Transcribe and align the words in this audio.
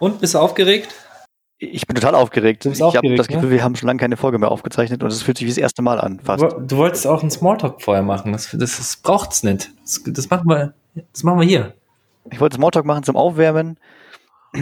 Und 0.00 0.20
bist 0.20 0.34
du 0.34 0.38
aufgeregt? 0.38 0.94
Ich 1.58 1.86
bin 1.86 1.94
total 1.94 2.14
aufgeregt. 2.14 2.64
bist 2.64 2.80
ich 2.80 2.96
habe 2.96 3.14
das 3.14 3.28
Gefühl, 3.28 3.50
wir 3.50 3.62
haben 3.62 3.76
schon 3.76 3.86
lange 3.86 4.00
keine 4.00 4.16
Folge 4.16 4.38
mehr 4.38 4.50
aufgezeichnet 4.50 5.02
und 5.02 5.10
es 5.10 5.22
fühlt 5.22 5.38
sich 5.38 5.46
wie 5.46 5.50
das 5.50 5.58
erste 5.58 5.82
Mal 5.82 6.00
an, 6.00 6.20
fast. 6.20 6.42
Du, 6.42 6.48
du 6.48 6.76
wolltest 6.76 7.06
auch 7.06 7.22
einen 7.22 7.30
Smalltalk 7.30 7.80
vorher 7.80 8.02
machen. 8.02 8.32
Das, 8.32 8.50
das, 8.50 8.76
das 8.76 8.96
braucht's 8.96 9.42
nicht. 9.42 9.70
Das, 9.82 10.02
das, 10.04 10.30
machen 10.30 10.48
wir, 10.48 10.74
das 11.12 11.22
machen 11.22 11.40
wir 11.40 11.46
hier. 11.46 11.74
Ich 12.30 12.40
wollte 12.40 12.56
Smalltalk 12.56 12.84
machen 12.84 13.04
zum 13.04 13.16
Aufwärmen, 13.16 13.78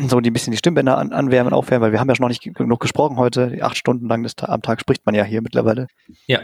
so 0.08 0.20
die 0.20 0.30
ein 0.30 0.32
bisschen 0.32 0.50
die 0.50 0.58
Stimmbänder 0.58 0.98
an, 0.98 1.12
anwärmen, 1.12 1.52
aufwärmen, 1.52 1.82
weil 1.82 1.92
wir 1.92 2.00
haben 2.00 2.08
ja 2.08 2.14
schon 2.14 2.24
noch 2.24 2.28
nicht 2.28 2.42
genug 2.42 2.80
gesprochen 2.80 3.16
heute. 3.16 3.58
Acht 3.62 3.76
Stunden 3.76 4.08
lang 4.08 4.22
des, 4.22 4.34
am 4.38 4.62
Tag 4.62 4.80
spricht 4.80 5.06
man 5.06 5.14
ja 5.14 5.24
hier 5.24 5.42
mittlerweile. 5.42 5.86
Ja. 6.26 6.40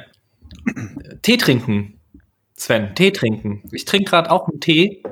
Tee 1.23 1.37
trinken. 1.37 2.01
Sven, 2.57 2.95
Tee 2.95 3.13
trinken. 3.13 3.63
Ich 3.71 3.85
trinke 3.85 4.11
gerade 4.11 4.31
auch 4.31 4.49
einen 4.49 4.61
Tee. 4.61 5.03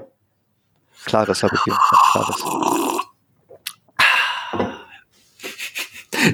Klares 1.05 1.43
habe 1.43 1.55
ich 1.55 1.63
hier. 1.63 1.77
Klares. 2.13 2.85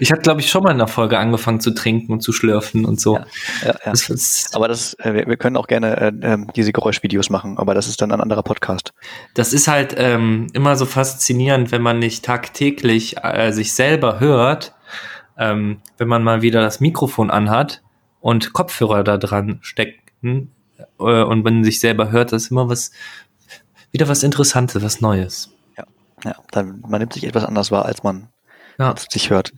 Ich 0.01 0.11
hatte, 0.13 0.23
glaube 0.23 0.41
ich, 0.41 0.49
schon 0.51 0.63
mal 0.63 0.71
in 0.71 0.79
der 0.79 0.87
Folge 0.87 1.19
angefangen 1.19 1.61
zu 1.61 1.73
trinken 1.73 2.13
und 2.13 2.21
zu 2.23 2.33
schlürfen 2.33 2.85
und 2.85 3.01
so. 3.01 3.17
Ja, 3.17 3.27
ja, 3.63 3.75
ja. 3.85 3.93
Das 3.93 4.51
Aber 4.55 4.69
das, 4.69 4.95
äh, 5.01 5.27
wir, 5.27 5.37
können 5.37 5.57
auch 5.57 5.67
gerne 5.67 5.97
äh, 6.01 6.13
ähm, 6.23 6.49
diese 6.57 6.73
Geräuschvideos 6.73 7.31
machen, 7.31 7.59
aber 7.59 7.75
das 7.75 7.89
ist 7.89 8.01
dann 8.03 8.13
ein 8.13 8.21
anderer 8.21 8.43
Podcast. 8.43 8.93
das 9.35 9.53
ist 9.53 9.69
halt 9.69 9.95
ähm, 9.97 10.47
immer 10.53 10.77
so 10.77 10.87
faszinierend, 10.87 11.73
wenn 11.73 11.83
man 11.83 11.99
nicht 11.99 12.25
tagtäglich 12.25 13.17
äh, 13.23 13.53
sich 13.53 13.75
selber 13.75 14.21
hört, 14.21 14.75
ähm, 15.39 15.81
wenn 15.99 16.09
man 16.09 16.23
mal 16.23 16.43
wieder 16.43 16.61
das 16.61 16.81
Mikrofon 16.81 17.31
anhat 17.31 17.83
und 18.21 18.53
Kopfhörer 18.53 19.03
da 19.05 19.17
dran 19.19 19.59
stecken 19.63 20.53
äh, 20.99 21.23
und 21.23 21.45
man 21.45 21.65
sich 21.65 21.81
selber 21.81 22.11
hört, 22.11 22.33
das 22.33 22.45
ist 22.45 22.51
immer 22.51 22.69
was, 22.69 22.93
wieder 23.91 24.09
was 24.09 24.23
Interessantes, 24.23 24.83
was 24.83 25.01
Neues. 25.01 25.51
Ja, 26.25 26.37
dann, 26.53 26.85
man 26.89 27.01
nimmt 27.01 27.13
sich 27.15 27.25
etwas 27.25 27.45
anders 27.45 27.73
wahr, 27.73 27.85
als 27.85 28.05
man 28.05 28.29
Ja. 28.79 28.95
sich 28.97 29.31
hört. 29.31 29.53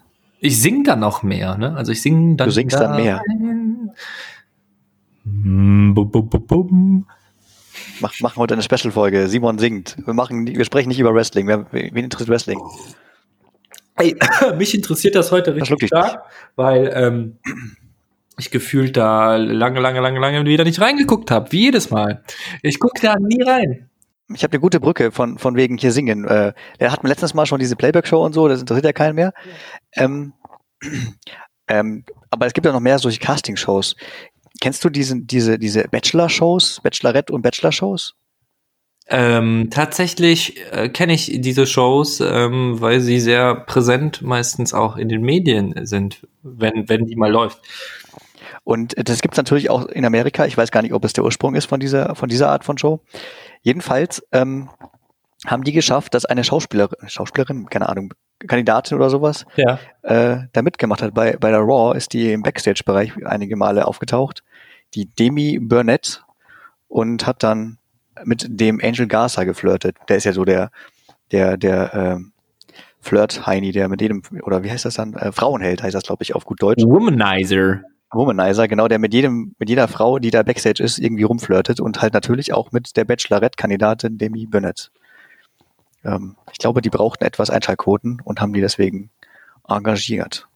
Ich 0.44 0.60
singe 0.60 0.82
dann 0.82 1.02
auch 1.02 1.22
mehr, 1.22 1.56
ne? 1.56 1.74
Also 1.74 1.90
ich 1.90 2.02
singe 2.02 2.36
dann. 2.36 2.48
Du 2.48 2.52
singst 2.52 2.78
dann 2.78 2.96
mehr. 2.96 3.22
Bum, 5.24 5.94
bum, 5.94 6.28
bum, 6.28 6.46
bum. 6.46 7.06
Mach, 8.00 8.20
machen 8.20 8.36
heute 8.36 8.52
eine 8.52 8.62
Special-Folge. 8.62 9.28
Simon 9.28 9.58
singt. 9.58 9.96
Wir 10.04 10.12
machen, 10.12 10.46
wir 10.46 10.64
sprechen 10.66 10.90
nicht 10.90 11.00
über 11.00 11.14
Wrestling. 11.14 11.46
Wer, 11.46 11.64
wen 11.72 11.96
interessiert 11.96 12.28
Wrestling? 12.28 12.60
Ey, 13.96 14.14
mich 14.58 14.74
interessiert 14.74 15.14
das 15.14 15.32
heute 15.32 15.54
richtig 15.54 15.78
dich 15.78 15.88
stark, 15.88 16.24
weil 16.56 16.92
ähm, 16.94 17.38
ich 18.36 18.50
gefühlt 18.50 18.98
da 18.98 19.36
lange, 19.36 19.80
lange, 19.80 20.00
lange, 20.00 20.20
lange 20.20 20.44
wieder 20.44 20.64
nicht 20.64 20.78
reingeguckt 20.78 21.30
habe, 21.30 21.52
wie 21.52 21.60
jedes 21.62 21.88
Mal. 21.88 22.22
Ich 22.60 22.78
gucke 22.78 23.00
da 23.00 23.14
nie 23.18 23.42
rein. 23.42 23.88
Ich 24.32 24.42
habe 24.42 24.52
eine 24.52 24.60
gute 24.60 24.80
Brücke 24.80 25.12
von, 25.12 25.38
von 25.38 25.56
wegen 25.56 25.76
hier 25.76 25.92
singen. 25.92 26.24
Äh, 26.24 26.54
der 26.80 26.92
hat 26.92 27.02
mir 27.02 27.10
letztens 27.10 27.34
mal 27.34 27.46
schon 27.46 27.60
diese 27.60 27.76
Playback-Show 27.76 28.24
und 28.24 28.32
so, 28.32 28.48
das 28.48 28.60
interessiert 28.60 28.86
ja 28.86 28.92
keinen 28.92 29.16
mehr. 29.16 29.34
Ähm, 29.92 30.32
ähm, 31.68 32.04
aber 32.30 32.46
es 32.46 32.54
gibt 32.54 32.66
ja 32.66 32.72
noch 32.72 32.80
mehr 32.80 32.98
solche 32.98 33.20
Casting-Shows. 33.20 33.96
Kennst 34.60 34.84
du 34.84 34.88
diesen, 34.88 35.26
diese, 35.26 35.58
diese 35.58 35.88
Bachelor-Shows, 35.88 36.80
Bachelorette 36.82 37.32
und 37.32 37.42
Bachelor-Shows? 37.42 38.14
Ähm, 39.06 39.68
tatsächlich 39.70 40.58
äh, 40.72 40.88
kenne 40.88 41.12
ich 41.12 41.30
diese 41.40 41.66
Shows, 41.66 42.20
ähm, 42.20 42.80
weil 42.80 43.00
sie 43.00 43.20
sehr 43.20 43.54
präsent 43.54 44.22
meistens 44.22 44.72
auch 44.72 44.96
in 44.96 45.10
den 45.10 45.20
Medien 45.20 45.74
sind, 45.84 46.26
wenn, 46.42 46.88
wenn 46.88 47.04
die 47.04 47.16
mal 47.16 47.30
läuft. 47.30 47.60
Und 48.62 48.94
das 48.96 49.20
gibt's 49.20 49.36
natürlich 49.36 49.68
auch 49.68 49.84
in 49.86 50.06
Amerika. 50.06 50.46
Ich 50.46 50.56
weiß 50.56 50.70
gar 50.70 50.80
nicht, 50.80 50.94
ob 50.94 51.04
es 51.04 51.12
der 51.12 51.24
Ursprung 51.24 51.54
ist 51.54 51.66
von 51.66 51.80
dieser, 51.80 52.14
von 52.14 52.30
dieser 52.30 52.48
Art 52.48 52.64
von 52.64 52.78
Show. 52.78 53.00
Jedenfalls 53.64 54.22
ähm, 54.30 54.68
haben 55.46 55.64
die 55.64 55.72
geschafft, 55.72 56.14
dass 56.14 56.24
eine 56.24 56.44
Schauspielerin, 56.44 57.08
Schauspielerin, 57.08 57.66
keine 57.66 57.88
Ahnung, 57.88 58.12
Kandidatin 58.46 58.96
oder 58.96 59.08
sowas, 59.10 59.46
Ja. 59.56 59.78
äh, 60.02 60.46
da 60.52 60.62
mitgemacht 60.62 61.02
hat. 61.02 61.14
Bei, 61.14 61.36
bei 61.36 61.50
der 61.50 61.60
Raw 61.60 61.96
ist 61.96 62.12
die 62.12 62.32
im 62.32 62.42
Backstage-Bereich 62.42 63.12
einige 63.26 63.56
Male 63.56 63.86
aufgetaucht. 63.86 64.42
Die 64.94 65.06
Demi 65.06 65.58
Burnett 65.58 66.22
und 66.88 67.26
hat 67.26 67.42
dann 67.42 67.78
mit 68.24 68.46
dem 68.48 68.80
Angel 68.82 69.06
Garza 69.06 69.44
geflirtet. 69.44 69.96
Der 70.08 70.18
ist 70.18 70.24
ja 70.24 70.32
so 70.32 70.44
der, 70.44 70.70
der, 71.32 71.56
der 71.56 71.94
ähm, 71.94 72.32
Flirt-Heini, 73.00 73.72
der 73.72 73.88
mit 73.88 74.00
jedem, 74.02 74.22
oder 74.42 74.62
wie 74.62 74.70
heißt 74.70 74.84
das 74.84 74.94
dann? 74.94 75.14
Äh, 75.14 75.32
Frauenheld 75.32 75.82
heißt 75.82 75.94
das, 75.94 76.04
glaube 76.04 76.22
ich, 76.22 76.34
auf 76.34 76.44
gut 76.44 76.62
Deutsch. 76.62 76.84
Womanizer. 76.84 77.80
Womanizer, 78.14 78.68
genau, 78.68 78.88
der 78.88 78.98
mit 78.98 79.12
jedem, 79.12 79.54
mit 79.58 79.68
jeder 79.68 79.88
Frau, 79.88 80.18
die 80.18 80.30
da 80.30 80.42
Backstage 80.42 80.82
ist, 80.82 80.98
irgendwie 80.98 81.24
rumflirtet 81.24 81.80
und 81.80 82.02
halt 82.02 82.14
natürlich 82.14 82.52
auch 82.52 82.72
mit 82.72 82.96
der 82.96 83.04
Bachelorette-Kandidatin 83.04 84.18
Demi 84.18 84.46
Burnett. 84.46 84.90
Ähm, 86.04 86.36
ich 86.52 86.58
glaube, 86.58 86.82
die 86.82 86.90
brauchten 86.90 87.24
etwas 87.24 87.50
Einschaltquoten 87.50 88.20
und 88.24 88.40
haben 88.40 88.52
die 88.52 88.60
deswegen 88.60 89.10
engagiert. 89.66 90.46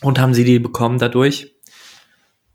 Und 0.00 0.18
haben 0.18 0.34
sie 0.34 0.44
die 0.44 0.58
bekommen 0.58 0.98
dadurch? 0.98 1.54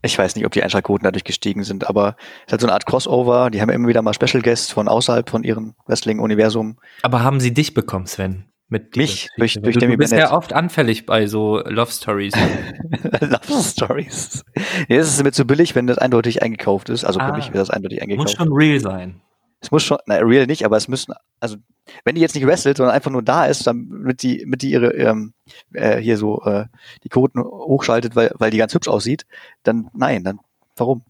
Ich 0.02 0.16
weiß 0.16 0.34
nicht, 0.34 0.46
ob 0.46 0.52
die 0.52 0.62
Einschaltquoten 0.62 1.04
dadurch 1.04 1.24
gestiegen 1.24 1.62
sind, 1.62 1.86
aber 1.88 2.16
es 2.40 2.46
ist 2.46 2.52
halt 2.52 2.60
so 2.62 2.66
eine 2.66 2.74
Art 2.74 2.86
Crossover. 2.86 3.50
Die 3.50 3.60
haben 3.60 3.68
immer 3.68 3.88
wieder 3.88 4.00
mal 4.00 4.14
Special 4.14 4.42
Guests 4.42 4.70
von 4.70 4.88
außerhalb 4.88 5.28
von 5.28 5.44
ihrem 5.44 5.74
Wrestling-Universum. 5.86 6.78
Aber 7.02 7.22
haben 7.22 7.40
sie 7.40 7.52
dich 7.52 7.74
bekommen, 7.74 8.06
Sven? 8.06 8.49
Mit 8.70 8.96
Mich? 8.96 9.28
Durch- 9.36 9.54
durch 9.54 9.74
du, 9.74 9.80
Demi 9.80 9.92
du 9.94 9.98
bist 9.98 10.10
Bennett. 10.12 10.28
ja 10.30 10.36
oft 10.36 10.52
anfällig 10.52 11.04
bei 11.04 11.26
so 11.26 11.58
Love 11.60 11.90
Stories. 11.92 12.32
Love 13.20 13.62
Stories. 13.62 14.44
Ja, 14.88 14.96
das 14.98 15.08
ist 15.08 15.22
mir 15.22 15.32
zu 15.32 15.44
billig, 15.44 15.74
wenn 15.74 15.86
das 15.86 15.98
eindeutig 15.98 16.42
eingekauft 16.42 16.88
ist. 16.88 17.04
Also 17.04 17.18
für 17.20 17.26
Ah. 17.26 17.36
mich 17.36 17.46
wird 17.46 17.56
das 17.56 17.70
eindeutig 17.70 17.98
Muss 17.98 18.02
eingekauft. 18.04 18.36
schon 18.36 18.52
real 18.52 18.80
sein. 18.80 19.20
Es 19.60 19.70
muss 19.70 19.82
schon, 19.82 19.98
na, 20.06 20.16
real 20.16 20.46
nicht, 20.46 20.64
aber 20.64 20.78
es 20.78 20.88
müssen, 20.88 21.12
also 21.38 21.56
wenn 22.04 22.14
die 22.14 22.20
jetzt 22.22 22.34
nicht 22.34 22.46
wrestelt, 22.46 22.78
sondern 22.78 22.94
einfach 22.94 23.10
nur 23.10 23.22
da 23.22 23.44
ist, 23.44 23.66
damit 23.66 24.22
die, 24.22 24.44
mit 24.46 24.62
die 24.62 24.70
ihre 24.70 24.94
ähm, 24.94 25.34
äh, 25.74 25.98
hier 25.98 26.16
so 26.16 26.40
äh, 26.44 26.64
die 27.04 27.10
Quoten 27.10 27.42
hochschaltet, 27.42 28.16
weil, 28.16 28.32
weil 28.38 28.50
die 28.50 28.56
ganz 28.56 28.72
hübsch 28.72 28.88
aussieht, 28.88 29.26
dann 29.64 29.90
nein, 29.92 30.24
dann 30.24 30.38
warum? 30.76 31.02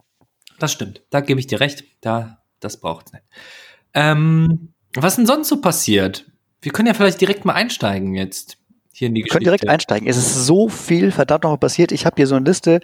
Das 0.59 0.73
stimmt. 0.73 1.03
Da 1.11 1.21
gebe 1.21 1.39
ich 1.39 1.47
dir 1.47 1.61
recht. 1.61 1.85
Da, 2.01 2.39
das 2.59 2.79
braucht's 2.81 3.13
nicht. 3.13 3.23
Ähm, 3.95 4.73
was 4.95 5.15
denn 5.17 5.27
sonst 5.27 5.49
so 5.49 5.61
passiert? 5.61 6.27
Wir 6.63 6.73
können 6.73 6.89
ja 6.89 6.95
vielleicht 6.95 7.21
direkt 7.21 7.45
mal 7.45 7.55
einsteigen 7.55 8.15
jetzt 8.15 8.57
hier 8.93 9.09
in 9.09 9.15
die 9.15 9.25
Wir 9.25 9.29
können 9.31 9.45
direkt 9.45 9.63
Geschichte. 9.63 9.73
einsteigen. 9.73 10.09
Es 10.09 10.17
ist 10.17 10.45
so 10.47 10.69
viel 10.69 11.11
verdammt 11.11 11.45
noch 11.45 11.57
passiert. 11.59 11.91
Ich 11.93 12.05
habe 12.05 12.17
hier 12.17 12.27
so 12.27 12.35
eine 12.35 12.45
Liste, 12.45 12.81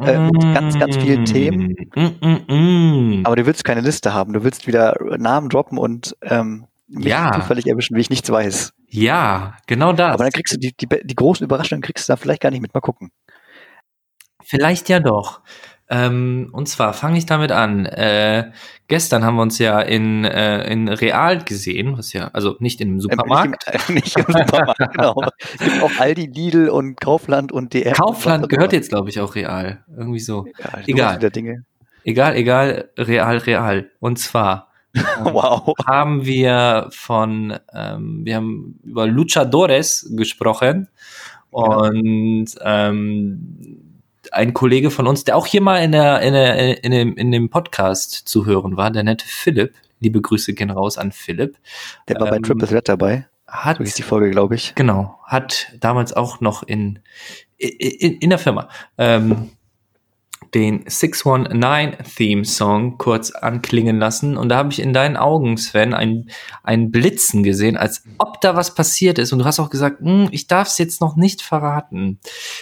äh, 0.00 0.18
mit 0.18 0.40
ganz, 0.54 0.78
ganz 0.78 0.96
vielen 0.96 1.24
Themen. 1.26 1.74
Mm, 1.94 2.26
mm, 2.26 3.20
mm. 3.20 3.26
aber 3.26 3.36
du 3.36 3.44
willst 3.44 3.64
keine 3.64 3.82
Liste 3.82 4.14
haben. 4.14 4.32
Du 4.32 4.44
willst 4.44 4.66
wieder 4.66 4.96
Namen 5.18 5.50
droppen 5.50 5.76
und 5.76 6.16
ähm, 6.22 6.66
mich 6.86 7.08
Ja. 7.08 7.32
zufällig 7.34 7.66
erwischen, 7.66 7.96
wie 7.96 8.00
ich 8.00 8.08
nichts 8.08 8.30
weiß. 8.30 8.72
Ja, 8.88 9.56
genau 9.66 9.92
das. 9.92 10.14
Aber 10.14 10.24
dann 10.24 10.32
kriegst 10.32 10.54
du 10.54 10.58
die, 10.58 10.72
die, 10.74 10.86
die 11.04 11.14
großen 11.14 11.44
Überraschungen 11.44 11.82
kriegst 11.82 12.08
du 12.08 12.12
da 12.12 12.16
vielleicht 12.16 12.40
gar 12.40 12.50
nicht 12.50 12.62
mit. 12.62 12.72
Mal 12.72 12.80
gucken. 12.80 13.10
Vielleicht 14.42 14.88
ja 14.88 15.00
doch. 15.00 15.42
Ähm, 15.90 16.50
und 16.52 16.68
zwar 16.68 16.92
fange 16.92 17.16
ich 17.16 17.24
damit 17.24 17.50
an. 17.50 17.86
Äh, 17.86 18.50
gestern 18.88 19.24
haben 19.24 19.36
wir 19.36 19.42
uns 19.42 19.58
ja 19.58 19.80
in, 19.80 20.24
äh, 20.24 20.70
in 20.70 20.88
Real 20.88 21.42
gesehen, 21.42 21.96
was 21.96 22.12
ja, 22.12 22.28
also 22.34 22.56
nicht 22.58 22.80
in 22.80 22.88
einem 22.88 22.96
Ähm, 22.96 23.00
Supermarkt. 23.00 23.66
Nicht 23.72 23.88
im, 23.88 23.94
nicht 23.94 24.16
im 24.18 24.24
Supermarkt, 24.26 24.78
genau. 24.92 25.22
Es 25.54 25.58
gibt 25.60 25.82
auch 25.82 25.98
Aldi, 25.98 26.26
Lidl 26.26 26.68
und 26.68 27.00
Kaufland 27.00 27.52
und 27.52 27.72
DM. 27.72 27.94
Kaufland 27.94 28.48
gehört 28.48 28.72
jetzt, 28.74 28.90
glaube 28.90 29.08
ich, 29.08 29.18
auch 29.20 29.34
Real. 29.34 29.84
Irgendwie 29.96 30.20
so. 30.20 30.46
ja, 30.58 30.80
egal. 30.86 31.18
Egal, 32.04 32.36
egal, 32.36 32.90
real, 32.96 33.38
real. 33.38 33.90
Und 34.00 34.18
zwar 34.18 34.68
ähm, 34.94 35.04
Wow. 35.24 35.72
haben 35.86 36.24
wir 36.24 36.88
von, 36.90 37.58
ähm, 37.74 38.24
wir 38.24 38.36
haben 38.36 38.78
über 38.84 39.06
Luchadores 39.06 40.10
gesprochen 40.16 40.88
und 41.50 42.46
ähm, 42.62 43.87
ein 44.32 44.54
Kollege 44.54 44.90
von 44.90 45.06
uns, 45.06 45.24
der 45.24 45.36
auch 45.36 45.46
hier 45.46 45.60
mal 45.60 45.78
in, 45.78 45.92
der, 45.92 46.20
in, 46.20 46.32
der, 46.32 46.84
in, 46.84 46.90
dem, 46.90 47.16
in 47.16 47.30
dem 47.30 47.50
Podcast 47.50 48.12
zu 48.12 48.46
hören 48.46 48.76
war, 48.76 48.90
der 48.90 49.04
nette 49.04 49.26
Philipp, 49.26 49.74
liebe 50.00 50.20
Grüße 50.20 50.54
gehen 50.54 50.70
raus 50.70 50.98
an 50.98 51.12
Philipp, 51.12 51.56
Der 52.08 52.20
war 52.20 52.28
bei 52.28 52.36
Ähm, 52.36 52.42
Triple 52.42 52.68
Threat 52.68 52.88
dabei. 52.88 53.26
hat 53.46 53.78
So 53.78 53.96
die 53.96 54.02
Folge, 54.02 54.30
glaube 54.30 54.54
ich. 54.54 54.74
Genau, 54.74 55.18
hat 55.24 55.72
damals 55.80 56.12
auch 56.12 56.40
noch 56.40 56.62
in, 56.62 57.00
in, 57.56 58.18
in 58.18 58.30
der 58.30 58.38
Firma 58.38 58.68
ähm, 58.96 59.50
den 60.54 60.84
619-Theme-Song 60.84 62.98
kurz 62.98 63.30
anklingen 63.32 63.98
lassen. 63.98 64.36
Und 64.36 64.48
da 64.48 64.56
habe 64.56 64.72
ich 64.72 64.80
in 64.80 64.92
deinen 64.92 65.16
Augen, 65.16 65.56
Sven, 65.56 65.94
ein, 65.94 66.30
ein 66.62 66.90
Blitzen 66.90 67.42
gesehen, 67.42 67.76
als 67.76 68.02
ob 68.18 68.40
da 68.40 68.56
was 68.56 68.74
passiert 68.74 69.18
ist. 69.18 69.32
Und 69.32 69.40
du 69.40 69.44
hast 69.44 69.60
auch 69.60 69.70
gesagt, 69.70 70.00
"Hm, 70.00 70.28
ich 70.30 70.46
darf 70.46 70.68
es 70.68 70.78
jetzt 70.78 71.00
noch 71.00 71.16
nicht 71.16 71.42
verraten. 71.42 72.20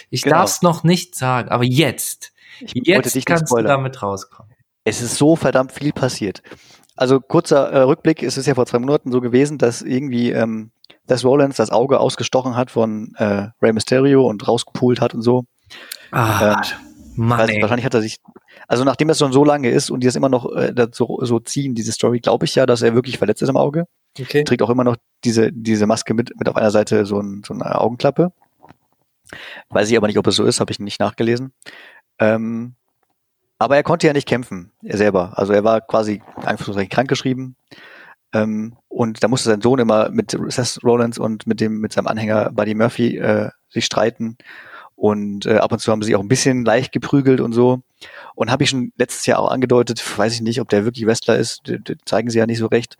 Ich 0.09 0.23
Genau. 0.23 0.37
darf 0.37 0.49
es 0.49 0.61
noch 0.61 0.83
nicht 0.83 1.15
sagen. 1.15 1.49
Aber 1.49 1.63
jetzt, 1.63 2.33
Ich 2.59 2.73
jetzt 2.85 3.25
kannst 3.25 3.51
du 3.51 3.61
damit 3.61 4.01
rauskommen. 4.01 4.51
Es 4.83 5.01
ist 5.01 5.17
so 5.17 5.35
verdammt 5.35 5.71
viel 5.71 5.91
passiert. 5.93 6.41
Also 6.95 7.19
kurzer 7.19 7.69
äh, 7.71 7.81
Rückblick, 7.81 8.23
es 8.23 8.37
ist 8.37 8.47
ja 8.47 8.55
vor 8.55 8.65
zwei 8.65 8.79
Monaten 8.79 9.11
so 9.11 9.21
gewesen, 9.21 9.59
dass 9.59 9.83
irgendwie 9.83 10.31
ähm, 10.31 10.71
Seth 11.07 11.23
Rollins 11.23 11.57
das 11.57 11.69
Auge 11.69 11.99
ausgestochen 11.99 12.55
hat 12.55 12.71
von 12.71 13.13
äh, 13.17 13.49
Rey 13.61 13.71
Mysterio 13.73 14.25
und 14.27 14.47
rausgepult 14.47 14.99
hat 14.99 15.13
und 15.13 15.21
so. 15.21 15.43
Ah, 16.11 16.61
Ähm, 16.63 16.86
Mann, 17.17 17.49
ey. 17.49 17.61
wahrscheinlich 17.61 17.85
hat 17.85 17.93
er 17.93 18.01
sich, 18.01 18.17
also 18.67 18.83
nachdem 18.83 19.09
es 19.09 19.19
schon 19.19 19.33
so 19.33 19.43
lange 19.43 19.69
ist 19.69 19.89
und 19.89 20.01
die 20.01 20.07
das 20.07 20.15
immer 20.15 20.29
noch 20.29 20.51
äh, 20.55 20.73
das 20.73 20.89
so, 20.93 21.19
so 21.21 21.39
ziehen, 21.39 21.73
diese 21.73 21.91
Story, 21.91 22.19
glaube 22.19 22.45
ich 22.45 22.55
ja, 22.55 22.65
dass 22.65 22.81
er 22.81 22.93
wirklich 22.93 23.17
verletzt 23.17 23.41
ist 23.41 23.49
im 23.49 23.57
Auge. 23.57 23.85
Okay. 24.19 24.43
Trägt 24.43 24.61
auch 24.61 24.69
immer 24.69 24.83
noch 24.83 24.97
diese, 25.23 25.51
diese 25.51 25.87
Maske 25.87 26.13
mit, 26.13 26.31
mit 26.37 26.47
auf 26.47 26.55
einer 26.55 26.71
Seite 26.71 27.05
so, 27.05 27.19
ein, 27.19 27.43
so 27.45 27.53
eine 27.53 27.79
Augenklappe. 27.79 28.31
Weiß 29.69 29.89
ich 29.89 29.97
aber 29.97 30.07
nicht, 30.07 30.17
ob 30.17 30.27
es 30.27 30.35
so 30.35 30.45
ist, 30.45 30.59
habe 30.59 30.71
ich 30.71 30.79
nicht 30.79 30.99
nachgelesen. 30.99 31.53
Ähm, 32.19 32.75
aber 33.59 33.75
er 33.75 33.83
konnte 33.83 34.07
ja 34.07 34.13
nicht 34.13 34.27
kämpfen, 34.27 34.71
er 34.83 34.97
selber. 34.97 35.37
Also 35.37 35.53
er 35.53 35.63
war 35.63 35.81
quasi 35.81 36.21
einfach 36.35 36.73
krankgeschrieben. 36.89 37.55
Ähm, 38.33 38.75
und 38.87 39.23
da 39.23 39.27
musste 39.27 39.49
sein 39.49 39.61
Sohn 39.61 39.79
immer 39.79 40.09
mit 40.09 40.37
Seth 40.49 40.83
Rollins 40.83 41.17
und 41.17 41.47
mit 41.47 41.59
dem, 41.61 41.79
mit 41.79 41.93
seinem 41.93 42.07
Anhänger 42.07 42.51
Buddy 42.51 42.75
Murphy 42.75 43.17
äh, 43.17 43.49
sich 43.69 43.85
streiten. 43.85 44.37
Und 44.97 45.45
äh, 45.45 45.57
ab 45.57 45.71
und 45.71 45.79
zu 45.79 45.91
haben 45.91 46.01
sie 46.01 46.15
auch 46.15 46.21
ein 46.21 46.27
bisschen 46.27 46.65
leicht 46.65 46.91
geprügelt 46.91 47.39
und 47.39 47.53
so. 47.53 47.81
Und 48.33 48.49
habe 48.51 48.63
ich 48.63 48.71
schon 48.71 48.91
letztes 48.97 49.27
Jahr 49.27 49.39
auch 49.39 49.51
angedeutet, 49.51 50.03
weiß 50.17 50.33
ich 50.33 50.41
nicht, 50.41 50.59
ob 50.59 50.69
der 50.69 50.85
wirklich 50.85 51.05
Wrestler 51.05 51.37
ist, 51.37 51.61
zeigen 52.03 52.31
sie 52.31 52.39
ja 52.39 52.47
nicht 52.47 52.57
so 52.57 52.65
recht. 52.65 52.97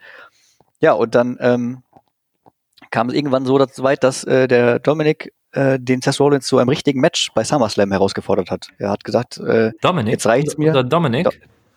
Ja, 0.79 0.93
und 0.93 1.15
dann 1.15 1.37
ähm, 1.41 1.81
kam 2.91 3.09
es 3.09 3.15
irgendwann 3.15 3.45
so 3.45 3.57
dazu 3.57 3.81
weit, 3.81 4.03
dass 4.03 4.23
äh, 4.23 4.47
der 4.47 4.77
Dominik 4.77 5.33
äh, 5.53 5.79
den 5.79 6.01
Seth 6.01 6.19
Rollins 6.19 6.45
zu 6.45 6.59
einem 6.59 6.69
richtigen 6.69 7.01
Match 7.01 7.31
bei 7.33 7.43
SummerSlam 7.43 7.91
herausgefordert 7.91 8.51
hat. 8.51 8.67
Er 8.77 8.91
hat 8.91 9.03
gesagt, 9.03 9.37
äh, 9.39 9.71
Dominik. 9.81 10.11
Jetzt 10.13 10.27
reicht's 10.27 10.57
mir. 10.57 10.83
Dominik. 10.83 11.25
Do- 11.25 11.31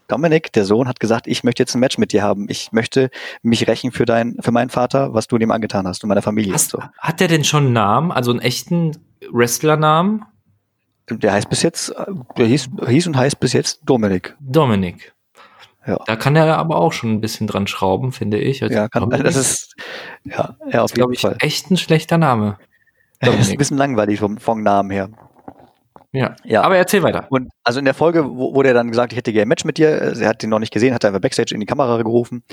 Dominik, 0.09 0.53
der 0.53 0.65
Sohn, 0.67 0.87
hat 0.87 1.01
gesagt, 1.01 1.29
ich 1.29 1.45
möchte 1.45 1.63
jetzt 1.63 1.75
ein 1.75 1.81
Match 1.81 1.97
mit 1.97 2.13
dir 2.13 2.23
haben. 2.23 2.47
Ich 2.51 2.73
möchte 2.73 3.11
mich 3.43 3.67
rächen 3.69 3.93
für 3.93 4.05
dein, 4.05 4.37
für 4.41 4.51
meinen 4.51 4.69
Vater, 4.69 5.15
was 5.15 5.29
du 5.29 5.39
dem 5.39 5.51
angetan 5.51 5.87
hast 5.87 6.03
und 6.03 6.09
meiner 6.09 6.21
Familie 6.21 6.53
Hast, 6.53 6.75
und 6.75 6.83
so. 6.83 6.89
Hat 6.99 7.21
der 7.21 7.29
denn 7.29 7.45
schon 7.45 7.67
einen 7.67 7.73
Namen, 7.73 8.13
also 8.13 8.33
einen 8.33 8.41
echten 8.41 8.93
Wrestlernamen? 9.31 10.25
Der 11.11 11.33
heißt 11.33 11.51
bis 11.51 11.63
jetzt, 11.63 11.91
äh, 11.91 12.07
der 12.39 12.47
hieß, 12.47 12.69
hieß 12.87 13.07
und 13.09 13.17
heißt 13.17 13.41
bis 13.41 13.53
jetzt 13.53 13.81
Dominik. 13.85 14.37
Dominik. 14.41 15.13
Ja. 15.87 15.99
Da 16.07 16.15
kann 16.17 16.37
er 16.37 16.57
aber 16.59 16.77
auch 16.77 16.93
schon 16.93 17.11
ein 17.13 17.21
bisschen 17.21 17.47
dran 17.47 17.67
schrauben, 17.67 18.13
finde 18.13 18.39
ich. 18.39 18.63
Also 18.63 18.75
Ja, 18.75 18.89
kann, 18.89 19.03
Dominik 19.03 19.25
das 19.25 19.37
ist, 19.37 19.75
ja, 20.25 20.57
ja, 20.71 20.83
auf 20.83 20.93
glaube 20.93 21.13
jeden 21.13 21.15
ich, 21.15 21.21
Fall. 21.23 21.37
echt 21.41 21.71
ein 21.71 21.77
schlechter 21.77 22.19
Name. 22.19 22.59
Das 23.23 23.29
ist 23.29 23.35
ein 23.35 23.39
Dominik. 23.41 23.59
bisschen 23.59 23.77
langweilig 23.77 24.19
vom, 24.21 24.39
vom 24.39 24.63
Namen 24.63 24.89
her. 24.91 25.11
ja. 26.13 26.35
Ja. 26.45 26.63
Aber 26.63 26.77
erzähl 26.79 27.03
weiter. 27.03 27.27
Und 27.29 27.51
also 27.65 27.79
in 27.79 27.85
der 27.85 27.93
Folge 27.93 28.25
wo- 28.25 28.55
wurde 28.55 28.69
er 28.69 28.75
dann 28.75 28.89
gesagt, 28.91 29.13
ich 29.13 29.19
hätte 29.19 29.31
gerne 29.33 29.43
ein 29.45 29.49
Match 29.49 29.65
mit 29.67 29.77
dir. 29.77 29.91
Also 30.01 30.23
Er 30.23 30.31
hat 30.31 30.43
den 30.43 30.49
noch 30.49 30.59
nicht 30.59 30.73
gesehen, 30.73 30.95
hat 30.95 31.05
einfach 31.05 31.21
Backstage 31.21 31.53
in 31.55 31.61
die 31.61 31.67
Kamera 31.67 31.99
gerufen. 31.99 32.45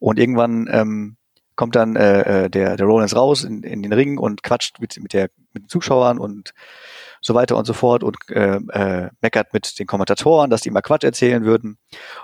Und 0.00 0.18
irgendwann 0.18 0.68
ähm, 0.72 1.16
kommt 1.56 1.74
dann 1.74 1.96
äh, 1.96 2.44
äh, 2.44 2.50
der, 2.50 2.76
der 2.76 2.86
Rollins 2.86 3.16
raus 3.16 3.44
in, 3.44 3.62
in 3.62 3.82
den 3.82 3.92
Ring 3.92 4.18
und 4.18 4.42
quatscht 4.42 4.78
mit, 4.80 5.00
mit, 5.00 5.12
der, 5.12 5.30
mit 5.52 5.64
den 5.64 5.68
Zuschauern 5.68 6.18
und 6.18 6.52
so 7.20 7.34
weiter 7.34 7.56
und 7.56 7.66
so 7.66 7.72
fort 7.72 8.04
und 8.04 8.16
äh, 8.30 8.56
äh, 8.56 9.10
meckert 9.20 9.52
mit 9.52 9.78
den 9.78 9.86
Kommentatoren, 9.86 10.50
dass 10.50 10.60
die 10.60 10.68
immer 10.68 10.82
Quatsch 10.82 11.04
erzählen 11.04 11.44
würden. 11.44 11.78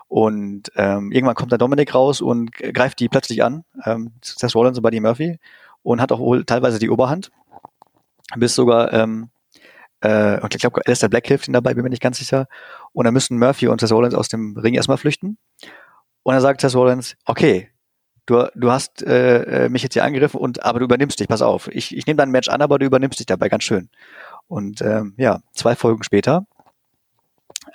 Und 0.06 0.70
ähm, 0.76 1.10
irgendwann 1.10 1.34
kommt 1.34 1.50
dann 1.50 1.58
Dominik 1.58 1.94
raus 1.94 2.20
und 2.20 2.52
greift 2.52 3.00
die 3.00 3.08
plötzlich 3.08 3.42
an, 3.42 3.64
ähm, 3.84 4.12
Seth 4.22 4.54
Rollins 4.54 4.78
und 4.78 4.82
Buddy 4.82 5.00
Murphy, 5.00 5.38
und 5.82 6.00
hat 6.00 6.12
auch 6.12 6.20
wohl 6.20 6.44
teilweise 6.44 6.78
die 6.78 6.90
Oberhand. 6.90 7.32
Bis 8.36 8.54
sogar 8.54 8.92
ähm, 8.92 9.30
äh, 10.02 10.40
und 10.40 10.54
ich 10.54 10.60
glaube, 10.60 10.80
Alistair 10.84 11.08
Black 11.08 11.26
hilft 11.26 11.48
ihm 11.48 11.54
dabei, 11.54 11.74
bin 11.74 11.84
mir 11.84 11.90
nicht 11.90 12.02
ganz 12.02 12.18
sicher. 12.18 12.46
Und 12.92 13.04
dann 13.04 13.14
müssen 13.14 13.38
Murphy 13.38 13.68
und 13.68 13.80
Seth 13.80 13.92
Rollins 13.92 14.14
aus 14.14 14.28
dem 14.28 14.56
Ring 14.56 14.74
erstmal 14.74 14.98
flüchten. 14.98 15.38
Und 16.22 16.34
dann 16.34 16.40
sagt 16.40 16.60
Seth 16.60 16.74
Rollins, 16.74 17.16
okay, 17.24 17.71
du, 18.26 18.48
du 18.54 18.70
hast 18.70 19.02
äh, 19.02 19.64
äh, 19.64 19.68
mich 19.68 19.82
jetzt 19.82 19.94
hier 19.94 20.04
angegriffen, 20.04 20.40
und 20.40 20.62
aber 20.64 20.78
du 20.78 20.84
übernimmst 20.84 21.20
dich, 21.20 21.28
pass 21.28 21.42
auf. 21.42 21.68
Ich, 21.68 21.96
ich 21.96 22.06
nehme 22.06 22.18
dein 22.18 22.30
Match 22.30 22.48
an, 22.48 22.62
aber 22.62 22.78
du 22.78 22.86
übernimmst 22.86 23.18
dich 23.18 23.26
dabei 23.26 23.48
ganz 23.48 23.64
schön. 23.64 23.88
Und 24.48 24.80
ähm, 24.82 25.14
ja, 25.16 25.40
zwei 25.52 25.74
Folgen 25.74 26.02
später 26.02 26.46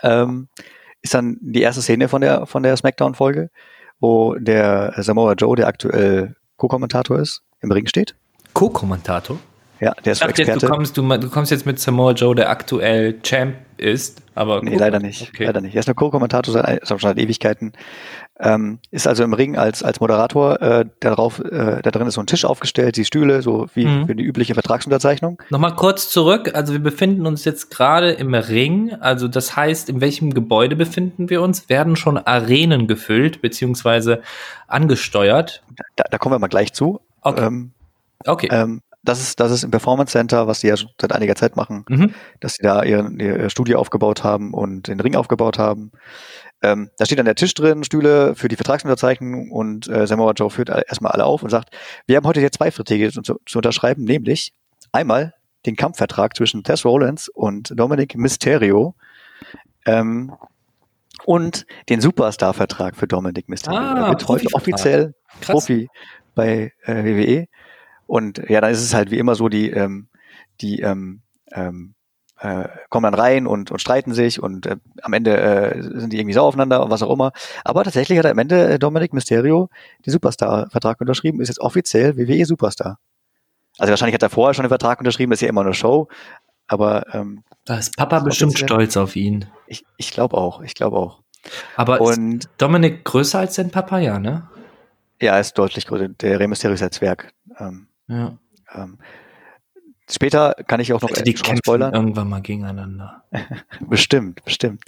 ähm, 0.03 0.47
ist 1.01 1.13
dann 1.13 1.37
die 1.41 1.61
erste 1.61 1.81
Szene 1.81 2.07
von 2.07 2.21
der, 2.21 2.45
von 2.45 2.63
der 2.63 2.77
Smackdown-Folge, 2.77 3.49
wo 3.99 4.35
der 4.35 4.93
Samoa 4.97 5.33
Joe, 5.33 5.55
der 5.55 5.67
aktuell 5.67 6.35
Co-Kommentator 6.57 7.19
ist, 7.19 7.43
im 7.61 7.71
Ring 7.71 7.87
steht. 7.87 8.15
Co-Kommentator. 8.53 9.39
Ja, 9.79 9.93
der 10.03 10.13
ist 10.13 10.21
Ich 10.21 10.27
dachte 10.27 10.41
jetzt, 10.41 10.47
du 10.49 10.53
Experte. 10.53 10.67
kommst, 10.73 10.97
du, 10.97 11.01
du 11.17 11.29
kommst 11.29 11.51
jetzt 11.51 11.65
mit 11.65 11.79
Samoa 11.79 12.11
Joe, 12.13 12.33
der 12.35 12.49
aktuell 12.49 13.19
Champ 13.21 13.55
ist, 13.77 14.23
aber 14.33 14.63
Nee, 14.63 14.75
leider 14.75 14.99
nicht. 14.99 15.29
Okay. 15.33 15.45
Leider 15.45 15.61
nicht. 15.61 15.75
Er 15.75 15.79
ist 15.81 15.87
nur 15.87 15.95
Co-Kommentator 15.95 16.51
seit, 16.51 16.87
schon 16.87 16.97
seit 16.97 17.19
Ewigkeiten. 17.19 17.73
Ähm, 18.39 18.79
ist 18.89 19.07
also 19.07 19.23
im 19.23 19.33
Ring 19.33 19.55
als, 19.55 19.83
als 19.83 19.99
Moderator. 19.99 20.59
Äh, 20.61 20.85
darauf, 20.99 21.39
äh, 21.39 21.81
da 21.83 21.91
drin 21.91 22.07
ist 22.07 22.15
so 22.15 22.21
ein 22.21 22.25
Tisch 22.27 22.43
aufgestellt, 22.45 22.97
die 22.97 23.05
Stühle, 23.05 23.43
so 23.43 23.67
wie 23.75 23.85
Mhm. 23.85 24.07
für 24.07 24.15
die 24.15 24.23
übliche 24.23 24.55
Vertragsunterzeichnung. 24.55 25.41
Nochmal 25.51 25.75
kurz 25.75 26.09
zurück. 26.09 26.51
Also 26.55 26.73
wir 26.73 26.79
befinden 26.79 27.27
uns 27.27 27.45
jetzt 27.45 27.69
gerade 27.69 28.11
im 28.11 28.33
Ring. 28.33 28.93
Also 28.99 29.27
das 29.27 29.55
heißt, 29.55 29.89
in 29.89 30.01
welchem 30.01 30.33
Gebäude 30.33 30.75
befinden 30.75 31.29
wir 31.29 31.41
uns? 31.43 31.69
Werden 31.69 31.95
schon 31.95 32.17
Arenen 32.17 32.87
gefüllt 32.87 33.41
beziehungsweise 33.41 34.21
angesteuert? 34.67 35.61
Da, 35.95 36.03
da 36.09 36.17
kommen 36.17 36.33
wir 36.35 36.39
mal 36.39 36.47
gleich 36.47 36.73
zu. 36.73 36.99
Okay. 37.21 37.45
Ähm, 37.45 37.71
Okay. 38.25 38.49
ähm, 38.51 38.81
das 39.07 39.21
ist, 39.21 39.39
das 39.39 39.51
ist 39.51 39.63
im 39.63 39.71
Performance 39.71 40.11
Center, 40.11 40.47
was 40.47 40.59
die 40.59 40.67
ja 40.67 40.77
schon 40.77 40.89
seit 40.99 41.11
einiger 41.13 41.35
Zeit 41.35 41.55
machen, 41.55 41.85
Mhm. 41.89 42.13
dass 42.39 42.53
sie 42.55 42.63
da 42.63 42.83
ihr, 42.83 43.09
ihr 43.19 43.49
Studio 43.49 43.79
aufgebaut 43.79 44.23
haben 44.23 44.53
und 44.53 44.87
den 44.87 44.99
Ring 44.99 45.15
aufgebaut 45.15 45.57
haben. 45.57 45.91
Ähm, 46.61 46.89
da 46.97 47.05
steht 47.05 47.19
dann 47.19 47.25
der 47.25 47.35
Tisch 47.35 47.53
drin, 47.53 47.83
Stühle 47.83 48.35
für 48.35 48.47
die 48.47 48.55
Vertragsunterzeichnung 48.55 49.51
und 49.51 49.87
äh, 49.87 50.07
Samoa 50.07 50.31
Joe 50.33 50.49
führt 50.49 50.69
erstmal 50.69 51.11
alle 51.11 51.25
auf 51.25 51.43
und 51.43 51.49
sagt, 51.49 51.69
wir 52.07 52.17
haben 52.17 52.25
heute 52.25 52.39
hier 52.39 52.51
zwei 52.51 52.71
Verträge 52.71 53.11
zu, 53.11 53.21
zu 53.21 53.57
unterschreiben, 53.57 54.03
nämlich 54.03 54.53
einmal 54.91 55.33
den 55.65 55.75
Kampfvertrag 55.75 56.35
zwischen 56.35 56.63
Tess 56.63 56.83
Rollins 56.85 57.29
und 57.29 57.71
Dominic 57.79 58.15
Mysterio 58.15 58.95
ähm, 59.85 60.33
und 61.25 61.65
den 61.89 62.01
Superstar-Vertrag 62.01 62.95
für 62.95 63.07
Dominic 63.07 63.49
Mysterio. 63.49 63.79
Ah, 63.79 63.99
er 64.05 64.09
wird 64.09 64.27
heute 64.27 64.47
offiziell 64.53 65.13
Krass. 65.41 65.47
Profi 65.53 65.87
bei 66.35 66.71
äh, 66.85 67.03
WWE. 67.03 67.47
Und 68.07 68.41
ja, 68.49 68.61
dann 68.61 68.71
ist 68.71 68.81
es 68.81 68.93
halt 68.93 69.11
wie 69.11 69.17
immer 69.19 69.35
so, 69.35 69.49
die, 69.49 69.69
ähm, 69.69 70.07
die 70.61 70.79
ähm, 70.79 71.21
ähm, 71.51 71.93
äh, 72.39 72.67
kommen 72.89 73.03
dann 73.03 73.13
rein 73.13 73.47
und, 73.47 73.71
und 73.71 73.79
streiten 73.79 74.13
sich 74.13 74.41
und 74.41 74.65
äh, 74.65 74.77
am 75.01 75.13
Ende 75.13 75.37
äh, 75.37 75.81
sind 75.81 76.13
die 76.13 76.19
irgendwie 76.19 76.33
sauer 76.33 76.47
aufeinander 76.47 76.83
und 76.83 76.91
was 76.91 77.01
auch 77.01 77.11
immer. 77.11 77.31
Aber 77.63 77.83
tatsächlich 77.83 78.17
hat 78.19 78.25
am 78.25 78.37
Ende 78.37 78.73
äh, 78.73 78.79
Dominic 78.79 79.13
Mysterio 79.13 79.69
den 80.05 80.11
Superstar-Vertrag 80.11 81.01
unterschrieben, 81.01 81.41
ist 81.41 81.47
jetzt 81.47 81.59
offiziell 81.59 82.15
WWE 82.17 82.45
Superstar. 82.45 82.99
Also 83.77 83.91
wahrscheinlich 83.91 84.15
hat 84.15 84.23
er 84.23 84.29
vorher 84.29 84.53
schon 84.53 84.63
den 84.63 84.69
Vertrag 84.69 84.99
unterschrieben, 84.99 85.31
ist 85.31 85.41
ja 85.41 85.49
immer 85.49 85.61
eine 85.61 85.73
Show. 85.73 86.07
Aber 86.67 87.13
ähm, 87.13 87.43
Da 87.65 87.77
ist 87.77 87.95
Papa 87.95 88.17
ist 88.17 88.23
bestimmt 88.23 88.51
offiziell. 88.51 88.67
stolz 88.67 88.97
auf 88.97 89.15
ihn. 89.15 89.45
ich, 89.67 89.85
ich 89.97 90.11
glaube 90.11 90.37
auch, 90.37 90.61
ich 90.61 90.75
glaube 90.75 90.97
auch. 90.97 91.21
Aber 91.75 92.01
ist 92.01 92.17
Und 92.17 92.49
Dominik 92.57 93.03
größer 93.05 93.39
als 93.39 93.55
sein 93.55 93.71
Papa, 93.71 93.99
ja, 93.99 94.19
ne? 94.19 94.47
ja, 95.21 95.33
er 95.33 95.39
ist 95.39 95.57
deutlich 95.57 95.87
größer. 95.87 96.09
Der 96.09 96.39
Rey 96.39 96.47
Mysterio 96.47 96.75
ist 96.75 96.83
ein 96.83 96.91
Zwerg. 96.91 97.33
Ähm, 97.57 97.87
Ja. 98.07 98.37
ähm, 98.73 98.97
später 100.09 100.55
kann 100.67 100.79
ich 100.79 100.93
auch 100.93 101.01
noch 101.01 101.09
Also 101.09 101.23
die 101.23 101.31
äh, 101.31 101.33
kämpfen 101.33 101.57
spoilern. 101.57 101.93
irgendwann 101.93 102.29
mal 102.29 102.41
gegeneinander. 102.41 103.23
Bestimmt, 103.81 104.43
bestimmt. 104.45 104.83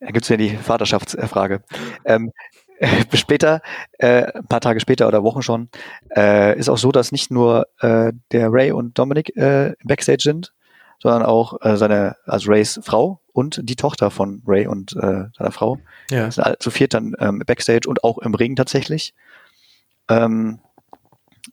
Da 0.00 0.10
gibt's 0.10 0.28
ja 0.28 0.36
die 0.36 0.56
Vaterschaftsfrage. 0.56 1.62
Ähm, 2.04 2.32
später, 3.14 3.60
äh, 3.98 4.32
ein 4.32 4.46
paar 4.46 4.60
Tage 4.60 4.80
später 4.80 5.06
oder 5.06 5.22
Wochen 5.22 5.42
schon, 5.42 5.68
äh, 6.16 6.58
ist 6.58 6.68
auch 6.68 6.78
so, 6.78 6.92
dass 6.92 7.12
nicht 7.12 7.30
nur 7.30 7.66
äh, 7.80 8.12
der 8.32 8.48
Ray 8.50 8.72
und 8.72 8.98
Dominic 8.98 9.36
äh, 9.36 9.74
Backstage 9.84 10.22
sind, 10.22 10.54
sondern 10.98 11.22
auch 11.24 11.60
äh, 11.62 11.76
seine, 11.76 12.16
also 12.24 12.50
Rays 12.50 12.80
Frau 12.82 13.20
und 13.32 13.60
die 13.62 13.76
Tochter 13.76 14.10
von 14.10 14.42
Ray 14.46 14.66
und 14.66 14.94
äh, 14.96 15.24
seiner 15.36 15.52
Frau. 15.52 15.78
Ja. 16.10 16.30
sind 16.30 16.44
alle 16.44 16.58
zu 16.58 16.70
viert 16.70 16.94
dann 16.94 17.14
ähm, 17.18 17.42
Backstage 17.46 17.88
und 17.88 18.04
auch 18.04 18.18
im 18.18 18.34
Ring 18.34 18.56
tatsächlich. 18.56 19.14
Ähm, 20.08 20.58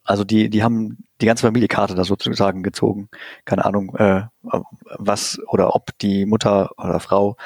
also 0.04 0.24
die, 0.24 0.50
die 0.50 0.62
haben 0.62 0.98
die 1.20 1.26
ganze 1.26 1.46
Familiekarte 1.46 1.94
da 1.94 2.04
sozusagen 2.04 2.62
gezogen. 2.62 3.08
Keine 3.44 3.64
Ahnung, 3.64 3.94
äh, 3.96 4.22
was 4.42 5.38
oder 5.48 5.74
ob 5.74 5.96
die 5.98 6.26
Mutter 6.26 6.70
oder 6.78 7.00
Frau 7.00 7.36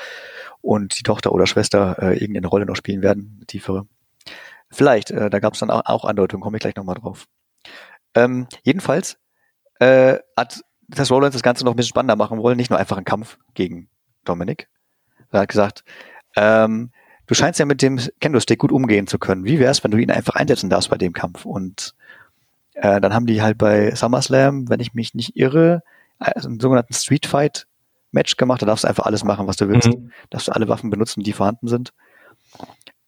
und 0.61 0.99
die 0.99 1.03
Tochter 1.03 1.33
oder 1.33 1.47
Schwester 1.47 1.97
äh, 2.01 2.19
irgendeine 2.19 2.47
Rolle 2.47 2.67
noch 2.67 2.77
spielen 2.77 3.03
werden, 3.03 3.43
tiefere. 3.47 3.87
Vielleicht, 4.71 5.11
äh, 5.11 5.29
da 5.29 5.39
gab 5.39 5.55
es 5.55 5.61
dann 5.61 5.71
auch, 5.71 5.83
auch 5.85 6.05
Andeutungen, 6.05 6.43
komme 6.43 6.57
ich 6.57 6.63
gleich 6.63 6.77
nochmal 6.77 6.97
drauf. 6.97 7.27
Ähm, 8.15 8.47
jedenfalls 8.63 9.19
äh, 9.81 10.19
hat 10.37 10.63
Tess 10.95 11.11
Rollins 11.11 11.35
das 11.35 11.43
Ganze 11.43 11.65
noch 11.65 11.73
ein 11.73 11.77
bisschen 11.77 11.91
spannender 11.91 12.17
machen 12.17 12.39
wollen, 12.39 12.57
nicht 12.57 12.71
nur 12.71 12.79
einfach 12.79 12.97
einen 12.97 13.05
Kampf 13.05 13.39
gegen 13.55 13.89
Dominik. 14.25 14.69
Er 15.31 15.41
hat 15.41 15.49
gesagt, 15.49 15.85
ähm, 16.37 16.91
du 17.27 17.35
scheinst 17.35 17.59
ja 17.59 17.67
mit 17.67 17.83
dem 17.83 17.99
Kendo-Stick 18.21 18.59
gut 18.59 18.73
umgehen 18.73 19.07
zu 19.07 19.19
können. 19.19 19.45
Wie 19.45 19.59
wär's, 19.59 19.83
wenn 19.83 19.91
du 19.91 19.99
ihn 19.99 20.11
einfach 20.11 20.35
einsetzen 20.35 20.71
darfst 20.71 20.91
bei 20.91 20.99
dem 20.99 21.13
Kampf? 21.13 21.45
Und 21.45 21.95
äh, 22.75 23.01
dann 23.01 23.15
haben 23.15 23.27
die 23.27 23.43
halt 23.43 23.59
bei 23.59 23.95
SummerSlam, 23.95 24.69
wenn 24.69 24.81
ich 24.81 24.95
mich 24.95 25.15
nicht 25.15 25.37
irre, 25.37 25.83
also 26.19 26.49
einen 26.49 26.61
sogenannten 26.61 26.95
Street 26.95 27.27
Fight 27.27 27.67
Match 28.13 28.37
gemacht. 28.37 28.63
Da 28.63 28.67
darfst 28.67 28.85
du 28.85 28.89
einfach 28.89 29.07
alles 29.07 29.25
machen, 29.25 29.47
was 29.47 29.57
du 29.57 29.69
willst. 29.69 29.89
Mhm. 29.89 30.13
Darfst 30.31 30.49
du 30.49 30.53
alle 30.53 30.69
Waffen 30.69 30.91
benutzen, 30.91 31.23
die 31.23 31.33
vorhanden 31.33 31.69
sind. 31.69 31.93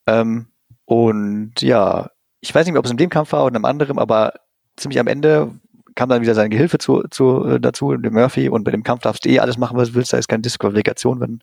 Ähm, 0.06 0.48
und 0.84 1.60
ja, 1.60 2.10
ich 2.40 2.54
weiß 2.54 2.66
nicht 2.66 2.72
mehr, 2.72 2.80
ob 2.80 2.86
es 2.86 2.90
in 2.90 2.96
dem 2.96 3.10
Kampf 3.10 3.32
war 3.32 3.42
oder 3.44 3.52
in 3.52 3.56
einem 3.56 3.64
anderen, 3.64 3.98
aber 3.98 4.34
ziemlich 4.76 4.98
am 4.98 5.06
Ende 5.06 5.52
kam 5.94 6.08
dann 6.08 6.22
wieder 6.22 6.34
sein 6.34 6.50
Gehilfe 6.50 6.78
zu, 6.78 7.04
zu, 7.10 7.44
äh, 7.44 7.60
dazu, 7.60 7.96
der 7.96 8.10
Murphy, 8.10 8.48
und 8.48 8.64
bei 8.64 8.70
dem 8.70 8.82
Kampf 8.82 9.02
darfst 9.02 9.24
du 9.24 9.28
eh 9.28 9.38
alles 9.38 9.58
machen, 9.58 9.76
was 9.76 9.90
du 9.90 9.94
willst, 9.94 10.12
da 10.12 10.18
ist 10.18 10.28
keine 10.28 10.42
Disqualifikation, 10.42 11.20
wenn 11.20 11.40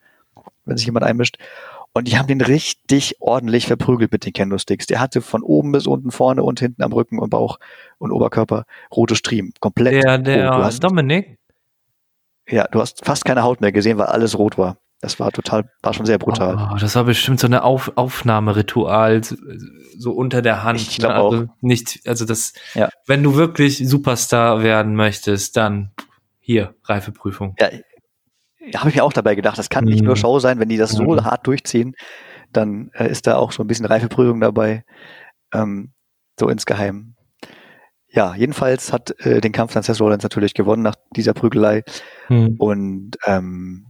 wenn 0.66 0.78
sich 0.78 0.86
jemand 0.86 1.06
einmischt. 1.06 1.38
Und 1.94 2.08
die 2.08 2.18
haben 2.18 2.28
den 2.28 2.40
richtig 2.42 3.18
ordentlich 3.20 3.68
verprügelt 3.68 4.12
mit 4.14 4.26
den 4.26 4.32
Kendo-Sticks. 4.32 4.88
Der 4.88 5.00
hatte 5.02 5.22
von 5.22 5.44
oben 5.44 5.74
bis 5.74 5.88
unten, 5.88 6.12
vorne 6.12 6.42
und 6.44 6.60
hinten 6.60 6.84
am 6.84 6.94
Rücken 6.94 7.20
und 7.20 7.30
Bauch 7.32 7.60
und 7.98 8.12
Oberkörper 8.12 8.64
rote 8.96 9.16
Striemen. 9.16 9.54
Komplett. 9.60 10.04
Der, 10.04 10.18
der 10.18 10.52
rot. 10.52 10.64
Hast, 10.64 10.84
Dominik? 10.84 11.38
ja, 12.48 12.66
du 12.68 12.80
hast 12.80 13.06
fast 13.06 13.26
keine 13.26 13.44
Haut 13.44 13.60
mehr 13.62 13.72
gesehen, 13.74 13.98
weil 13.98 14.08
alles 14.08 14.38
rot 14.38 14.58
war. 14.58 14.78
Das 15.02 15.20
war 15.20 15.32
total, 15.32 15.70
war 15.82 15.94
schon 15.94 16.06
sehr 16.06 16.20
brutal. 16.20 16.70
Oh, 16.74 16.78
das 16.78 16.96
war 16.96 17.04
bestimmt 17.06 17.40
so 17.40 17.48
eine 17.48 17.64
Auf 17.64 17.92
Aufnahmeritual, 17.96 19.22
so- 19.24 20.12
unter 20.14 20.42
der 20.42 20.64
Hand. 20.64 20.80
Ich 20.80 21.00
glaub 21.00 21.12
ne? 21.12 21.18
also 21.40 21.48
Nicht, 21.62 22.02
also 22.08 22.24
das, 22.26 22.54
Ja. 22.76 22.90
wenn 23.08 23.24
du 23.24 23.36
wirklich 23.36 23.78
Superstar 23.88 24.64
werden 24.64 24.96
möchtest, 24.96 25.58
dann 25.58 25.92
hier, 26.40 26.76
Reifeprüfung. 26.86 27.56
Ja, 27.60 27.70
habe 28.76 28.90
ich 28.90 28.96
mir 28.96 29.04
auch 29.04 29.14
dabei 29.14 29.36
gedacht, 29.36 29.58
das 29.58 29.70
kann 29.70 29.86
nicht 29.86 30.02
Mhm. 30.02 30.08
nur 30.08 30.16
Show 30.18 30.40
sein, 30.40 30.60
wenn 30.60 30.70
die 30.70 30.78
das 30.78 30.92
so 30.92 31.04
Mhm. 31.04 31.24
hart 31.26 31.46
durchziehen, 31.48 31.96
dann 32.52 32.92
äh, 32.94 33.10
ist 33.10 33.28
da 33.28 33.38
auch 33.38 33.52
so 33.52 33.64
ein 33.64 33.68
bisschen 33.68 33.86
Reifeprüfung 33.86 34.40
dabei, 34.42 34.84
ähm, 35.54 35.94
so 36.40 36.50
insgeheim. 36.50 37.16
Ja, 38.14 38.36
jedenfalls 38.36 38.92
hat 38.92 39.12
äh, 39.26 39.40
den 39.40 39.54
Kampf 39.54 39.74
dann 39.74 39.84
Seth 39.84 40.02
Rollins 40.02 40.24
natürlich 40.24 40.54
gewonnen 40.54 40.84
nach 40.84 40.96
dieser 41.16 41.34
Prügelei 41.34 41.84
Hm. 42.28 42.56
und 42.60 43.12
ähm, 43.26 43.88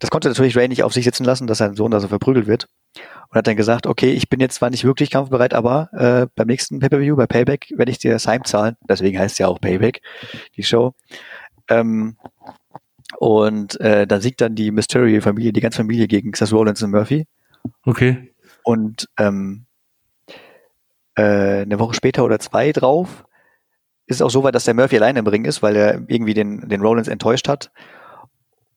das 0.00 0.10
konnte 0.10 0.28
natürlich 0.28 0.56
Ray 0.56 0.68
nicht 0.68 0.82
auf 0.82 0.92
sich 0.92 1.04
sitzen 1.04 1.24
lassen, 1.24 1.46
dass 1.46 1.58
sein 1.58 1.74
Sohn 1.74 1.90
da 1.90 2.00
so 2.00 2.08
verprügelt 2.08 2.46
wird 2.46 2.66
und 3.30 3.36
hat 3.38 3.46
dann 3.46 3.56
gesagt, 3.56 3.86
okay, 3.86 4.10
ich 4.10 4.28
bin 4.28 4.40
jetzt 4.40 4.56
zwar 4.56 4.68
nicht 4.68 4.84
wirklich 4.84 5.10
kampfbereit, 5.10 5.54
aber 5.54 5.88
äh, 5.94 6.26
beim 6.34 6.48
nächsten 6.48 6.80
Pay-Per-View, 6.80 7.16
bei 7.16 7.26
Payback, 7.26 7.72
werde 7.76 7.90
ich 7.92 7.98
dir 7.98 8.12
das 8.12 8.26
heimzahlen, 8.26 8.76
deswegen 8.88 9.18
heißt 9.18 9.34
es 9.34 9.38
ja 9.38 9.46
auch 9.46 9.60
Payback, 9.60 10.02
die 10.56 10.64
Show. 10.64 10.92
Ähm, 11.68 12.16
und 13.18 13.80
äh, 13.80 14.06
dann 14.06 14.20
siegt 14.20 14.40
dann 14.40 14.54
die 14.54 14.70
Mysterio-Familie, 14.70 15.52
die 15.52 15.60
ganze 15.60 15.78
Familie 15.78 16.06
gegen 16.06 16.34
Seth 16.34 16.52
Rollins 16.52 16.82
und 16.82 16.90
Murphy. 16.90 17.26
Okay. 17.84 18.32
Und 18.62 19.08
ähm, 19.18 19.66
äh, 21.14 21.62
eine 21.62 21.78
Woche 21.78 21.94
später 21.94 22.24
oder 22.24 22.38
zwei 22.38 22.72
drauf 22.72 23.24
ist 24.06 24.16
es 24.16 24.22
auch 24.22 24.30
so 24.30 24.44
weit, 24.44 24.54
dass 24.54 24.64
der 24.64 24.74
Murphy 24.74 24.96
alleine 24.96 25.18
im 25.18 25.26
Ring 25.26 25.44
ist, 25.44 25.62
weil 25.62 25.76
er 25.76 25.94
irgendwie 26.06 26.34
den, 26.34 26.68
den 26.68 26.80
Rollins 26.80 27.08
enttäuscht 27.08 27.48
hat. 27.48 27.72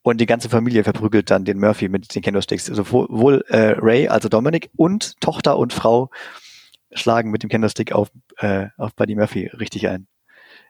Und 0.02 0.20
die 0.20 0.26
ganze 0.26 0.48
Familie 0.48 0.82
verprügelt 0.82 1.30
dann 1.30 1.44
den 1.44 1.58
Murphy 1.58 1.88
mit 1.88 2.14
den 2.14 2.22
Kendo-Sticks. 2.22 2.70
Also 2.70 2.82
sowohl 2.82 3.44
äh, 3.48 3.74
Ray, 3.78 4.08
also 4.08 4.28
Dominic, 4.28 4.70
und 4.76 5.20
Tochter 5.20 5.58
und 5.58 5.72
Frau 5.72 6.10
schlagen 6.92 7.30
mit 7.30 7.42
dem 7.42 7.50
Kendo-Stick 7.50 7.92
auf, 7.92 8.10
äh, 8.38 8.68
auf 8.78 8.94
Buddy 8.94 9.14
Murphy 9.14 9.48
richtig 9.48 9.88
ein. 9.88 10.06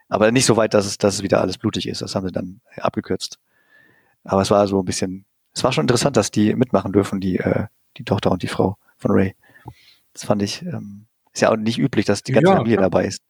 Aber 0.09 0.33
nicht 0.33 0.47
so 0.47 0.57
weit, 0.57 0.75
dass 0.75 0.85
es, 0.85 0.99
dass 0.99 1.15
es 1.15 1.23
wieder 1.23 1.41
alles 1.41 1.57
blutig 1.57 1.89
ist. 1.89 2.03
Das 2.03 2.15
haben 2.15 2.27
sie 2.27 2.33
dann 2.33 2.61
abgekürzt. 2.77 3.39
Aber 4.25 4.43
es 4.43 4.51
war 4.51 4.67
so 4.67 4.81
ein 4.81 4.85
bisschen, 4.85 5.25
es 5.53 5.65
war 5.65 5.73
schon 5.73 5.85
interessant, 5.85 6.17
dass 6.17 6.31
die 6.31 6.55
mitmachen 6.55 6.93
dürfen, 6.93 7.21
die, 7.21 7.39
äh, 7.39 7.67
die 7.97 8.05
Tochter 8.05 8.31
und 8.31 8.43
die 8.43 8.49
Frau 8.49 8.77
von 8.99 9.11
Ray. 9.13 9.35
Das 10.13 10.25
fand 10.25 10.43
ich, 10.43 10.63
ähm, 10.63 11.07
ist 11.33 11.41
ja 11.43 11.51
auch 11.51 11.57
nicht 11.57 11.79
üblich, 11.79 12.05
dass 12.07 12.23
die 12.23 12.33
ganze 12.33 12.51
Ja, 12.51 12.57
Familie 12.57 12.77
klar. 12.77 12.91
dabei 12.91 13.07
ist. 13.07 13.23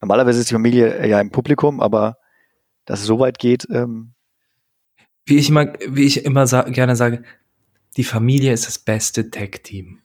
Normalerweise 0.00 0.40
ist 0.40 0.50
die 0.50 0.54
Familie 0.54 1.06
ja 1.06 1.20
im 1.20 1.30
Publikum, 1.30 1.80
aber 1.80 2.16
dass 2.86 3.00
es 3.00 3.06
so 3.06 3.18
weit 3.18 3.38
geht, 3.38 3.66
ähm, 3.70 4.14
Wie 5.24 5.36
ich 5.36 5.48
immer, 5.48 5.72
wie 5.88 6.04
ich 6.04 6.24
immer 6.24 6.46
sa 6.48 6.62
gerne 6.62 6.96
sage, 6.96 7.22
die 7.96 8.04
Familie 8.04 8.52
ist 8.52 8.66
das 8.66 8.78
beste 8.78 9.30
Tag-Team. 9.30 10.00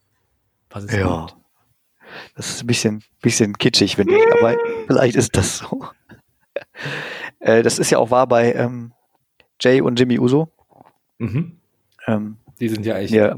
Was 0.70 0.84
es 0.84 0.94
ja. 0.94 1.26
gibt. 1.26 1.38
Das 2.36 2.50
ist 2.50 2.62
ein 2.62 2.68
bisschen, 2.68 3.04
bisschen 3.22 3.58
kitschig, 3.58 3.96
finde 3.96 4.16
ich, 4.16 4.34
aber 4.34 4.56
vielleicht 4.88 5.16
ist 5.16 5.36
das 5.36 5.58
so. 5.60 5.86
äh, 7.40 7.64
das 7.64 7.80
ist 7.80 7.90
ja 7.90 7.98
auch 7.98 8.12
wahr 8.12 8.28
bei 8.28 8.54
ähm, 8.54 8.94
Jay 9.60 9.82
und 9.82 10.00
Jimmy 10.00 10.20
Uso. 10.20 10.50
Mhm. 11.20 11.58
Ähm, 12.08 12.38
Die 12.60 12.70
sind 12.70 12.86
ja 12.86 12.98
echt. 12.98 13.14
die 13.14 13.30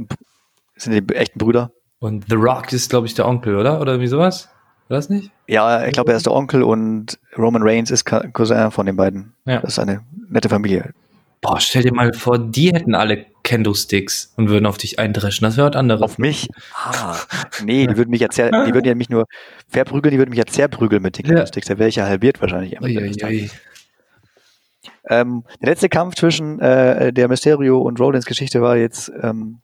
sind 0.77 1.09
die 1.09 1.15
echten 1.15 1.39
Brüder. 1.39 1.71
Und 1.99 2.25
The 2.29 2.35
Rock 2.35 2.71
ist, 2.71 2.89
glaube 2.89 3.07
ich, 3.07 3.13
der 3.13 3.27
Onkel, 3.27 3.55
oder? 3.57 3.81
Oder 3.81 3.99
wie 3.99 4.07
sowas? 4.07 4.49
War 4.87 4.97
das 4.97 5.09
nicht? 5.09 5.31
Ja, 5.47 5.85
ich 5.85 5.91
glaube, 5.91 6.11
er 6.11 6.17
ist 6.17 6.25
der 6.25 6.33
Onkel 6.33 6.63
und 6.63 7.19
Roman 7.37 7.61
Reigns 7.63 7.91
ist 7.91 8.05
Cousin 8.05 8.71
von 8.71 8.85
den 8.85 8.95
beiden. 8.95 9.33
Ja. 9.45 9.59
Das 9.59 9.73
ist 9.73 9.79
eine 9.79 10.01
nette 10.29 10.49
Familie. 10.49 10.93
Boah, 11.41 11.59
stell 11.59 11.83
dir 11.83 11.93
mal 11.93 12.11
vor, 12.13 12.37
die 12.37 12.73
hätten 12.73 12.95
alle 12.95 13.25
Kendo-Sticks 13.43 14.33
und 14.35 14.49
würden 14.49 14.65
auf 14.65 14.77
dich 14.77 14.99
eindreschen. 14.99 15.45
Das 15.45 15.55
wäre 15.57 15.69
was 15.69 15.75
anderes. 15.75 16.01
Auf 16.01 16.17
mich? 16.17 16.49
Ah, 16.75 17.15
nee, 17.63 17.87
die 17.87 17.95
würden 17.97 18.09
mich 18.09 18.19
ja 18.21 18.27
die 18.29 18.73
würden 18.73 18.85
ja 18.85 18.95
mich 18.95 19.09
nur 19.09 19.25
verprügeln, 19.67 20.11
die 20.11 20.17
würden 20.17 20.31
mich 20.31 20.39
ja 20.39 20.45
zerprügeln 20.45 21.01
mit 21.01 21.17
den 21.17 21.25
Ja. 21.25 21.33
Kendo-Sticks. 21.35 21.67
Da 21.67 21.77
wäre 21.77 21.87
ich 21.89 21.95
ja 21.95 22.05
halbiert 22.05 22.41
wahrscheinlich. 22.41 22.71
des 22.79 23.17
Tages. 23.17 23.21
Uiuiui. 23.41 23.49
Ähm, 25.07 25.43
der 25.61 25.69
letzte 25.69 25.89
Kampf 25.89 26.15
zwischen 26.15 26.59
äh, 26.59 27.11
der 27.11 27.27
Mysterio 27.27 27.79
und 27.79 27.99
Rollins 27.99 28.25
Geschichte 28.25 28.61
war 28.61 28.77
jetzt 28.77 29.11
ähm, 29.21 29.59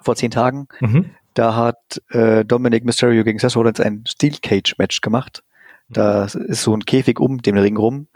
vor 0.00 0.16
zehn 0.16 0.30
Tagen. 0.30 0.68
Mhm. 0.80 1.10
Da 1.34 1.54
hat 1.54 2.02
äh, 2.10 2.44
Dominic 2.44 2.84
Mysterio 2.84 3.24
gegen 3.24 3.38
Seth 3.38 3.56
Rollins 3.56 3.80
ein 3.80 4.04
Steel 4.06 4.36
Cage 4.40 4.76
Match 4.78 5.00
gemacht. 5.00 5.42
Das 5.88 6.34
ist 6.34 6.62
so 6.62 6.74
ein 6.74 6.84
Käfig 6.84 7.20
um 7.20 7.42
den 7.42 7.58
Ring 7.58 7.76
rum 7.76 8.08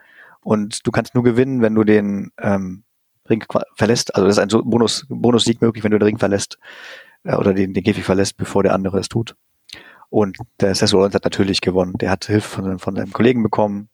und 0.42 0.86
du 0.86 0.90
kannst 0.90 1.14
nur 1.14 1.22
gewinnen, 1.22 1.62
wenn 1.62 1.74
du 1.74 1.84
den 1.84 2.32
ähm, 2.38 2.82
Ring 3.28 3.44
verlässt. 3.76 4.14
Also 4.14 4.26
das 4.26 4.36
ist 4.36 4.42
ein 4.42 4.48
so 4.48 4.62
Bonus 4.64 5.06
Bonus-Sieg 5.08 5.60
möglich, 5.62 5.84
wenn 5.84 5.92
du 5.92 5.98
den 5.98 6.06
Ring 6.06 6.18
verlässt 6.18 6.58
äh, 7.24 7.34
oder 7.34 7.54
den, 7.54 7.74
den 7.74 7.84
Käfig 7.84 8.04
verlässt, 8.04 8.36
bevor 8.36 8.62
der 8.62 8.74
andere 8.74 8.98
es 8.98 9.08
tut. 9.08 9.36
Und 10.08 10.38
der 10.60 10.74
Seth 10.74 10.92
Rollins 10.92 11.14
hat 11.14 11.24
natürlich 11.24 11.60
gewonnen. 11.60 11.94
Der 12.00 12.10
hat 12.10 12.24
Hilfe 12.24 12.48
von, 12.48 12.78
von 12.80 12.96
seinem 12.96 13.12
Kollegen 13.12 13.44
bekommen, 13.44 13.88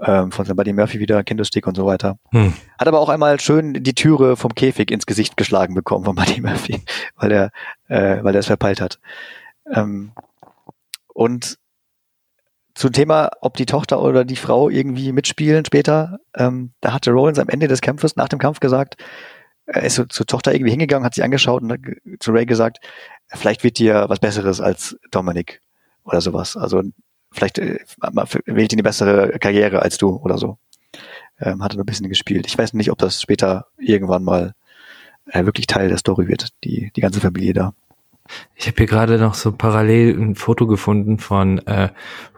ähm, 0.00 0.32
von 0.32 0.44
seinem 0.44 0.56
Buddy 0.56 0.72
Murphy 0.72 0.98
wieder, 0.98 1.22
Kendo-Stick 1.24 1.66
und 1.66 1.76
so 1.76 1.86
weiter. 1.86 2.18
Hm. 2.30 2.54
Hat 2.78 2.88
aber 2.88 3.00
auch 3.00 3.08
einmal 3.08 3.40
schön 3.40 3.74
die 3.74 3.94
Türe 3.94 4.36
vom 4.36 4.54
Käfig 4.54 4.90
ins 4.90 5.06
Gesicht 5.06 5.36
geschlagen 5.36 5.74
bekommen 5.74 6.04
von 6.04 6.14
Buddy 6.14 6.40
Murphy, 6.40 6.82
weil 7.16 7.32
er, 7.32 7.50
äh, 7.88 8.22
weil 8.22 8.34
er 8.34 8.40
es 8.40 8.46
verpeilt 8.46 8.80
hat. 8.80 8.98
Ähm, 9.72 10.12
und 11.12 11.58
zum 12.74 12.92
Thema, 12.92 13.30
ob 13.40 13.56
die 13.56 13.66
Tochter 13.66 14.02
oder 14.02 14.24
die 14.24 14.36
Frau 14.36 14.68
irgendwie 14.68 15.12
mitspielen 15.12 15.64
später, 15.64 16.18
ähm, 16.36 16.72
da 16.80 16.92
hatte 16.92 17.12
Rollins 17.12 17.38
am 17.38 17.48
Ende 17.48 17.68
des 17.68 17.80
Kampfes, 17.80 18.16
nach 18.16 18.28
dem 18.28 18.40
Kampf 18.40 18.58
gesagt, 18.58 18.96
er 19.66 19.82
ist 19.84 19.94
so 19.94 20.04
zur 20.04 20.26
Tochter 20.26 20.52
irgendwie 20.52 20.72
hingegangen, 20.72 21.06
hat 21.06 21.14
sie 21.14 21.22
angeschaut 21.22 21.62
und 21.62 21.72
hat 21.72 21.80
zu 22.20 22.32
Ray 22.32 22.46
gesagt, 22.46 22.78
vielleicht 23.28 23.64
wird 23.64 23.78
dir 23.78 24.06
was 24.08 24.18
Besseres 24.18 24.60
als 24.60 24.96
Dominic 25.10 25.60
oder 26.04 26.20
sowas. 26.20 26.56
Also 26.56 26.82
vielleicht 27.34 27.58
äh, 27.58 27.78
wählt 28.46 28.72
ihn 28.72 28.76
eine 28.76 28.82
bessere 28.82 29.38
Karriere 29.38 29.82
als 29.82 29.98
du 29.98 30.16
oder 30.16 30.38
so. 30.38 30.58
Ähm, 31.40 31.62
hat 31.62 31.74
er 31.74 31.80
ein 31.80 31.86
bisschen 31.86 32.08
gespielt. 32.08 32.46
Ich 32.46 32.56
weiß 32.56 32.74
nicht, 32.74 32.90
ob 32.90 32.98
das 32.98 33.20
später 33.20 33.66
irgendwann 33.76 34.22
mal 34.24 34.54
äh, 35.26 35.44
wirklich 35.44 35.66
Teil 35.66 35.88
der 35.88 35.98
Story 35.98 36.28
wird, 36.28 36.50
die, 36.62 36.92
die 36.94 37.00
ganze 37.00 37.20
Familie 37.20 37.52
da. 37.52 37.74
Ich 38.54 38.66
habe 38.66 38.76
hier 38.78 38.86
gerade 38.86 39.18
noch 39.18 39.34
so 39.34 39.52
parallel 39.52 40.18
ein 40.18 40.34
Foto 40.34 40.66
gefunden 40.66 41.18
von 41.18 41.58
äh, 41.66 41.90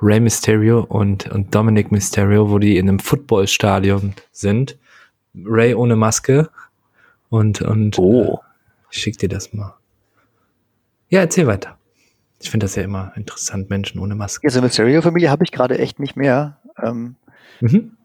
Rey 0.03 0.19
Mysterio 0.19 0.81
und, 0.81 1.29
und 1.31 1.55
Dominic 1.55 1.93
Mysterio, 1.93 2.51
wo 2.51 2.59
die 2.59 2.77
in 2.77 2.89
einem 2.89 2.99
Footballstadion 2.99 4.15
sind. 4.33 4.79
Ray 5.45 5.75
ohne 5.75 5.95
Maske. 5.95 6.49
Und, 7.29 7.63
und 7.63 7.99
Oh. 7.99 8.41
ich 8.91 8.99
schick 8.99 9.19
dir 9.19 9.29
das 9.29 9.53
mal. 9.53 9.75
Ja, 11.09 11.21
erzähl 11.21 11.47
weiter. 11.47 11.76
Ich 12.47 12.51
finde 12.53 12.67
das 12.67 12.77
ja 12.77 12.85
immer 12.85 13.13
interessant, 13.17 13.71
Menschen 13.71 13.99
ohne 13.99 14.15
Maske. 14.15 14.47
Diese 14.47 14.63
Mysterio-Familie 14.63 15.31
habe 15.31 15.43
ich 15.43 15.51
gerade 15.51 15.81
echt 15.81 15.99
nicht 15.99 16.15
mehr. 16.15 16.61
Ähm, 16.81 17.17
Mhm. 17.61 17.97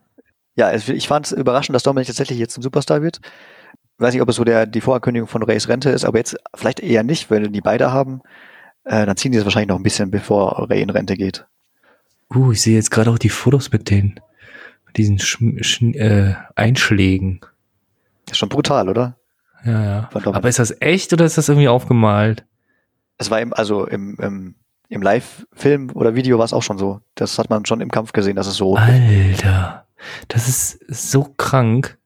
ja, 0.55 0.71
es, 0.71 0.89
ich 0.89 1.07
fand 1.07 1.27
es 1.27 1.31
überraschend, 1.31 1.75
dass 1.75 1.83
Dominic 1.83 2.07
tatsächlich 2.07 2.39
jetzt 2.39 2.57
ein 2.57 2.63
Superstar 2.63 3.03
wird. 3.03 3.21
Weiß 3.99 4.13
nicht, 4.13 4.21
ob 4.23 4.29
es 4.29 4.37
so 4.37 4.43
der, 4.43 4.65
die 4.65 4.81
Vorankündigung 4.81 5.27
von 5.27 5.43
Rays 5.43 5.67
Rente 5.67 5.91
ist, 5.91 6.05
aber 6.05 6.17
jetzt 6.17 6.37
vielleicht 6.55 6.79
eher 6.79 7.03
nicht, 7.03 7.29
wenn 7.29 7.53
die 7.53 7.61
beide 7.61 7.91
haben. 7.91 8.21
Äh, 8.83 9.05
dann 9.05 9.15
ziehen 9.15 9.31
die 9.31 9.37
das 9.37 9.45
wahrscheinlich 9.45 9.69
noch 9.69 9.75
ein 9.75 9.83
bisschen, 9.83 10.09
bevor 10.09 10.67
Ray 10.71 10.81
in 10.81 10.89
Rente 10.89 11.15
geht. 11.15 11.45
Uh, 12.33 12.51
ich 12.51 12.63
sehe 12.63 12.73
jetzt 12.75 12.89
gerade 12.89 13.11
auch 13.11 13.19
die 13.19 13.29
Fotos 13.29 13.71
mit 13.71 13.91
den 13.91 14.19
mit 14.87 14.97
diesen 14.97 15.19
Schm 15.19 15.61
Sch 15.61 15.83
äh, 15.83 16.33
Einschlägen. 16.55 17.41
Das 18.25 18.31
ist 18.31 18.37
schon 18.39 18.49
brutal, 18.49 18.89
oder? 18.89 19.17
Ja, 19.63 19.83
ja. 19.83 20.09
Aber 20.25 20.49
ist 20.49 20.57
das 20.57 20.75
echt 20.81 21.13
oder 21.13 21.25
ist 21.25 21.37
das 21.37 21.47
irgendwie 21.47 21.67
aufgemalt? 21.67 22.43
Es 23.21 23.29
war 23.29 23.39
im, 23.39 23.53
also 23.53 23.85
im, 23.85 24.15
im, 24.19 24.55
im 24.89 25.01
Live-Film 25.03 25.91
oder 25.93 26.15
Video 26.15 26.39
war 26.39 26.45
es 26.45 26.53
auch 26.53 26.63
schon 26.63 26.79
so. 26.79 27.01
Das 27.13 27.37
hat 27.37 27.51
man 27.51 27.67
schon 27.67 27.79
im 27.79 27.91
Kampf 27.91 28.13
gesehen, 28.13 28.35
dass 28.35 28.47
es 28.47 28.55
so. 28.55 28.75
Alter, 28.75 29.85
das 30.27 30.47
ist 30.47 30.79
so 30.87 31.31
krank. 31.37 31.99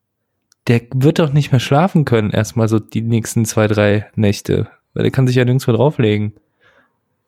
Der 0.67 0.81
wird 0.93 1.19
doch 1.19 1.31
nicht 1.31 1.53
mehr 1.53 1.62
schlafen 1.62 2.03
können, 2.03 2.31
erstmal 2.31 2.67
so 2.67 2.79
die 2.79 3.01
nächsten 3.01 3.45
zwei, 3.45 3.67
drei 3.67 4.12
Nächte. 4.15 4.67
Weil 4.93 5.03
der 5.03 5.12
kann 5.13 5.25
sich 5.25 5.38
ja 5.38 5.45
nirgendwo 5.45 5.72
drauflegen. 5.72 6.34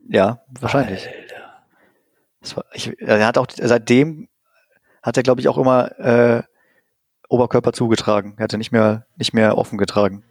Ja, 0.10 0.42
wahrscheinlich. 0.60 1.08
War, 2.56 2.66
ich, 2.74 2.92
er 3.00 3.26
hat 3.26 3.38
auch 3.38 3.48
seitdem 3.56 4.28
hat 5.02 5.16
er, 5.16 5.24
glaube 5.24 5.40
ich, 5.40 5.48
auch 5.48 5.58
immer 5.58 5.98
äh, 5.98 6.44
Oberkörper 7.30 7.72
zugetragen. 7.72 8.34
Er 8.36 8.44
hatte 8.44 8.58
nicht 8.58 8.74
mehr 8.74 9.06
nicht 9.16 9.34
mehr 9.34 9.58
offen 9.58 9.78
getragen. 9.78 10.26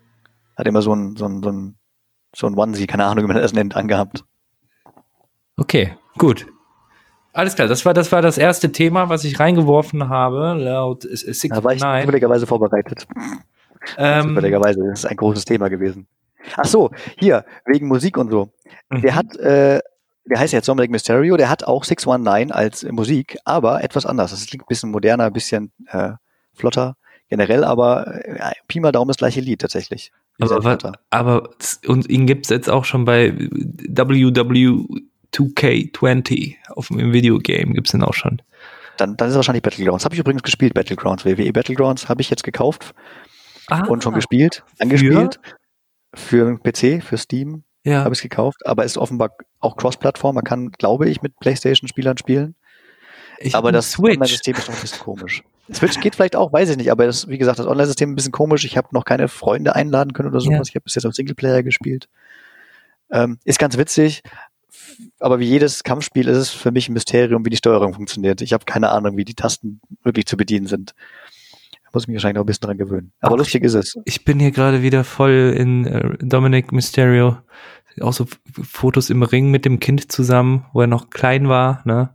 Hat 0.58 0.66
immer 0.66 0.82
so 0.82 0.94
ein 0.94 1.16
so 1.16 1.24
ein 1.24 1.42
so 1.42 1.50
ein 1.50 1.78
so 2.36 2.46
ein 2.46 2.58
Onesie, 2.58 2.86
keine 2.86 3.06
Ahnung, 3.06 3.24
wie 3.24 3.28
man 3.28 3.40
das 3.40 3.54
nennt, 3.54 3.76
angehabt. 3.76 4.24
Okay, 5.56 5.96
gut. 6.18 6.46
Alles 7.32 7.54
klar, 7.54 7.66
das 7.66 7.84
war 7.84 7.94
das 7.94 8.12
war 8.12 8.22
das 8.22 8.38
erste 8.38 8.72
Thema, 8.72 9.08
was 9.08 9.24
ich 9.24 9.40
reingeworfen 9.40 10.08
habe, 10.08 10.54
laut 10.54 11.04
Da 11.04 11.64
war 11.64 11.72
ich 11.72 11.80
69. 11.80 12.02
zufälligerweise 12.02 12.46
vorbereitet. 12.46 13.06
Ähm, 13.98 14.30
Zufälligerweise, 14.30 14.80
das 14.88 15.00
ist 15.00 15.04
ein 15.04 15.16
großes 15.16 15.44
Thema 15.44 15.68
gewesen. 15.68 16.08
Ach 16.56 16.64
so, 16.64 16.90
hier, 17.18 17.44
wegen 17.64 17.86
Musik 17.86 18.16
und 18.18 18.30
so. 18.30 18.50
mhm. 18.90 19.02
Der 19.02 19.14
hat, 19.14 19.36
äh, 19.36 19.80
der 20.24 20.38
heißt 20.40 20.52
jetzt 20.52 20.68
Dominic 20.68 20.90
Mysterio, 20.90 21.36
der 21.36 21.48
hat 21.48 21.62
auch 21.62 21.84
619 21.84 22.50
als 22.50 22.82
Musik, 22.90 23.38
aber 23.44 23.84
etwas 23.84 24.04
anders. 24.04 24.32
Das 24.32 24.44
klingt 24.46 24.64
ein 24.64 24.68
bisschen 24.68 24.90
moderner, 24.90 25.26
ein 25.26 25.32
bisschen 25.32 25.72
äh, 25.86 26.12
flotter 26.54 26.96
generell, 27.28 27.62
aber 27.62 28.24
äh, 28.24 28.52
Pi 28.66 28.80
mal 28.80 28.92
Daumen 28.92 29.08
das 29.08 29.18
gleiche 29.18 29.40
Lied 29.40 29.60
tatsächlich. 29.60 30.10
Aber, 30.40 30.64
was, 30.64 30.78
aber 31.10 31.50
und 31.86 32.08
ihn 32.08 32.26
gibt's 32.26 32.48
jetzt 32.50 32.68
auch 32.68 32.84
schon 32.84 33.04
bei 33.04 33.30
WW2K20 35.34 36.56
auf 36.74 36.88
dem 36.88 37.12
Videogame 37.12 37.72
gibt's 37.74 37.92
den 37.92 38.02
auch 38.02 38.14
schon. 38.14 38.42
Dann, 38.96 39.16
dann 39.16 39.28
ist 39.28 39.32
es 39.32 39.36
wahrscheinlich 39.36 39.62
Battlegrounds. 39.62 40.04
Habe 40.04 40.14
ich 40.14 40.20
übrigens 40.20 40.42
gespielt, 40.42 40.74
Battlegrounds. 40.74 41.24
WWE 41.24 41.52
Battlegrounds 41.52 42.08
habe 42.08 42.22
ich 42.22 42.30
jetzt 42.30 42.44
gekauft 42.44 42.94
Ah, 43.68 43.84
und 43.86 44.02
schon 44.02 44.14
gespielt, 44.14 44.64
angespielt. 44.78 45.40
Für 46.14 46.56
PC, 46.58 47.02
für 47.02 47.18
Steam 47.18 47.64
Ja. 47.84 48.04
habe 48.04 48.14
ich 48.14 48.20
es 48.20 48.22
gekauft, 48.22 48.64
aber 48.64 48.84
ist 48.84 48.96
offenbar 48.96 49.32
auch 49.60 49.76
Cross-Plattform. 49.76 50.36
Man 50.36 50.44
kann, 50.44 50.70
glaube 50.72 51.08
ich, 51.08 51.20
mit 51.20 51.38
PlayStation-Spielern 51.40 52.16
spielen. 52.16 52.54
Ich 53.38 53.54
aber 53.54 53.72
das 53.72 53.92
Switch. 53.92 54.14
Online-System 54.14 54.56
ist 54.56 54.68
noch 54.68 54.76
ein 54.76 54.80
bisschen 54.80 55.00
komisch. 55.00 55.42
Switch 55.72 56.00
geht 56.00 56.14
vielleicht 56.14 56.36
auch, 56.36 56.52
weiß 56.52 56.70
ich 56.70 56.76
nicht, 56.76 56.90
aber 56.90 57.06
das, 57.06 57.28
wie 57.28 57.38
gesagt, 57.38 57.58
das 57.58 57.66
Online-System 57.66 58.10
ein 58.10 58.14
bisschen 58.14 58.32
komisch. 58.32 58.64
Ich 58.64 58.76
habe 58.76 58.88
noch 58.92 59.04
keine 59.04 59.28
Freunde 59.28 59.74
einladen 59.74 60.12
können 60.12 60.28
oder 60.28 60.40
sowas. 60.40 60.68
Ja. 60.68 60.70
Ich 60.70 60.74
habe 60.74 60.84
bis 60.84 60.94
jetzt 60.94 61.06
auf 61.06 61.14
Singleplayer 61.14 61.62
gespielt. 61.62 62.08
Ähm, 63.10 63.38
ist 63.44 63.58
ganz 63.58 63.76
witzig, 63.76 64.22
aber 65.18 65.38
wie 65.38 65.46
jedes 65.46 65.84
Kampfspiel 65.84 66.28
ist 66.28 66.36
es 66.36 66.50
für 66.50 66.70
mich 66.70 66.88
ein 66.88 66.92
Mysterium, 66.92 67.44
wie 67.44 67.50
die 67.50 67.56
Steuerung 67.56 67.94
funktioniert. 67.94 68.40
Ich 68.40 68.52
habe 68.52 68.64
keine 68.64 68.90
Ahnung, 68.90 69.16
wie 69.16 69.24
die 69.24 69.34
Tasten 69.34 69.80
wirklich 70.02 70.26
zu 70.26 70.36
bedienen 70.36 70.66
sind. 70.66 70.94
Da 71.84 71.90
muss 71.92 72.04
ich 72.04 72.08
mich 72.08 72.16
wahrscheinlich 72.16 72.36
noch 72.36 72.44
ein 72.44 72.46
bisschen 72.46 72.66
dran 72.66 72.78
gewöhnen. 72.78 73.12
Aber 73.20 73.34
Ach, 73.34 73.38
lustig 73.38 73.64
ist 73.64 73.74
es. 73.74 73.96
Ich 74.04 74.24
bin 74.24 74.38
hier 74.40 74.50
gerade 74.50 74.82
wieder 74.82 75.04
voll 75.04 75.54
in 75.56 75.86
äh, 75.86 76.18
Dominic 76.18 76.72
Mysterio. 76.72 77.38
Auch 78.00 78.12
so 78.12 78.26
Fotos 78.62 79.08
im 79.08 79.22
Ring 79.22 79.50
mit 79.50 79.64
dem 79.64 79.80
Kind 79.80 80.12
zusammen, 80.12 80.66
wo 80.74 80.82
er 80.82 80.86
noch 80.86 81.08
klein 81.08 81.48
war, 81.48 81.80
ne? 81.84 82.10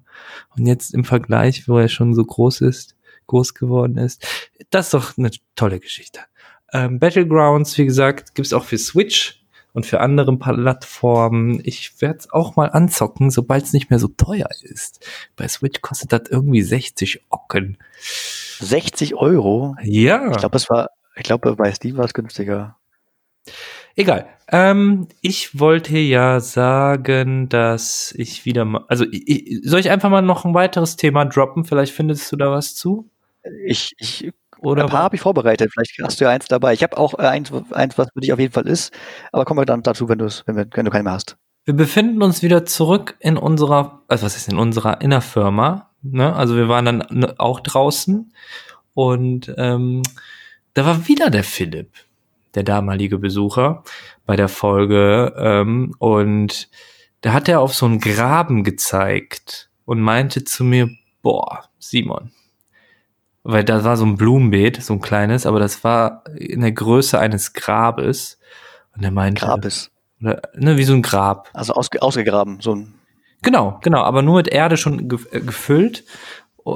Und 0.56 0.68
jetzt 0.68 0.94
im 0.94 1.04
Vergleich, 1.04 1.68
wo 1.68 1.80
er 1.80 1.88
schon 1.88 2.14
so 2.14 2.24
groß 2.24 2.62
ist, 2.62 2.96
groß 3.32 3.54
geworden 3.54 3.98
ist. 3.98 4.26
Das 4.70 4.88
ist 4.88 4.94
doch 4.94 5.18
eine 5.18 5.32
tolle 5.56 5.80
Geschichte. 5.80 6.20
Ähm, 6.74 7.00
Battlegrounds, 7.00 7.78
wie 7.78 7.86
gesagt, 7.86 8.36
gibt's 8.36 8.54
auch 8.54 8.64
für 8.64 8.78
Switch 8.78 9.44
und 9.74 9.86
für 9.86 10.00
andere 10.02 10.36
Plattformen. 10.38 11.62
Ich 11.64 12.02
werde 12.02 12.20
es 12.20 12.32
auch 12.32 12.56
mal 12.56 12.70
anzocken, 12.70 13.32
sobald 13.32 13.64
es 13.64 13.74
nicht 13.74 13.90
mehr 13.90 14.00
so 14.00 14.08
teuer 14.10 14.50
ist. 14.62 15.06
Bei 15.36 15.48
Switch 15.48 15.82
kostet 15.82 16.14
das 16.14 16.24
irgendwie 16.30 16.62
60 16.62 17.26
Ocken. 17.30 17.78
60 18.60 19.16
Euro. 19.16 19.76
Ja. 19.82 20.32
Ich 20.32 20.38
glaube, 20.38 20.58
es 20.58 20.70
war, 20.70 20.92
ich 21.16 21.24
glaube, 21.24 21.56
bei 21.56 21.72
Steam 21.74 21.98
war 21.98 22.06
es 22.06 22.14
günstiger. 22.14 22.78
Egal. 23.96 24.28
Ähm, 24.50 25.08
ich 25.22 25.60
wollte 25.60 25.98
ja 25.98 26.40
sagen, 26.40 27.50
dass 27.50 28.14
ich 28.18 28.46
wieder 28.46 28.66
mal, 28.66 28.86
also 28.88 29.06
ich, 29.10 29.62
soll 29.64 29.80
ich 29.80 29.90
einfach 29.90 30.10
mal 30.10 30.22
noch 30.22 30.46
ein 30.46 30.54
weiteres 30.54 30.96
Thema 30.96 31.26
droppen? 31.26 31.66
Vielleicht 31.66 31.94
findest 31.94 32.32
du 32.32 32.38
da 32.38 32.52
was 32.52 32.76
zu? 32.76 33.11
Ich, 33.66 33.94
ich 33.98 34.32
Oder 34.60 34.84
ein 34.84 34.90
paar 34.90 35.04
habe 35.04 35.16
ich 35.16 35.22
vorbereitet. 35.22 35.72
Vielleicht 35.74 35.98
hast 36.04 36.20
du 36.20 36.26
ja 36.26 36.32
eins 36.32 36.48
dabei. 36.48 36.74
Ich 36.74 36.84
habe 36.84 36.98
auch 36.98 37.18
äh, 37.18 37.24
eins, 37.24 37.52
eins, 37.72 37.98
was 37.98 38.08
für 38.14 38.22
dich 38.22 38.32
auf 38.34 38.40
jeden 38.40 38.54
Fall 38.54 38.68
ist. 38.68 38.94
Aber 39.32 39.46
kommen 39.46 39.60
wir 39.60 39.66
dann 39.66 39.82
dazu, 39.84 40.08
wenn, 40.10 40.20
wenn, 40.20 40.56
wir, 40.56 40.68
wenn 40.74 40.86
du 40.86 40.92
keinen 40.92 41.06
mehr 41.06 41.14
hast. 41.14 41.38
wir 41.66 41.76
befinden 41.76 42.22
uns 42.24 42.42
wieder 42.44 42.66
zurück 42.66 43.16
in 43.20 43.38
unserer, 43.38 44.02
also 44.08 44.26
was 44.26 44.36
ist 44.36 44.50
in 44.52 44.58
unserer 44.58 45.02
Innerfirma? 45.02 45.90
Ne? 46.02 46.36
Also 46.36 46.56
wir 46.56 46.68
waren 46.70 46.86
dann 46.86 47.04
ne- 47.10 47.36
auch 47.38 47.60
draußen 47.60 48.34
und 48.94 49.54
ähm, 49.58 50.02
da 50.74 50.86
war 50.86 51.08
wieder 51.08 51.30
der 51.30 51.44
Philipp, 51.44 51.92
der 52.56 52.64
damalige 52.64 53.18
Besucher 53.20 53.84
bei 54.26 54.36
der 54.36 54.48
Folge 54.48 55.34
ähm, 55.38 55.94
und 56.00 56.70
da 57.22 57.34
hat 57.34 57.48
er 57.48 57.60
auf 57.60 57.76
so 57.76 57.86
einen 57.86 58.00
Graben 58.00 58.64
gezeigt 58.64 59.70
und 59.86 60.00
meinte 60.02 60.44
zu 60.44 60.64
mir, 60.64 60.90
boah, 61.22 61.66
Simon, 61.78 62.32
weil 63.44 63.64
da 63.64 63.84
war 63.84 63.98
so 63.98 64.06
ein 64.06 64.18
Blumenbeet, 64.18 64.82
so 64.82 64.94
ein 64.94 65.02
kleines, 65.02 65.46
aber 65.46 65.60
das 65.60 65.84
war 65.84 66.24
in 66.36 66.62
der 66.62 66.72
Größe 66.72 67.20
eines 67.20 67.54
Grabes 67.54 68.40
und 68.96 69.04
er 69.04 69.12
meinte, 69.12 69.46
Grabes. 69.46 69.92
oder, 70.22 70.42
ne, 70.56 70.78
wie 70.78 70.84
so 70.84 70.94
ein 70.94 71.02
Grab. 71.02 71.50
Also 71.54 71.74
ausge, 71.74 72.02
ausgegraben. 72.02 72.60
So 72.62 72.76
ein, 72.76 72.94
Genau, 73.42 73.80
genau, 73.82 74.04
aber 74.04 74.22
nur 74.22 74.36
mit 74.36 74.48
Erde 74.48 74.78
schon 74.78 75.10
ge 75.10 75.20
äh, 75.32 75.42
gefüllt. 75.42 76.04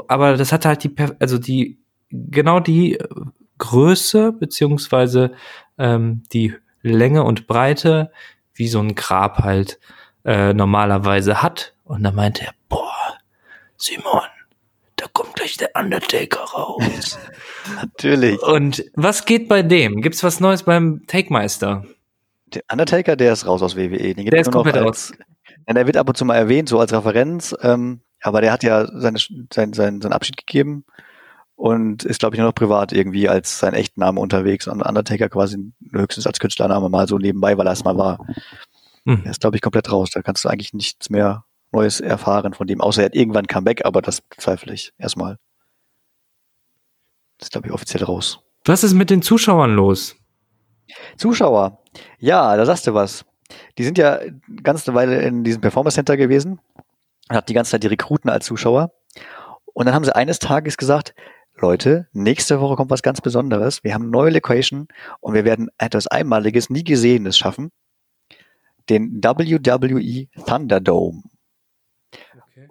Aber 0.08 0.36
das 0.36 0.51
hatte 0.51 0.67
halt 0.67 0.84
die, 0.84 0.95
also 1.19 1.38
die, 1.38 1.80
genau 2.10 2.60
die 2.60 2.97
Größe 3.60 4.32
beziehungsweise 4.32 5.32
ähm, 5.78 6.23
die 6.34 6.56
Länge 6.82 7.23
und 7.23 7.47
Breite, 7.47 8.12
wie 8.54 8.67
so 8.67 8.80
ein 8.80 8.95
Grab 8.95 9.39
halt 9.39 9.80
äh, 10.23 10.54
normalerweise 10.54 11.41
hat. 11.41 11.75
Und 11.84 12.04
da 12.04 12.12
meinte 12.12 12.45
er, 12.45 12.54
boah, 12.67 13.17
Simon, 13.78 14.21
da 15.06 15.12
kommt 15.13 15.36
gleich 15.36 15.56
der 15.58 15.70
Undertaker 15.76 16.39
raus. 16.39 17.20
natürlich. 17.76 18.41
und 18.41 18.84
was 18.96 19.26
geht 19.26 19.48
bei 19.48 19.62
dem? 19.62 20.02
Gibt's 20.02 20.24
was 20.24 20.39
Neues 20.39 20.63
beim 20.63 21.04
Take-Meister? 21.06 21.86
Der 22.48 22.63
Undertaker, 22.72 23.15
der 23.15 23.34
ist 23.34 23.46
raus 23.46 23.62
aus 23.62 23.76
WWE. 23.76 24.15
Den 24.15 24.26
Der 24.26 24.39
ist 24.39 24.52
komplett 24.52 24.78
als, 24.78 25.13
Ja, 25.68 25.74
der 25.74 25.86
wird 25.86 25.98
ab 25.98 26.10
und 26.10 26.18
zu 26.18 26.26
mal 26.26 26.36
erwähnt, 26.36 26.70
so 26.70 26.80
als 26.80 26.91
Referenz. 26.91 27.56
Ähm, 27.62 28.02
aber 28.22 28.41
der 28.41 28.52
hat 28.52 28.63
ja 28.63 28.88
seine, 28.88 29.20
sein, 29.54 29.74
sein, 29.74 30.02
seinen 30.02 30.13
Abschied 30.13 30.38
gegeben 30.38 30.86
und 31.56 32.04
ist, 32.04 32.20
glaube 32.20 32.36
ich, 32.36 32.39
nur 32.39 32.50
noch 32.50 32.56
privat 32.56 32.91
irgendwie 32.91 33.30
als 33.30 33.60
sein 33.60 33.76
echten 33.76 34.00
Name 34.00 34.20
unterwegs. 34.20 34.68
Und 34.68 34.82
Undertaker 34.82 35.30
quasi 35.30 35.58
höchstens 35.91 36.26
als 36.26 36.39
Künstlername 36.39 36.89
mal 36.89 37.08
so 37.08 37.20
nebenbei, 37.20 37.58
weil 37.60 37.68
er 37.68 37.74
es 37.74 37.84
mal 37.84 37.98
war. 37.98 38.26
Hm. 39.06 39.22
Er 39.24 39.32
ist, 39.32 39.41
glaube 39.41 39.56
ich, 39.56 39.62
komplett 39.62 39.91
raus. 39.91 40.10
Da 40.12 40.24
kannst 40.24 40.44
du 40.44 40.50
eigentlich 40.50 40.74
nichts 40.74 41.12
mehr 41.12 41.46
Neues 41.75 41.99
erfahren 41.99 42.53
von 42.53 42.67
dem, 42.67 42.81
außer 42.81 43.01
er 43.01 43.05
hat 43.07 43.15
irgendwann 43.15 43.47
Comeback, 43.47 43.85
aber 43.85 44.01
das 44.01 44.21
bezweifle 44.21 44.73
ich 44.73 44.93
erstmal. 44.97 45.38
Das 47.38 47.47
ist, 47.47 47.51
glaube 47.51 47.67
ich, 47.67 47.73
offiziell 47.73 48.03
raus. 48.03 48.39
Was 48.63 48.83
ist 48.83 48.93
mit 48.93 49.09
den 49.09 49.21
Zuschauern 49.21 49.75
los? 49.75 50.15
Zuschauer. 51.17 51.83
Ja, 52.19 52.55
da 52.55 52.65
sagst 52.65 52.88
du 52.88 52.93
was. 52.93 53.25
Die 53.77 53.83
sind 53.83 53.97
ja 53.97 54.15
eine 54.15 54.41
ganze 54.63 54.93
Weile 54.93 55.21
in 55.21 55.43
diesem 55.43 55.61
Performance 55.61 55.95
Center 55.95 56.17
gewesen 56.17 56.59
und 57.29 57.35
hatten 57.35 57.47
die 57.47 57.53
ganze 57.53 57.71
Zeit 57.71 57.83
die 57.83 57.88
Rekruten 57.88 58.29
als 58.29 58.45
Zuschauer. 58.45 58.91
Und 59.73 59.85
dann 59.85 59.93
haben 59.93 60.05
sie 60.05 60.15
eines 60.15 60.39
Tages 60.39 60.77
gesagt, 60.77 61.13
Leute, 61.57 62.07
nächste 62.11 62.59
Woche 62.59 62.75
kommt 62.75 62.91
was 62.91 63.01
ganz 63.01 63.21
Besonderes. 63.21 63.83
Wir 63.83 63.93
haben 63.93 64.03
eine 64.03 64.11
neue 64.11 64.31
Location 64.31 64.88
und 65.19 65.33
wir 65.33 65.45
werden 65.45 65.69
etwas 65.77 66.07
Einmaliges, 66.07 66.69
nie 66.69 66.83
Gesehenes 66.83 67.38
schaffen. 67.38 67.71
Den 68.89 69.21
WWE 69.23 70.27
Thunderdome. 70.45 71.23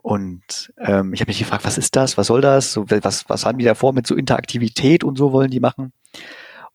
Und 0.05 0.71
ähm, 0.77 1.15
ich 1.15 1.23
habe 1.23 1.31
mich 1.31 1.39
gefragt, 1.39 1.65
was 1.65 1.79
ist 1.79 1.97
das? 1.97 2.19
Was 2.19 2.27
soll 2.27 2.43
das? 2.43 2.75
So, 2.75 2.85
was, 2.91 3.27
was 3.31 3.47
haben 3.47 3.57
die 3.57 3.65
da 3.65 3.75
vor 3.75 3.95
mit 3.95 4.07
so 4.07 4.15
Interaktivität 4.15 5.03
und 5.03 5.17
so 5.17 5.33
wollen 5.33 5.51
die 5.51 5.61
machen? 5.61 5.95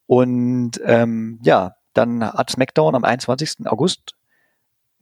Und 0.08 0.82
ähm, 0.84 1.40
ja, 1.44 1.76
dann 1.94 2.24
hat 2.24 2.50
SmackDown 2.50 2.96
am 2.96 3.04
21. 3.04 3.68
August 3.68 4.16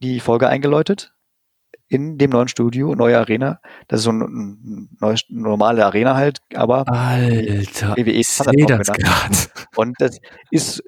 die 0.00 0.20
Folge 0.20 0.46
eingeläutet 0.46 1.14
in 1.88 2.18
dem 2.18 2.28
neuen 2.28 2.48
Studio, 2.48 2.94
neue 2.94 3.18
Arena. 3.18 3.62
Das 3.88 4.00
ist 4.00 4.04
so 4.04 4.10
eine 4.10 4.26
ein 4.26 4.90
neues, 5.00 5.22
normale 5.30 5.86
Arena 5.86 6.14
halt, 6.14 6.40
aber 6.54 6.86
Alter, 6.86 7.96
WWE 7.96 8.22
sehe 8.22 8.66
das 8.66 8.92
gerade. 8.92 9.36
und 9.76 9.96
das 10.00 10.18
ist 10.50 10.82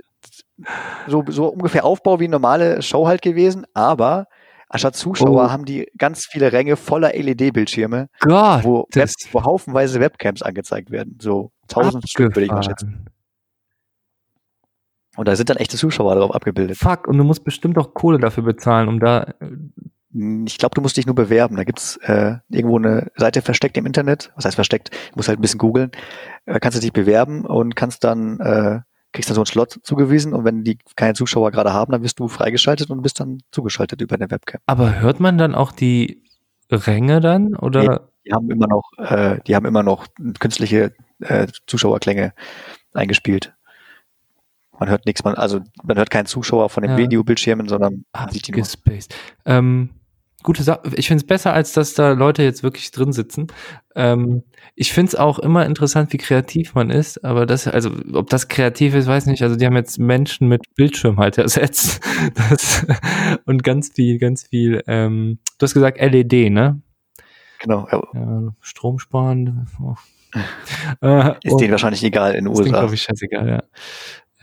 so, 1.06 1.24
so 1.26 1.46
ungefähr 1.46 1.86
Aufbau 1.86 2.20
wie 2.20 2.24
eine 2.24 2.32
normale 2.32 2.82
Show 2.82 3.06
halt 3.06 3.22
gewesen, 3.22 3.66
aber 3.72 4.26
anstatt 4.70 4.96
Zuschauer 4.96 5.44
Oh. 5.44 5.50
haben 5.50 5.66
die 5.66 5.86
ganz 5.98 6.24
viele 6.24 6.52
Ränge 6.52 6.76
voller 6.76 7.12
LED-Bildschirme, 7.14 8.08
Gott, 8.20 8.64
wo, 8.64 8.86
Web, 8.94 9.10
wo 9.32 9.44
haufenweise 9.44 10.00
Webcams 10.00 10.40
angezeigt 10.40 10.90
werden. 10.90 11.18
So 11.20 11.52
tausend 11.68 12.08
Stück 12.08 12.34
würde 12.34 12.46
ich 12.46 12.50
mal 12.50 12.62
schätzen. 12.62 13.04
Und 15.16 15.26
da 15.28 15.36
sind 15.36 15.50
dann 15.50 15.56
echte 15.58 15.76
Zuschauer 15.76 16.14
drauf 16.14 16.34
abgebildet. 16.34 16.78
Fuck, 16.78 17.06
und 17.08 17.18
du 17.18 17.24
musst 17.24 17.44
bestimmt 17.44 17.76
auch 17.78 17.94
Kohle 17.94 18.18
dafür 18.18 18.44
bezahlen, 18.44 18.88
um 18.88 19.00
da. 19.00 19.34
Ich 20.46 20.58
glaube, 20.58 20.74
du 20.74 20.80
musst 20.80 20.96
dich 20.96 21.06
nur 21.06 21.14
bewerben. 21.14 21.56
Da 21.56 21.64
gibt's 21.64 21.96
äh, 21.98 22.36
irgendwo 22.48 22.78
eine 22.78 23.10
Seite 23.16 23.42
versteckt 23.42 23.76
im 23.76 23.86
Internet. 23.86 24.32
Was 24.34 24.44
heißt 24.44 24.54
versteckt? 24.56 24.90
Du 24.92 25.16
musst 25.16 25.28
halt 25.28 25.38
ein 25.38 25.42
bisschen 25.42 25.58
googeln. 25.58 25.90
Äh, 26.46 26.58
kannst 26.58 26.76
du 26.78 26.80
dich 26.80 26.92
bewerben 26.92 27.44
und 27.44 27.76
kannst 27.76 28.02
dann, 28.04 28.40
äh, 28.40 28.80
kriegst 29.12 29.28
dann 29.28 29.34
so 29.34 29.40
einen 29.40 29.46
Slot 29.46 29.80
zugewiesen 29.82 30.32
und 30.32 30.44
wenn 30.44 30.64
die 30.64 30.78
keine 30.96 31.14
Zuschauer 31.14 31.50
gerade 31.50 31.72
haben, 31.72 31.92
dann 31.92 32.02
wirst 32.02 32.18
du 32.20 32.28
freigeschaltet 32.28 32.90
und 32.90 33.02
bist 33.02 33.20
dann 33.20 33.42
zugeschaltet 33.50 34.00
über 34.00 34.14
eine 34.14 34.30
Webcam. 34.30 34.60
Aber 34.66 35.00
hört 35.00 35.20
man 35.20 35.38
dann 35.38 35.54
auch 35.54 35.72
die 35.72 36.22
Ränge 36.70 37.20
dann? 37.20 37.56
Oder? 37.56 38.08
Die 38.24 38.32
haben 38.32 38.50
immer 38.50 38.66
noch, 38.66 38.92
äh, 38.98 39.38
die 39.46 39.56
haben 39.56 39.66
immer 39.66 39.82
noch 39.82 40.06
künstliche 40.38 40.92
äh, 41.20 41.46
Zuschauerklänge 41.66 42.32
eingespielt. 42.94 43.54
Man 44.78 44.88
hört 44.88 45.04
nichts, 45.06 45.24
man, 45.24 45.34
also 45.34 45.60
man 45.82 45.96
hört 45.98 46.10
keinen 46.10 46.26
Zuschauer 46.26 46.70
von 46.70 46.82
den 46.82 46.92
Ja. 46.92 46.96
Videobildschirmen, 46.98 47.68
sondern 47.68 48.04
man 48.12 48.30
sieht 48.30 48.46
die 48.46 48.52
nur. 48.52 48.60
Abgespaced. 48.60 49.14
Ähm, 49.44 49.90
gute 50.42 50.62
Sache. 50.62 50.80
Ich 50.96 51.08
finde 51.08 51.22
es 51.22 51.26
besser, 51.26 51.52
als 51.52 51.72
dass 51.72 51.94
da 51.94 52.12
Leute 52.12 52.42
jetzt 52.42 52.62
wirklich 52.62 52.90
drin 52.90 53.12
sitzen. 53.12 53.48
Ähm, 53.94 54.42
ich 54.74 54.92
finde 54.92 55.08
es 55.08 55.14
auch 55.16 55.38
immer 55.38 55.66
interessant, 55.66 56.12
wie 56.12 56.18
kreativ 56.18 56.74
man 56.74 56.90
ist, 56.90 57.24
aber 57.24 57.46
das, 57.46 57.66
also 57.66 57.90
ob 58.12 58.30
das 58.30 58.48
kreativ 58.48 58.94
ist, 58.94 59.06
weiß 59.06 59.26
nicht. 59.26 59.42
Also 59.42 59.56
die 59.56 59.66
haben 59.66 59.76
jetzt 59.76 59.98
Menschen 59.98 60.48
mit 60.48 60.74
Bildschirm 60.74 61.18
halt 61.18 61.38
ersetzt. 61.38 62.00
Das, 62.34 62.86
und 63.44 63.62
ganz 63.62 63.92
viel, 63.92 64.18
ganz 64.18 64.46
viel, 64.46 64.82
ähm, 64.86 65.38
du 65.58 65.64
hast 65.64 65.74
gesagt 65.74 66.00
LED, 66.00 66.50
ne? 66.50 66.80
Genau. 67.60 67.86
Ja. 67.90 68.02
Ja, 68.14 68.54
Strom 68.60 68.98
sparen. 68.98 69.68
Oh. 69.82 69.94
Ist 71.42 71.56
denen 71.56 71.72
wahrscheinlich 71.72 72.04
egal 72.04 72.34
in 72.34 72.44
den 72.44 72.52
ist 72.52 72.58
denen, 72.58 72.68
USA. 72.68 72.80
glaube 72.80 72.94
ich, 72.94 73.02
scheißegal, 73.02 73.48
ja. 73.48 73.62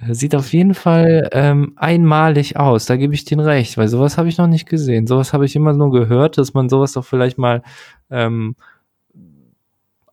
Äh, 0.02 0.14
Sieht 0.14 0.36
auf 0.36 0.54
jeden 0.54 0.74
Fall 0.74 1.30
ähm, 1.32 1.74
einmalig 1.76 2.58
aus, 2.58 2.86
da 2.86 2.96
gebe 2.98 3.14
ich 3.14 3.26
denen 3.26 3.42
recht, 3.46 3.78
weil 3.78 3.88
sowas 3.88 4.18
habe 4.18 4.30
ich 4.30 4.38
noch 4.38 4.48
nicht 4.48 4.68
gesehen. 4.70 5.08
Sowas 5.08 5.34
habe 5.34 5.46
ich 5.46 5.56
immer 5.56 5.74
nur 5.74 5.92
gehört, 5.92 6.38
dass 6.38 6.54
man 6.54 6.70
sowas 6.70 6.94
doch 6.94 7.06
vielleicht 7.06 7.38
mal 7.38 7.64
ähm, 8.10 8.56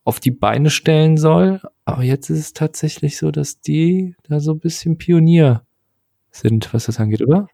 auf 0.03 0.19
die 0.19 0.31
Beine 0.31 0.69
stellen 0.69 1.17
soll. 1.17 1.61
Aber 1.85 2.03
jetzt 2.03 2.29
ist 2.29 2.39
es 2.39 2.53
tatsächlich 2.53 3.17
so, 3.17 3.31
dass 3.31 3.61
die 3.61 4.15
da 4.23 4.39
so 4.39 4.51
ein 4.53 4.59
bisschen 4.59 4.97
Pionier 4.97 5.63
sind, 6.31 6.73
was 6.73 6.85
das 6.85 6.99
angeht, 6.99 7.21
oder? 7.21 7.47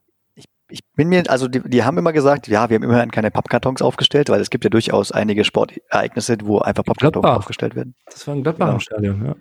Ich 0.74 0.80
bin 0.96 1.10
mir, 1.10 1.30
also 1.30 1.50
die, 1.50 1.60
die 1.68 1.84
haben 1.84 1.98
immer 1.98 2.14
gesagt, 2.14 2.48
ja, 2.48 2.70
wir 2.70 2.76
haben 2.76 2.84
immerhin 2.84 3.12
keine 3.12 3.30
Pappkartons 3.30 3.82
aufgestellt, 3.82 4.30
weil 4.30 4.40
es 4.40 4.50
gibt 4.50 4.64
ja 4.64 4.70
durchaus 4.70 5.12
einige 5.12 5.44
Sportereignisse, 5.44 6.38
wo 6.44 6.60
einfach 6.60 6.86
Pappkartons 6.86 7.24
Gladbach. 7.24 7.40
aufgestellt 7.40 7.76
werden. 7.76 7.94
Das 8.06 8.26
war 8.26 8.36
ein 8.36 8.42
Gladbacher 8.44 8.70
Genau. 8.72 8.80
Stadion, 8.80 9.26
ja. 9.26 9.36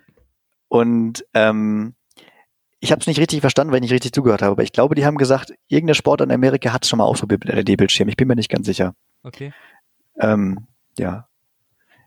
Und 0.67 1.25
ähm, 1.33 1.93
ich 2.81 2.91
habe 2.91 2.99
es 2.99 3.07
nicht 3.07 3.19
richtig 3.19 3.39
verstanden, 3.41 3.71
weil 3.71 3.77
ich 3.77 3.83
nicht 3.83 3.93
richtig 3.93 4.11
zugehört 4.11 4.41
habe, 4.41 4.51
aber 4.53 4.63
ich 4.63 4.73
glaube, 4.73 4.95
die 4.95 5.05
haben 5.05 5.17
gesagt, 5.17 5.53
irgendeine 5.67 5.95
Sport 5.95 6.21
in 6.21 6.31
Amerika 6.31 6.73
hat 6.73 6.85
schon 6.85 6.97
mal 6.97 7.05
ausprobiert 7.05 7.45
mit 7.45 7.53
LED-Bildschirm. 7.53 8.09
Ich 8.09 8.17
bin 8.17 8.27
mir 8.27 8.35
nicht 8.35 8.49
ganz 8.49 8.65
sicher. 8.65 8.93
Okay. 9.23 9.53
Ähm, 10.19 10.67
ja. 10.97 11.27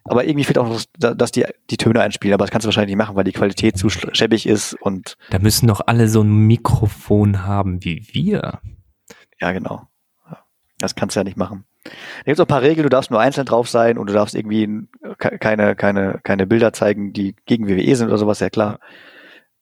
Aber 0.06 0.24
irgendwie 0.24 0.44
fehlt 0.44 0.58
auch 0.58 0.68
noch, 0.68 0.82
dass 0.98 1.32
die 1.32 1.46
die 1.70 1.76
Töne 1.78 2.02
einspielen, 2.02 2.34
aber 2.34 2.44
das 2.44 2.50
kannst 2.50 2.66
du 2.66 2.68
wahrscheinlich 2.68 2.94
nicht 2.94 2.98
machen, 3.02 3.16
weil 3.16 3.24
die 3.24 3.32
Qualität 3.32 3.78
zu 3.78 3.86
sch- 3.86 4.14
schäbig 4.14 4.46
ist 4.46 4.74
und 4.74 5.16
Da 5.30 5.38
müssen 5.38 5.66
doch 5.68 5.80
alle 5.86 6.08
so 6.08 6.20
ein 6.22 6.46
Mikrofon 6.46 7.44
haben 7.46 7.82
wie 7.84 8.06
wir. 8.12 8.60
ja, 9.40 9.52
genau. 9.52 9.88
Ja. 10.30 10.44
Das 10.78 10.94
kannst 10.94 11.16
du 11.16 11.20
ja 11.20 11.24
nicht 11.24 11.38
machen. 11.38 11.64
Da 11.84 11.90
gibt 12.26 12.34
es 12.38 12.40
auch 12.40 12.44
ein 12.44 12.48
paar 12.48 12.62
Regeln, 12.62 12.82
du 12.82 12.88
darfst 12.90 13.10
nur 13.10 13.20
einzeln 13.20 13.46
drauf 13.46 13.68
sein 13.68 13.96
und 13.96 14.08
du 14.08 14.12
darfst 14.12 14.34
irgendwie 14.34 14.88
ke- 15.18 15.38
keine, 15.38 15.74
keine, 15.76 16.20
keine 16.22 16.46
Bilder 16.46 16.72
zeigen, 16.74 17.12
die 17.14 17.34
gegen 17.46 17.66
WWE 17.68 17.96
sind 17.96 18.08
oder 18.08 18.18
sowas, 18.18 18.40
ja 18.40 18.50
klar. 18.50 18.80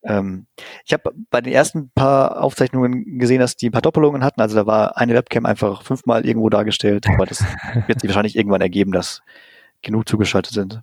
Ähm, 0.04 0.46
ich 0.84 0.92
habe 0.92 1.12
bei 1.30 1.40
den 1.40 1.52
ersten 1.52 1.90
paar 1.94 2.42
Aufzeichnungen 2.42 3.18
gesehen, 3.18 3.40
dass 3.40 3.56
die 3.56 3.68
ein 3.68 3.72
paar 3.72 3.82
Doppelungen 3.82 4.24
hatten. 4.24 4.40
Also 4.40 4.56
da 4.56 4.66
war 4.66 4.96
eine 4.96 5.14
Webcam 5.14 5.46
einfach 5.46 5.82
fünfmal 5.82 6.26
irgendwo 6.26 6.48
dargestellt, 6.50 7.06
aber 7.08 7.26
das 7.26 7.44
wird 7.86 8.00
sich 8.00 8.08
wahrscheinlich 8.10 8.36
irgendwann 8.36 8.60
ergeben, 8.60 8.92
dass 8.92 9.22
genug 9.82 10.08
zugeschaltet 10.08 10.52
sind. 10.52 10.82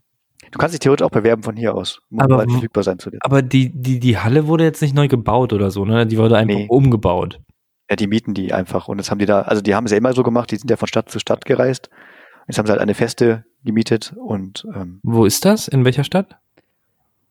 Du 0.51 0.57
kannst 0.57 0.73
dich 0.73 0.79
theoretisch 0.79 1.05
auch 1.05 1.11
bewerben 1.11 1.43
von 1.43 1.55
hier 1.55 1.75
aus, 1.75 1.99
um 2.09 2.19
Aber 2.21 2.37
bald 2.37 2.51
verfügbar 2.51 2.83
sein 2.83 2.97
zu 2.97 3.09
dir. 3.11 3.19
Aber 3.21 3.41
die, 3.41 3.69
die, 3.69 3.99
die 3.99 4.17
Halle 4.17 4.47
wurde 4.47 4.63
jetzt 4.63 4.81
nicht 4.81 4.95
neu 4.95 5.07
gebaut 5.07 5.53
oder 5.53 5.69
so, 5.69 5.85
ne? 5.85 6.07
Die 6.07 6.17
wurde 6.17 6.37
einfach 6.37 6.55
Nee. 6.55 6.67
umgebaut. 6.69 7.39
Ja, 7.89 7.95
die 7.95 8.07
mieten 8.07 8.33
die 8.33 8.53
einfach. 8.53 8.87
Und 8.87 8.97
jetzt 8.99 9.11
haben 9.11 9.19
die 9.19 9.25
da, 9.25 9.41
also 9.41 9.61
die 9.61 9.75
haben 9.75 9.85
es 9.85 9.91
ja 9.91 9.97
immer 9.97 10.13
so 10.13 10.23
gemacht, 10.23 10.49
die 10.51 10.55
sind 10.55 10.69
ja 10.71 10.77
von 10.77 10.87
Stadt 10.87 11.09
zu 11.09 11.19
Stadt 11.19 11.45
gereist. 11.45 11.89
Jetzt 12.47 12.57
haben 12.57 12.65
sie 12.65 12.71
halt 12.71 12.81
eine 12.81 12.95
Feste 12.95 13.45
gemietet 13.63 14.13
und 14.17 14.65
ähm, 14.75 14.99
Wo 15.03 15.25
ist 15.25 15.45
das? 15.45 15.67
In 15.67 15.85
welcher 15.85 16.03
Stadt? 16.03 16.37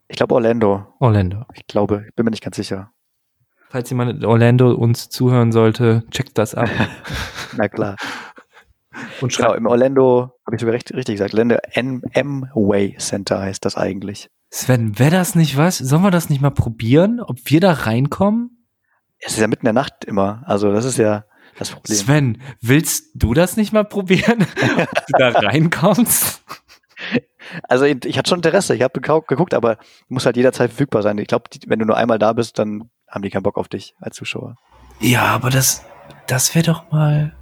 Ich 0.09 0.17
glaube 0.17 0.35
Orlando. 0.35 0.87
Orlando. 1.01 1.45
Ich 1.55 1.67
glaube, 1.67 2.05
ich 2.09 2.15
bin 2.15 2.25
mir 2.25 2.31
nicht 2.31 2.43
ganz 2.43 2.57
sicher. 2.57 2.91
Falls 3.71 3.91
jemand 3.91 4.11
in 4.11 4.25
Orlando 4.25 4.73
uns 4.73 5.09
zuhören 5.11 5.53
sollte, 5.53 6.05
checkt 6.11 6.39
das 6.39 6.55
ab. 6.55 6.69
Na 7.57 7.69
klar. 7.69 7.97
Und 9.21 9.37
Genau, 9.37 9.55
im 9.55 9.67
Orlando, 9.67 10.33
habe 10.47 10.57
ich 10.57 10.61
sogar 10.61 10.75
recht, 10.75 10.93
richtig 10.93 11.17
gesagt, 11.17 11.33
Orlando 11.35 11.57
M- 11.75 12.03
M-Way 12.13 12.97
Center 12.99 13.39
heißt 13.41 13.65
das 13.65 13.77
eigentlich. 13.77 14.29
Sven, 14.51 14.99
wäre 14.99 15.11
das 15.11 15.35
nicht 15.35 15.57
was? 15.57 15.79
Sollen 15.79 16.03
wir 16.03 16.11
das 16.11 16.31
nicht 16.31 16.41
mal 16.41 16.51
probieren? 16.51 17.21
Ob 17.21 17.39
wir 17.45 17.61
da 17.61 17.73
reinkommen? 17.73 18.65
Es 19.21 19.35
ist 19.35 19.41
ja 19.41 19.47
mitten 19.47 19.67
in 19.67 19.75
der 19.75 19.83
Nacht 19.83 20.05
immer. 20.05 20.43
Also 20.47 20.73
das 20.73 20.85
ist 20.85 20.97
ja 20.97 21.25
das 21.59 21.71
Problem. 21.71 21.97
Sven, 21.97 22.43
willst 22.61 23.11
du 23.15 23.35
das 23.35 23.57
nicht 23.57 23.73
mal 23.73 23.85
probieren? 23.85 24.47
Ob 24.79 25.07
du 25.07 25.19
da 25.19 25.29
reinkommst? 25.31 26.43
Also 27.69 27.85
ich, 27.85 28.05
ich 28.05 28.19
hatte 28.19 28.29
schon 28.29 28.39
Interesse, 28.39 28.75
ich 28.75 28.83
habe 28.83 29.01
geguckt, 29.01 29.55
aber 29.55 29.79
muss 30.09 30.27
halt 30.27 30.37
jederzeit 30.37 30.71
verfügbar 30.71 31.03
sein. 31.03 31.19
Ich 31.19 31.27
glaube, 31.29 31.45
wenn 31.67 31.79
du 31.79 31.85
nur 31.85 31.97
einmal 31.97 32.19
da 32.19 32.33
bist, 32.33 32.59
dann 32.59 32.91
haben 33.09 33.23
die 33.23 33.31
keinen 33.31 33.43
Bock 33.43 33.57
auf 33.59 33.69
dich 33.69 33.95
als 34.01 34.17
Zuschauer. 34.17 34.57
Ja, 35.01 35.23
aber 35.27 35.51
das, 35.51 35.85
das 36.27 36.55
wäre 36.55 36.65
doch 36.67 36.91
mal 36.91 37.35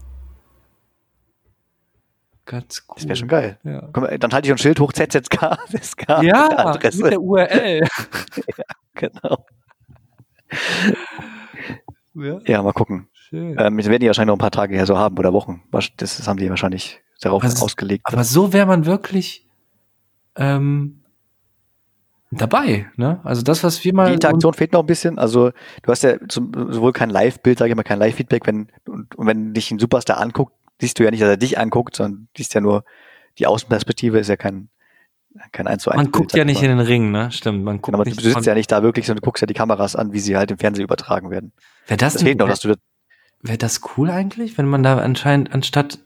ganz 2.44 2.84
cool. 2.88 2.94
Das 2.96 3.04
wäre 3.08 3.16
schon 3.16 3.28
geil. 3.28 3.58
Ja. 3.64 3.88
Komm, 3.92 4.06
dann 4.20 4.32
halte 4.32 4.46
ich 4.48 4.52
ein 4.52 4.58
Schild 4.58 4.78
hoch, 4.78 4.92
ZZK, 4.92 5.58
SK, 5.80 6.08
Ja, 6.22 6.48
mit 6.48 6.58
Adresse. 6.58 7.02
der 7.10 7.20
URL. 7.20 7.80
Genau. 8.94 9.44
Ja, 12.14 12.38
Ja, 12.46 12.62
mal 12.62 12.72
gucken. 12.72 13.08
schön. 13.12 13.56
Ähm, 13.58 13.76
das 13.76 13.86
werden 13.88 14.00
die 14.00 14.06
wahrscheinlich 14.06 14.28
noch 14.28 14.36
ein 14.36 14.38
paar 14.38 14.50
Tage 14.50 14.74
her 14.74 14.86
so 14.86 14.96
haben 14.96 15.18
oder 15.18 15.32
Wochen. 15.32 15.62
Das, 15.70 15.90
das 15.96 16.26
haben 16.26 16.38
die 16.38 16.48
wahrscheinlich 16.48 17.00
darauf 17.20 17.42
Was- 17.42 17.60
ausgelegt. 17.60 18.04
Aber 18.06 18.24
so 18.24 18.52
wäre 18.52 18.66
man 18.66 18.86
wirklich 18.86 19.45
ähm, 20.36 21.02
dabei, 22.30 22.90
ne? 22.96 23.20
Also 23.24 23.42
das, 23.42 23.64
was 23.64 23.84
wir 23.84 23.94
mal 23.94 24.08
Die 24.08 24.14
Interaktion 24.14 24.52
fehlt 24.52 24.72
noch 24.72 24.80
ein 24.80 24.86
bisschen. 24.86 25.18
Also 25.18 25.50
du 25.82 25.90
hast 25.90 26.02
ja 26.02 26.16
zum, 26.28 26.52
sowohl 26.72 26.92
kein 26.92 27.10
Live-Bild, 27.10 27.58
sage 27.58 27.70
ich 27.70 27.76
mal, 27.76 27.82
kein 27.82 27.98
Live-Feedback, 27.98 28.46
wenn 28.46 28.68
und, 28.88 29.14
und 29.14 29.26
wenn 29.26 29.54
dich 29.54 29.70
ein 29.70 29.78
Superstar 29.78 30.20
anguckt, 30.20 30.52
siehst 30.80 30.98
du 30.98 31.04
ja 31.04 31.10
nicht, 31.10 31.22
dass 31.22 31.28
er 31.28 31.36
dich 31.36 31.58
anguckt, 31.58 31.96
sondern 31.96 32.28
siehst 32.36 32.54
ja 32.54 32.60
nur 32.60 32.84
die 33.38 33.46
Außenperspektive 33.46 34.18
ist 34.18 34.28
ja 34.28 34.36
kein 34.36 34.68
kein 35.52 35.66
1 35.66 35.82
zu 35.82 35.90
1 35.90 35.96
man 35.96 36.12
guckt 36.12 36.34
ja 36.34 36.44
nicht 36.46 36.62
in 36.62 36.68
den 36.68 36.80
Ring, 36.80 37.10
ne? 37.10 37.30
Stimmt, 37.30 37.62
man 37.62 37.76
guckt 37.76 37.86
Genau, 37.86 37.98
aber 37.98 38.08
nicht. 38.08 38.18
du 38.18 38.22
sitzt 38.22 38.46
ja 38.46 38.54
nicht 38.54 38.72
da 38.72 38.82
wirklich, 38.82 39.06
sondern 39.06 39.20
du 39.20 39.26
guckst 39.26 39.42
ja 39.42 39.46
die 39.46 39.54
Kameras 39.54 39.94
an, 39.94 40.12
wie 40.14 40.18
sie 40.18 40.36
halt 40.36 40.50
im 40.50 40.56
Fernsehen 40.56 40.84
übertragen 40.84 41.30
werden. 41.30 41.52
Wäre 41.86 41.98
das, 41.98 42.14
Das 42.14 42.22
fehlt 42.22 42.38
noch, 42.38 42.48
dass 42.48 42.60
du 42.60 42.68
das, 42.68 42.78
Wäre 43.42 43.58
das 43.58 43.80
cool 43.96 44.10
eigentlich, 44.10 44.56
wenn 44.58 44.66
man 44.66 44.82
da 44.82 44.96
anscheinend 44.98 45.52
anstatt, 45.52 45.98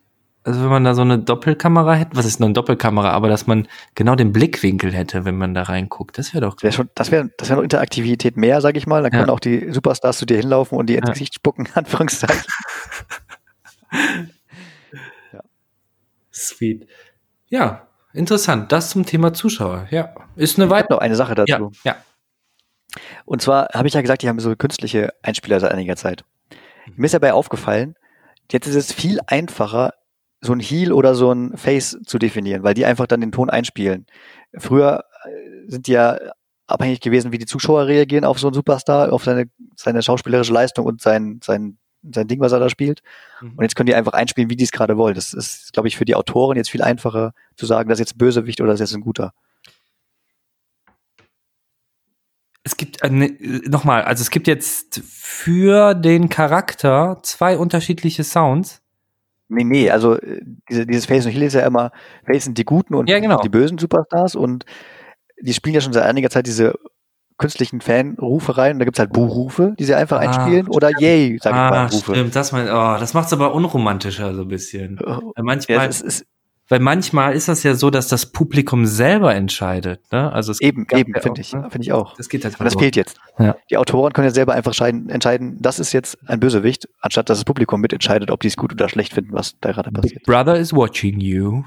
also 0.43 0.63
wenn 0.63 0.71
man 0.71 0.85
da 0.85 0.95
so 0.95 1.03
eine 1.03 1.19
Doppelkamera 1.19 1.95
hätte, 1.95 2.17
was 2.17 2.25
ist 2.25 2.41
nur 2.41 2.47
eine 2.47 2.55
Doppelkamera, 2.55 3.11
aber 3.11 3.29
dass 3.29 3.47
man 3.47 3.69
genau 3.95 4.15
den 4.15 4.33
Blickwinkel 4.33 4.93
hätte, 4.93 5.25
wenn 5.25 5.37
man 5.37 5.55
da 5.55 5.63
reinguckt. 5.65 6.17
Das 6.19 6.33
wäre 6.35 6.43
doch 6.47 6.57
wäre 6.63 6.73
schon, 6.73 6.89
das 6.95 7.11
wäre 7.11 7.31
das 7.37 7.49
wäre 7.49 7.59
noch 7.59 7.65
Interaktivität 7.65 8.37
mehr, 8.37 8.61
sag 8.61 8.77
ich 8.77 8.87
mal. 8.87 9.03
Dann 9.03 9.13
Ja. 9.13 9.19
können 9.19 9.31
auch 9.31 9.41
die 9.41 9.71
Superstars 9.73 10.19
zu 10.19 10.27
dir 10.27 10.39
hinlaufen 10.39 10.79
und 10.79 10.87
dir 10.89 10.99
ins 10.99 11.09
Ja. 11.09 11.13
Gesicht 11.13 11.35
spucken, 11.35 11.69
Anführungszeichen. 11.75 12.45
sweet. 16.33 16.87
Ja, 17.49 17.89
interessant. 18.13 18.73
Das 18.73 18.91
zum 18.91 19.05
Thema 19.07 19.33
Zuschauer. 19.33 19.87
Ja, 19.91 20.15
ist 20.37 20.59
eine 20.59 20.71
weitere. 20.71 20.95
noch 20.95 21.01
eine 21.01 21.17
Sache 21.17 21.35
dazu. 21.35 21.73
Ja, 21.85 21.93
ja. 21.93 21.97
Und 23.25 23.43
zwar 23.43 23.69
habe 23.75 23.89
ich 23.89 23.95
ja 23.95 24.01
gesagt, 24.01 24.23
die 24.23 24.29
haben 24.29 24.41
so 24.41 24.55
künstliche 24.57 25.13
Einspieler 25.23 25.61
seit 25.61 25.73
einiger 25.73 25.97
Zeit. 25.97 26.25
Mir 26.97 27.07
ist 27.07 27.15
dabei 27.15 27.33
aufgefallen, 27.33 27.95
jetzt 28.51 28.67
ist 28.67 28.75
es 28.75 28.93
viel 28.93 29.21
einfacher, 29.27 29.93
so 30.41 30.53
ein 30.53 30.61
Heel 30.61 30.93
oder 30.93 31.15
so 31.15 31.33
ein 31.33 31.57
Face 31.57 31.99
zu 32.05 32.19
definieren, 32.19 32.63
weil 32.63 32.75
die 32.75 32.87
einfach 32.87 33.07
dann 33.07 33.21
den 33.21 33.33
Ton 33.33 33.51
einspielen. 33.51 34.07
Früher 34.57 35.05
äh, 35.25 35.71
sind 35.71 35.87
die 35.87 35.93
ja 35.93 36.19
abhängig 36.67 37.01
gewesen, 37.01 37.33
wie 37.33 37.39
die 37.39 37.47
Zuschauer 37.47 37.87
reagieren 37.87 38.25
auf 38.25 38.39
so 38.39 38.47
einen 38.47 38.55
Superstar, 38.55 39.13
auf 39.13 39.25
seine, 39.25 39.51
seine 39.77 40.03
schauspielerische 40.03 40.53
Leistung 40.53 40.87
und 40.87 41.03
sein, 41.03 41.41
sein, 41.43 41.79
sein 42.03 42.29
Ding, 42.29 42.41
was 42.41 42.53
er 42.53 42.61
da 42.61 42.71
spielt. 42.71 43.03
Mhm. 43.41 43.55
Und 43.57 43.63
jetzt 43.63 43.77
können 43.77 43.89
die 43.89 43.95
einfach 43.95 44.13
einspielen, 44.13 44.51
wie 44.51 44.57
die 44.57 44.65
es 44.65 44.73
gerade 44.73 44.97
wollen. 44.97 45.15
Das 45.15 45.35
ist, 45.35 45.73
glaube 45.73 45.89
ich, 45.89 45.97
für 45.97 46.05
die 46.05 46.15
Autoren 46.15 46.57
jetzt 46.57 46.71
viel 46.71 46.83
einfacher 46.83 47.33
zu 47.57 47.67
sagen, 47.67 47.89
das 47.89 47.97
ist 47.97 48.07
jetzt 48.07 48.15
ein 48.15 48.19
Bösewicht 48.19 48.61
oder 48.61 48.71
das 48.71 48.81
ist 48.81 48.91
jetzt 48.91 48.97
ein 48.97 49.03
guter. 49.03 49.33
Es 52.63 52.77
gibt, 52.77 53.03
äh, 53.03 53.11
ne, 53.11 53.37
nochmal, 53.67 54.03
also 54.03 54.23
es 54.23 54.31
gibt 54.31 54.47
jetzt 54.47 55.01
für 55.05 55.95
den 55.95 56.29
Charakter 56.29 57.19
zwei 57.23 57.59
unterschiedliche 57.59 58.23
Sounds. 58.23 58.80
Nee, 59.51 59.65
nee, 59.65 59.91
also 59.91 60.15
äh, 60.19 60.41
diese, 60.69 60.87
dieses 60.87 61.07
Face 61.07 61.27
und 61.27 61.33
Heel 61.33 61.43
ist 61.43 61.55
ja 61.55 61.67
immer, 61.67 61.91
Face 62.25 62.45
sind 62.45 62.57
die 62.57 62.65
guten 62.65 62.95
und 62.95 63.09
Ja, 63.09 63.19
genau. 63.19 63.41
die 63.43 63.49
bösen 63.49 63.79
Superstars 63.79 64.35
und 64.37 64.65
die 65.43 65.53
spielen 65.53 65.75
ja 65.75 65.81
schon 65.81 65.93
seit 65.93 66.05
einiger 66.05 66.31
Zeit 66.31 66.47
diese 66.47 66.75
künstlichen 67.37 67.81
Fanrufe 67.81 68.57
rein 68.59 68.75
und 68.75 68.79
da 68.81 68.85
gibt's 68.85 69.01
halt 69.01 69.13
Buhrufe, 69.13 69.75
die 69.79 69.85
sie 69.85 69.95
einfach 69.95 70.19
Ah, 70.19 70.21
einspielen 70.21 70.69
oder 70.69 70.91
Yay, 70.91 71.39
sag 71.43 71.53
ich 71.53 71.57
mal, 71.57 71.73
ah, 71.73 71.87
Rufe. 71.87 72.13
stimmt, 72.13 72.37
das 72.37 72.53
mein, 72.53 72.69
oh, 72.69 72.97
das 72.99 73.15
macht's 73.15 73.33
aber 73.33 73.55
unromantischer 73.55 74.35
so 74.35 74.43
ein 74.43 74.49
bisschen. 74.49 74.99
Äh, 74.99 75.05
Weil 75.05 75.19
Ja, 75.37 75.43
manchmal, 75.43 75.89
es 75.89 76.01
ist, 76.03 76.27
weil 76.71 76.79
manchmal 76.81 77.35
ist 77.35 77.49
das 77.49 77.63
ja 77.65 77.75
so, 77.75 77.91
dass 77.91 78.09
das 78.09 78.27
Publikum 78.33 78.87
selber 78.87 79.35
entscheidet, 79.35 80.01
ne? 80.13 80.33
Also 80.33 80.53
es 80.53 80.61
eben, 80.61 80.87
eben, 80.95 81.13
ja 81.15 81.21
finde 81.21 81.41
ich, 81.43 81.53
ne? 81.53 81.69
finde 81.71 81.85
ich 81.85 81.93
auch. 81.93 82.15
Das 82.17 82.29
geht 82.29 82.45
halt 82.45 82.59
Und 82.59 82.65
das 82.65 82.75
fehlt 82.75 82.97
jetzt. 82.97 83.19
Ja. 83.39 83.57
Die 83.69 83.77
Autoren 83.77 84.13
können 84.13 84.29
ja 84.29 84.33
selber 84.35 84.55
einfach 84.55 84.71
entscheiden, 84.71 85.11
entscheiden, 85.11 85.59
das 85.61 85.79
ist 85.81 85.93
jetzt 85.93 86.17
ein 86.29 86.41
Bösewicht, 86.41 86.89
anstatt 87.01 87.29
dass 87.29 87.39
das 87.39 87.45
Publikum 87.45 87.81
mitentscheidet, 87.81 88.31
ob 88.31 88.41
die 88.41 88.49
es 88.49 88.57
gut 88.57 88.73
oder 88.73 88.89
schlecht 88.89 89.13
finden, 89.13 89.33
was 89.33 89.59
da 89.61 89.73
gerade 89.73 89.91
passiert. 89.91 90.23
Brother 90.25 90.57
is 90.57 90.73
watching 90.73 91.21
you. 91.21 91.65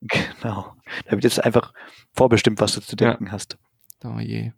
Genau. 0.00 0.74
Da 1.06 1.12
wird 1.12 1.24
jetzt 1.24 1.42
einfach 1.44 1.72
vorbestimmt, 2.12 2.60
was 2.60 2.72
du 2.74 2.80
zu 2.80 2.96
Ja. 3.00 3.10
denken 3.10 3.32
hast. 3.32 3.56
Oh 4.04 4.18
je. 4.18 4.52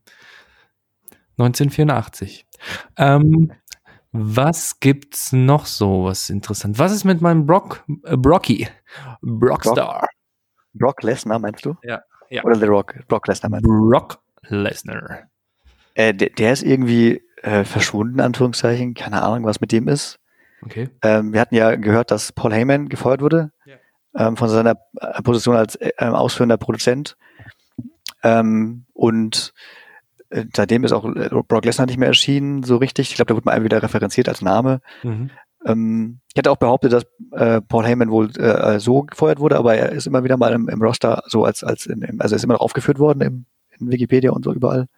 1984. 1.39 2.47
Ähm, 2.97 3.53
Was 4.13 4.79
gibt's 4.79 5.33
noch 5.33 5.65
so 5.67 6.05
was 6.05 6.29
interessant? 6.29 6.79
Was 6.79 6.93
ist 6.93 7.05
mit 7.05 7.21
meinem 7.23 7.47
Brock, 7.47 7.83
äh, 8.05 8.17
Brocky? 8.17 8.69
Brockstar. 9.23 10.07
Brock 10.75 11.03
Lesnar, 11.03 11.39
meinst 11.39 11.65
du? 11.65 11.77
Ja, 11.83 12.03
ja. 12.29 12.45
Oder 12.45 12.57
The 12.57 12.67
Rock? 12.67 12.95
Brock 13.09 13.27
Lesnar 13.29 13.51
meinst 13.51 13.67
du? 13.67 13.89
Brock 13.91 14.19
Lesnar. 14.49 15.29
Äh, 15.95 16.13
der, 16.15 16.31
der 16.31 16.53
ist 16.53 16.63
irgendwie 16.63 17.23
äh, 17.43 17.65
verschwunden, 17.65 18.21
Anführungszeichen. 18.21 18.95
Keine 18.95 19.23
Ahnung, 19.23 19.45
was 19.45 19.61
mit 19.61 19.73
dem 19.73 19.89
ist. 19.89 20.19
Okay. 20.65 20.91
Ähm, 21.03 21.33
wir 21.33 21.41
hatten 21.41 21.55
ja 21.55 21.75
gehört, 21.77 22.11
dass 22.11 22.33
Paul 22.33 22.53
Heyman 22.53 22.89
gefeuert 22.89 23.21
wurde 23.21 23.51
Ja. 23.65 23.77
ähm, 24.29 24.37
von 24.37 24.49
seiner 24.49 24.77
äh, 25.01 25.23
Position 25.23 25.57
als 25.57 25.77
äh, 25.77 25.91
ausführender 25.99 26.57
Produzent. 26.57 27.17
Ähm, 28.23 28.85
und 28.93 29.53
seitdem 30.55 30.85
ist 30.85 30.93
auch 30.93 31.05
äh, 31.05 31.29
Brock 31.47 31.65
Lesnar 31.65 31.87
nicht 31.87 31.99
mehr 31.99 32.09
erschienen, 32.09 32.63
so 32.63 32.77
richtig. 32.77 33.11
Ich 33.11 33.17
glaube, 33.17 33.29
da 33.29 33.35
wurde 33.35 33.47
mal 33.47 33.65
wieder 33.65 33.83
referenziert 33.83 34.29
als 34.29 34.43
Name. 34.43 34.81
Mhm. 35.03 35.31
Ähm, 35.65 36.21
ich 36.29 36.37
hätte 36.37 36.51
auch 36.51 36.57
behauptet, 36.57 36.93
dass 36.93 37.05
äh, 37.33 37.61
Paul 37.61 37.85
Heyman 37.85 38.11
wohl 38.11 38.31
äh, 38.39 38.81
so 38.81 39.03
gefeuert 39.03 39.39
wurde, 39.39 39.57
aber 39.57 39.75
er 39.75 39.93
ist 39.93 40.07
immer 40.07 40.25
wieder 40.25 40.37
mal 40.37 40.53
im, 40.53 40.69
im 40.69 40.83
Roster 40.83 41.23
so 41.27 41.45
als, 41.45 41.63
als 41.63 41.87
in, 41.87 42.03
im, 42.03 42.21
also 42.21 42.35
er 42.35 42.37
ist 42.37 42.45
immer 42.45 42.55
noch 42.55 42.61
aufgeführt 42.61 42.99
worden 42.99 43.21
im, 43.21 43.47
in 43.79 43.91
Wikipedia 43.91 44.33
und 44.33 44.45
so 44.45 44.53
überall. 44.53 44.89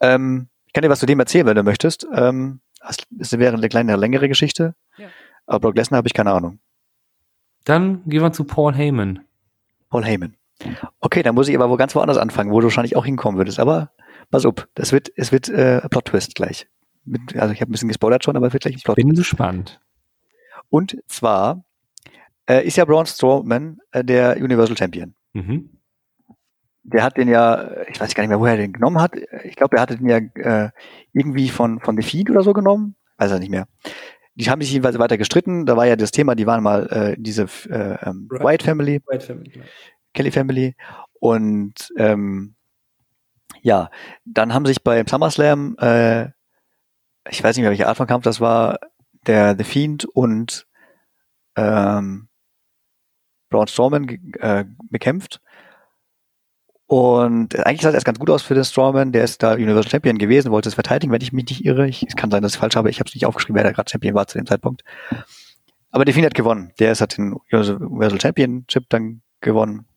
Ähm, 0.00 0.48
ich 0.66 0.72
kann 0.72 0.82
dir 0.82 0.90
was 0.90 1.00
zu 1.00 1.06
dem 1.06 1.20
erzählen, 1.20 1.46
wenn 1.46 1.56
du 1.56 1.62
möchtest. 1.62 2.06
Ähm, 2.12 2.60
das 2.80 2.96
es 3.18 3.38
wäre 3.38 3.56
eine 3.56 3.68
kleine, 3.68 3.96
längere 3.96 4.28
Geschichte. 4.28 4.74
Ja. 4.96 5.08
Aber 5.46 5.60
Brock 5.60 5.76
Lesnar 5.76 5.98
habe 5.98 6.08
ich 6.08 6.14
keine 6.14 6.32
Ahnung. 6.32 6.58
Dann 7.64 8.02
gehen 8.06 8.22
wir 8.22 8.32
zu 8.32 8.44
Paul 8.44 8.74
Heyman. 8.74 9.20
Paul 9.90 10.04
Heyman. 10.04 10.34
Okay, 11.00 11.22
dann 11.22 11.34
muss 11.34 11.48
ich 11.48 11.56
aber 11.56 11.70
wohl 11.70 11.76
ganz 11.76 11.94
woanders 11.94 12.18
anfangen, 12.18 12.50
wo 12.50 12.60
du 12.60 12.64
wahrscheinlich 12.64 12.96
auch 12.96 13.04
hinkommen 13.04 13.38
würdest. 13.38 13.60
Aber 13.60 13.90
pass 14.30 14.46
auf, 14.46 14.68
das 14.74 14.92
wird, 14.92 15.10
es 15.16 15.32
wird 15.32 15.48
äh, 15.48 15.80
Plot-Twist 15.88 16.34
gleich. 16.34 16.68
Mit, 17.04 17.36
also 17.36 17.52
ich 17.52 17.60
habe 17.60 17.70
ein 17.70 17.72
bisschen 17.72 17.88
gespoilert 17.88 18.24
schon, 18.24 18.36
aber 18.36 18.48
es 18.48 18.52
wird 18.52 18.62
gleich 18.62 18.76
ein 18.76 18.82
Plot 18.82 18.96
Bin 18.96 19.14
gespannt. 19.14 19.80
Und 20.68 20.98
zwar 21.06 21.64
äh, 22.48 22.66
ist 22.66 22.76
ja 22.76 22.84
Braun 22.84 23.06
Strowman 23.06 23.78
äh, 23.92 24.04
der 24.04 24.36
Universal 24.36 24.76
Champion. 24.76 25.14
Mhm. 25.32 25.70
Der 26.82 27.02
hat 27.02 27.16
den 27.16 27.28
ja, 27.28 27.86
ich 27.86 28.00
weiß 28.00 28.14
gar 28.14 28.22
nicht 28.22 28.30
mehr, 28.30 28.40
woher 28.40 28.52
er 28.52 28.58
den 28.58 28.72
genommen 28.72 29.00
hat. 29.00 29.12
Ich 29.44 29.56
glaube, 29.56 29.76
er 29.76 29.82
hatte 29.82 29.98
den 29.98 30.08
ja 30.08 30.16
äh, 30.16 30.70
irgendwie 31.12 31.50
von, 31.50 31.80
von 31.80 31.96
The 31.96 32.02
Feed 32.02 32.30
oder 32.30 32.42
so 32.42 32.52
genommen. 32.54 32.96
Weiß 33.18 33.30
er 33.30 33.38
nicht 33.38 33.50
mehr. 33.50 33.66
Die 34.34 34.48
haben 34.48 34.62
sich 34.62 34.72
jedenfalls 34.72 34.98
weiter 34.98 35.18
gestritten. 35.18 35.66
Da 35.66 35.76
war 35.76 35.86
ja 35.86 35.96
das 35.96 36.12
Thema, 36.12 36.34
die 36.34 36.46
waren 36.46 36.62
mal 36.62 36.86
äh, 36.86 37.16
diese 37.18 37.42
äh, 37.68 37.98
ähm. 38.08 38.28
White 38.30 38.64
Family, 38.64 39.00
White 39.06 39.26
Family. 39.26 39.52
Kelly 40.14 40.30
Family. 40.30 40.76
Und 41.20 41.92
ähm, 41.96 42.54
ja, 43.62 43.90
dann 44.24 44.54
haben 44.54 44.66
sich 44.66 44.82
beim 44.82 45.06
SummerSlam, 45.06 45.76
äh, 45.78 46.28
ich 47.30 47.42
weiß 47.42 47.56
nicht 47.56 47.62
mehr, 47.62 47.70
welche 47.70 47.88
Art 47.88 47.96
von 47.96 48.06
Kampf 48.06 48.24
das 48.24 48.40
war, 48.40 48.78
der 49.26 49.56
The 49.56 49.64
Fiend 49.64 50.04
und 50.04 50.66
ähm, 51.56 52.28
Braun 53.50 53.66
Strowman 53.66 54.08
äh, 54.40 54.64
bekämpft. 54.90 55.40
Und 56.86 57.54
eigentlich 57.66 57.82
sah 57.82 57.92
das 57.92 58.04
ganz 58.04 58.18
gut 58.18 58.30
aus 58.30 58.42
für 58.42 58.54
den 58.54 58.64
Strowman. 58.64 59.12
Der 59.12 59.24
ist 59.24 59.42
da 59.42 59.54
Universal 59.54 59.90
Champion 59.90 60.16
gewesen, 60.16 60.50
wollte 60.50 60.70
es 60.70 60.74
verteidigen, 60.74 61.12
wenn 61.12 61.20
ich 61.20 61.34
mich 61.34 61.48
nicht 61.50 61.64
irre. 61.64 61.86
Ich, 61.86 62.02
es 62.02 62.16
kann 62.16 62.30
sein, 62.30 62.42
dass 62.42 62.54
ich 62.54 62.58
falsch 62.58 62.76
habe. 62.76 62.88
Ich 62.88 63.00
habe 63.00 63.08
es 63.08 63.14
nicht 63.14 63.26
aufgeschrieben, 63.26 63.56
wer 63.56 63.64
da 63.64 63.72
gerade 63.72 63.90
Champion 63.90 64.14
war 64.14 64.26
zu 64.26 64.38
dem 64.38 64.46
Zeitpunkt. 64.46 64.84
Aber 65.90 66.04
der 66.04 66.14
Fiend 66.14 66.26
hat 66.26 66.34
gewonnen. 66.34 66.72
Der 66.78 66.92
ist, 66.92 67.00
hat 67.00 67.18
den 67.18 67.34
Universal 67.52 68.20
Championship 68.20 68.84
dann 68.88 69.22
gewonnen. 69.40 69.87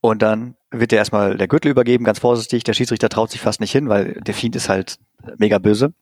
Und 0.00 0.22
dann 0.22 0.56
wird 0.70 0.92
der 0.92 0.98
erstmal 0.98 1.36
der 1.36 1.48
Gürtel 1.48 1.70
übergeben, 1.70 2.04
ganz 2.04 2.18
vorsichtig. 2.18 2.64
Der 2.64 2.72
Schiedsrichter 2.72 3.08
traut 3.08 3.30
sich 3.30 3.40
fast 3.40 3.60
nicht 3.60 3.72
hin, 3.72 3.88
weil 3.88 4.14
der 4.14 4.34
Fiend 4.34 4.56
ist 4.56 4.68
halt 4.68 4.98
mega 5.36 5.58
böse. 5.58 5.92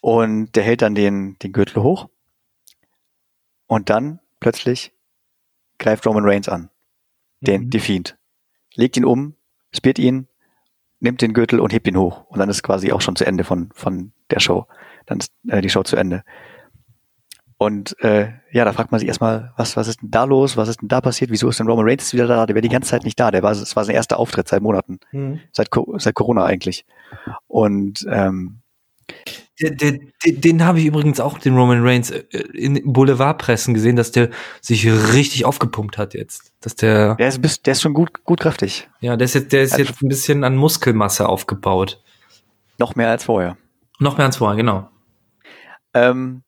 Und 0.00 0.52
der 0.54 0.62
hält 0.62 0.82
dann 0.82 0.94
den, 0.94 1.36
den 1.38 1.52
Gürtel 1.52 1.82
hoch. 1.82 2.08
Und 3.66 3.90
dann 3.90 4.20
plötzlich 4.38 4.92
greift 5.78 6.06
Roman 6.06 6.24
Reigns 6.24 6.48
an, 6.48 6.70
den, 7.40 7.62
Mhm. 7.62 7.70
die 7.70 7.80
Fiend. 7.80 8.18
Legt 8.74 8.96
ihn 8.96 9.04
um, 9.04 9.34
spielt 9.72 9.98
ihn, 9.98 10.28
nimmt 11.00 11.22
den 11.22 11.32
Gürtel 11.32 11.58
und 11.60 11.72
hebt 11.72 11.88
ihn 11.88 11.96
hoch. 11.96 12.24
Und 12.26 12.38
dann 12.38 12.48
ist 12.50 12.62
quasi 12.62 12.92
auch 12.92 13.00
schon 13.00 13.16
zu 13.16 13.26
Ende 13.26 13.44
von, 13.44 13.70
von 13.74 14.12
der 14.30 14.40
Show. 14.40 14.66
Dann 15.06 15.18
ist 15.18 15.32
äh, 15.48 15.60
die 15.60 15.70
Show 15.70 15.82
zu 15.82 15.96
Ende. 15.96 16.22
Und 17.56 17.96
äh, 18.02 18.30
ja, 18.52 18.64
da 18.64 18.72
fragt 18.72 18.90
man 18.90 18.98
sich 18.98 19.08
erstmal, 19.08 19.52
was, 19.56 19.76
was 19.76 19.88
ist 19.88 20.02
denn 20.02 20.10
da 20.10 20.24
los? 20.24 20.56
Was 20.56 20.68
ist 20.68 20.80
denn 20.82 20.88
da 20.88 21.00
passiert? 21.00 21.30
Wieso 21.30 21.48
ist 21.48 21.60
denn 21.60 21.68
Roman 21.68 21.88
Reigns 21.88 22.12
wieder 22.12 22.26
da? 22.26 22.46
Der 22.46 22.54
wäre 22.54 22.62
die 22.62 22.68
ganze 22.68 22.90
Zeit 22.90 23.04
nicht 23.04 23.18
da. 23.18 23.30
Der 23.30 23.42
war, 23.42 23.52
es 23.52 23.74
war 23.76 23.84
sein 23.84 23.94
erster 23.94 24.18
Auftritt 24.18 24.48
seit 24.48 24.62
Monaten. 24.62 24.98
Mhm. 25.12 25.40
Seit, 25.52 25.68
seit 25.98 26.14
Corona 26.14 26.44
eigentlich. 26.44 26.84
Und 27.46 28.04
ähm, 28.10 28.58
Der, 29.60 29.70
der, 29.70 29.92
den, 30.24 30.40
den 30.40 30.64
habe 30.64 30.80
ich 30.80 30.86
übrigens 30.86 31.20
auch, 31.20 31.38
den 31.38 31.54
Roman 31.56 31.86
Reigns, 31.86 32.10
äh, 32.10 32.20
in 32.54 32.80
Boulevardpressen 32.92 33.72
gesehen, 33.72 33.94
dass 33.96 34.10
der 34.10 34.30
sich 34.60 34.84
richtig 35.12 35.44
aufgepumpt 35.44 35.96
hat 35.96 36.12
jetzt. 36.14 36.52
Dass 36.60 36.74
der, 36.74 37.14
der 37.14 37.28
ist, 37.28 37.66
der 37.66 37.72
ist 37.72 37.82
schon 37.82 37.94
gut, 37.94 38.24
gut 38.24 38.40
kräftig. 38.40 38.88
ja, 39.00 39.16
der 39.16 39.26
ist 39.26 39.34
jetzt, 39.34 39.52
der 39.52 39.62
ist 39.62 39.72
Also- 39.74 39.84
jetzt 39.84 40.02
ein 40.02 40.08
bisschen 40.08 40.42
an 40.42 40.56
Muskelmasse 40.56 41.28
aufgebaut. 41.28 42.02
Noch 42.78 42.96
mehr 42.96 43.10
als 43.10 43.24
vorher. 43.24 43.56
Noch 44.00 44.16
mehr 44.16 44.26
als 44.26 44.38
vorher, 44.38 44.56
genau. 44.56 44.88
Ähm, 45.94 46.42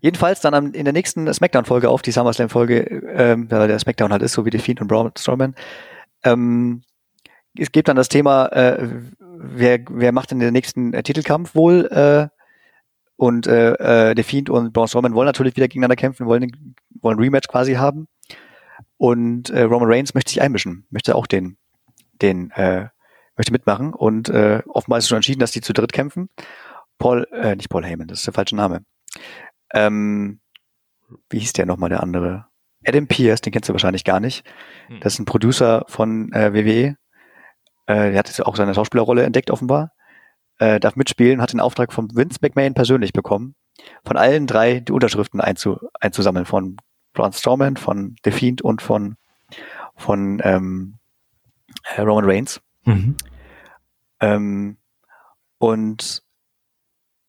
jedenfalls 0.00 0.40
dann 0.40 0.54
am, 0.54 0.72
in 0.72 0.84
der 0.84 0.92
nächsten 0.92 1.32
Smackdown-Folge 1.32 1.88
auf, 1.88 2.02
die 2.02 2.12
SummerSlam-Folge, 2.12 2.80
ähm, 3.14 3.50
weil 3.50 3.68
der 3.68 3.78
Smackdown 3.78 4.12
halt 4.12 4.22
ist, 4.22 4.32
so 4.32 4.44
wie 4.44 4.50
The 4.50 4.58
Fiend 4.58 4.80
und 4.80 4.88
Braun 4.88 5.10
Strowman, 5.16 5.54
ähm, 6.24 6.82
es 7.58 7.72
gibt 7.72 7.88
dann 7.88 7.96
das 7.96 8.08
Thema, 8.08 8.46
äh, 8.46 8.88
wer, 9.18 9.80
wer 9.90 10.12
macht 10.12 10.30
denn 10.30 10.38
den 10.38 10.52
nächsten 10.52 10.92
äh, 10.92 11.02
Titelkampf 11.02 11.54
wohl? 11.54 11.86
Äh, 11.86 12.28
und 13.16 13.46
äh, 13.46 14.10
äh, 14.10 14.14
The 14.16 14.22
Fiend 14.22 14.48
und 14.50 14.72
Braun 14.72 14.88
Strowman 14.88 15.14
wollen 15.14 15.26
natürlich 15.26 15.56
wieder 15.56 15.68
gegeneinander 15.68 15.96
kämpfen, 15.96 16.26
wollen, 16.26 16.74
wollen 17.02 17.18
Rematch 17.18 17.48
quasi 17.48 17.74
haben. 17.74 18.08
Und 18.96 19.50
äh, 19.50 19.62
Roman 19.62 19.90
Reigns 19.90 20.14
möchte 20.14 20.30
sich 20.30 20.40
einmischen, 20.40 20.86
möchte 20.90 21.14
auch 21.14 21.26
den, 21.26 21.56
den, 22.22 22.50
äh, 22.52 22.88
möchte 23.36 23.52
mitmachen. 23.52 23.92
Und 23.92 24.28
äh, 24.28 24.62
ist 24.96 25.08
schon 25.08 25.16
entschieden, 25.16 25.40
dass 25.40 25.52
die 25.52 25.60
zu 25.60 25.72
dritt 25.72 25.92
kämpfen. 25.92 26.30
Paul, 26.98 27.26
äh, 27.32 27.56
nicht 27.56 27.68
Paul 27.68 27.84
Heyman, 27.84 28.08
das 28.08 28.20
ist 28.20 28.26
der 28.26 28.34
falsche 28.34 28.56
Name. 28.56 28.84
Ähm, 29.72 30.40
wie 31.28 31.38
hieß 31.38 31.52
der 31.52 31.66
nochmal, 31.66 31.90
der 31.90 32.02
andere? 32.02 32.46
Adam 32.86 33.06
Pierce, 33.06 33.40
den 33.40 33.52
kennst 33.52 33.68
du 33.68 33.72
wahrscheinlich 33.72 34.04
gar 34.04 34.20
nicht. 34.20 34.44
Hm. 34.86 35.00
Das 35.00 35.14
ist 35.14 35.18
ein 35.18 35.24
Producer 35.24 35.84
von 35.88 36.32
äh, 36.32 36.52
WWE. 36.54 36.96
Äh, 37.86 38.10
der 38.10 38.18
hat 38.18 38.28
jetzt 38.28 38.44
auch 38.44 38.56
seine 38.56 38.74
Schauspielerrolle 38.74 39.24
entdeckt, 39.24 39.50
offenbar. 39.50 39.92
Äh, 40.58 40.80
darf 40.80 40.96
mitspielen, 40.96 41.40
hat 41.40 41.52
den 41.52 41.60
Auftrag 41.60 41.92
von 41.92 42.14
Vince 42.14 42.38
McMahon 42.42 42.74
persönlich 42.74 43.12
bekommen, 43.12 43.54
von 44.04 44.18
allen 44.18 44.46
drei 44.46 44.80
die 44.80 44.92
Unterschriften 44.92 45.40
einzu, 45.40 45.78
einzusammeln, 46.00 46.44
von 46.44 46.76
Braun 47.14 47.32
Strowman, 47.32 47.76
von 47.76 48.16
The 48.24 48.30
Fiend 48.30 48.60
und 48.60 48.82
von, 48.82 49.16
von 49.96 50.40
ähm, 50.44 50.98
äh, 51.96 52.02
Roman 52.02 52.26
Reigns. 52.26 52.60
Mhm. 52.84 53.16
Ähm, 54.20 54.76
und 55.58 56.22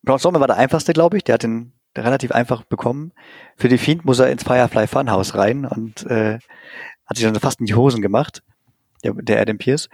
Braun 0.02 0.18
Strowman 0.18 0.40
war 0.40 0.48
der 0.48 0.58
einfachste, 0.58 0.92
glaube 0.92 1.16
ich. 1.16 1.24
Der 1.24 1.34
hat 1.34 1.42
den 1.42 1.72
relativ 1.96 2.32
einfach 2.32 2.64
bekommen. 2.64 3.12
Für 3.56 3.68
die 3.68 3.78
Fiend 3.78 4.04
muss 4.04 4.18
er 4.18 4.30
ins 4.30 4.44
Firefly 4.44 4.86
Funhouse 4.86 5.34
rein 5.34 5.64
und 5.64 6.06
äh, 6.06 6.38
hat 7.06 7.16
sich 7.16 7.24
dann 7.24 7.34
fast 7.36 7.60
in 7.60 7.66
die 7.66 7.74
Hosen 7.74 8.02
gemacht, 8.02 8.42
der, 9.04 9.12
der 9.14 9.40
Adam 9.40 9.58
Pierce. 9.58 9.88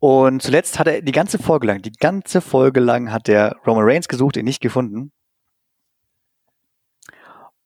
Und 0.00 0.42
zuletzt 0.42 0.78
hat 0.78 0.86
er 0.86 1.02
die 1.02 1.12
ganze 1.12 1.38
Folge 1.38 1.66
lang, 1.66 1.82
die 1.82 1.92
ganze 1.92 2.40
Folge 2.40 2.80
lang 2.80 3.12
hat 3.12 3.26
der 3.26 3.56
Roman 3.66 3.84
Reigns 3.84 4.08
gesucht, 4.08 4.36
ihn 4.36 4.44
nicht 4.44 4.60
gefunden. 4.60 5.12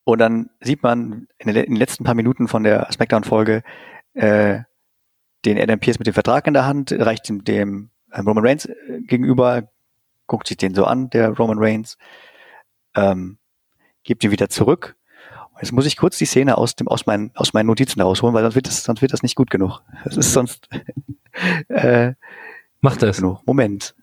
Und 0.04 0.18
dann 0.18 0.50
sieht 0.60 0.82
man 0.82 1.28
in 1.38 1.52
den, 1.54 1.76
letzten 1.76 2.04
paar 2.04 2.14
Minuten 2.14 2.48
von 2.48 2.64
der 2.64 2.90
Smackdown-Folge 2.90 3.62
äh, 4.14 4.60
den 5.44 5.60
Adam 5.60 5.78
Pierce 5.78 5.98
mit 5.98 6.06
dem 6.06 6.14
Vertrag 6.14 6.46
in 6.46 6.54
der 6.54 6.66
Hand, 6.66 6.92
reicht 6.92 7.28
ihm 7.28 7.44
dem 7.44 7.90
ähm, 8.12 8.26
Roman 8.26 8.44
Reigns 8.44 8.66
äh, 8.66 9.00
gegenüber, 9.02 9.68
guckt 10.26 10.48
sich 10.48 10.56
den 10.56 10.74
so 10.74 10.84
an, 10.84 11.10
der 11.10 11.30
Roman 11.30 11.58
Reigns, 11.58 11.98
ähm, 12.94 13.38
gibt 14.04 14.24
ihn 14.24 14.30
wieder 14.30 14.48
zurück. 14.48 14.96
Jetzt 15.60 15.72
muss 15.72 15.86
ich 15.86 15.96
kurz 15.96 16.18
die 16.18 16.24
Szene 16.24 16.58
aus 16.58 16.74
dem 16.74 16.88
aus 16.88 17.06
meinen 17.06 17.30
aus 17.34 17.52
meinen 17.52 17.66
Notizen 17.66 18.00
rausholen, 18.00 18.34
weil 18.34 18.42
sonst 18.42 18.54
wird 18.56 18.66
das 18.66 18.82
sonst 18.82 19.00
wird 19.02 19.12
das 19.12 19.22
nicht 19.22 19.36
gut 19.36 19.50
genug. 19.50 19.80
Das 20.04 20.16
ist 20.16 20.32
sonst 20.32 20.68
äh, 21.68 22.14
Mach 22.80 22.96
das. 22.96 23.18
genug. 23.18 23.40
Moment. 23.46 23.94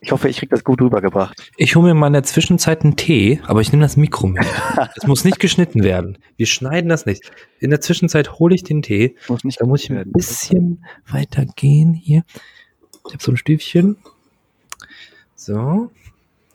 Ich 0.00 0.12
hoffe, 0.12 0.28
ich 0.28 0.38
krieg 0.38 0.50
das 0.50 0.62
gut 0.64 0.80
rübergebracht. 0.80 1.50
Ich 1.56 1.74
hole 1.76 1.88
mir 1.88 1.94
mal 1.94 2.06
in 2.08 2.12
der 2.12 2.22
Zwischenzeit 2.22 2.82
einen 2.82 2.94
Tee, 2.96 3.40
aber 3.46 3.60
ich 3.60 3.72
nehme 3.72 3.82
das 3.84 3.96
Mikro 3.96 4.26
mit. 4.28 4.44
Das 4.94 5.06
muss 5.06 5.24
nicht 5.24 5.40
geschnitten 5.40 5.82
werden. 5.82 6.18
Wir 6.36 6.46
schneiden 6.46 6.88
das 6.88 7.04
nicht. 7.06 7.30
In 7.60 7.70
der 7.70 7.80
Zwischenzeit 7.80 8.38
hole 8.38 8.54
ich 8.54 8.62
den 8.64 8.82
Tee. 8.82 9.16
Muss 9.28 9.42
nicht 9.44 9.60
Da 9.60 9.66
muss 9.66 9.82
ich 9.84 9.90
ein 9.90 9.96
werden. 9.96 10.12
bisschen 10.12 10.84
weiter 11.08 11.46
gehen 11.46 11.94
hier. 11.94 12.22
Ich 13.06 13.14
habe 13.14 13.22
so 13.22 13.32
ein 13.32 13.36
Stüfchen. 13.36 13.96
So. 15.34 15.90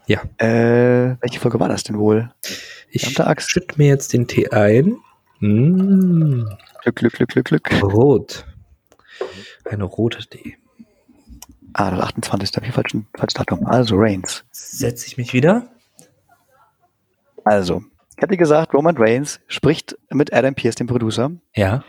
Äh, 0.07 1.15
welche 1.21 1.39
Folge 1.39 1.59
war 1.59 1.69
das 1.69 1.83
denn 1.83 1.97
wohl? 1.97 2.31
Ich 2.89 3.17
schütte 3.39 3.77
mir 3.77 3.87
jetzt 3.87 4.13
den 4.13 4.27
Tee 4.27 4.49
ein. 4.49 4.97
Mmh, 5.39 6.45
Glück, 6.83 6.95
Glück, 6.95 7.13
Glück, 7.13 7.29
Glück, 7.29 7.45
Glück. 7.45 7.83
rot. 7.83 8.45
Eine 9.69 9.85
rote 9.85 10.19
Tee. 10.27 10.57
Ah, 11.73 11.89
das 11.91 11.99
28. 12.01 12.55
Hab 12.55 12.63
ich 12.67 12.71
falschen, 12.73 13.07
falsches 13.15 13.33
Datum. 13.33 13.65
Also 13.65 13.95
Reigns. 13.97 14.45
Setze 14.51 15.07
ich 15.07 15.17
mich 15.17 15.33
wieder? 15.33 15.67
Also, 17.45 17.83
ich 18.15 18.21
hatte 18.21 18.37
gesagt, 18.37 18.73
Roman 18.73 18.95
Reigns 18.97 19.39
spricht 19.47 19.97
mit 20.09 20.31
Adam 20.33 20.55
Pierce, 20.55 20.75
dem 20.75 20.87
Producer. 20.87 21.31
Ja. 21.55 21.83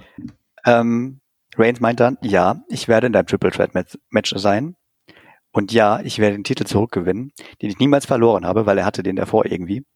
Ähm, 0.64 1.20
Reigns 1.56 1.80
meint 1.80 2.00
dann, 2.00 2.18
ja, 2.22 2.62
ich 2.68 2.88
werde 2.88 3.06
in 3.08 3.12
deinem 3.12 3.26
Triple 3.26 3.50
Threat 3.50 3.72
Match 4.10 4.34
sein. 4.36 4.74
Und 5.54 5.72
ja, 5.72 6.00
ich 6.00 6.18
werde 6.18 6.36
den 6.36 6.42
Titel 6.42 6.64
zurückgewinnen, 6.64 7.32
den 7.62 7.70
ich 7.70 7.78
niemals 7.78 8.06
verloren 8.06 8.44
habe, 8.44 8.66
weil 8.66 8.76
er 8.76 8.84
hatte 8.84 9.04
den 9.04 9.14
davor 9.14 9.46
irgendwie. 9.46 9.86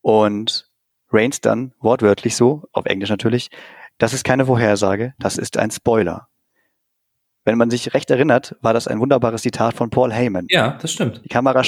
Und 0.00 0.68
Reigns 1.12 1.40
dann 1.40 1.72
wortwörtlich 1.78 2.34
so, 2.34 2.64
auf 2.72 2.86
Englisch 2.86 3.08
natürlich, 3.08 3.48
das 3.98 4.12
ist 4.12 4.24
keine 4.24 4.46
Vorhersage, 4.46 5.14
das 5.20 5.38
ist 5.38 5.56
ein 5.56 5.70
Spoiler. 5.70 6.26
Wenn 7.44 7.58
man 7.58 7.70
sich 7.70 7.94
recht 7.94 8.10
erinnert, 8.10 8.56
war 8.60 8.74
das 8.74 8.88
ein 8.88 8.98
wunderbares 8.98 9.42
Zitat 9.42 9.74
von 9.74 9.90
Paul 9.90 10.12
Heyman. 10.12 10.46
Ja, 10.50 10.76
das 10.82 10.92
stimmt. 10.92 11.24
Die 11.24 11.28
Kamera, 11.28 11.62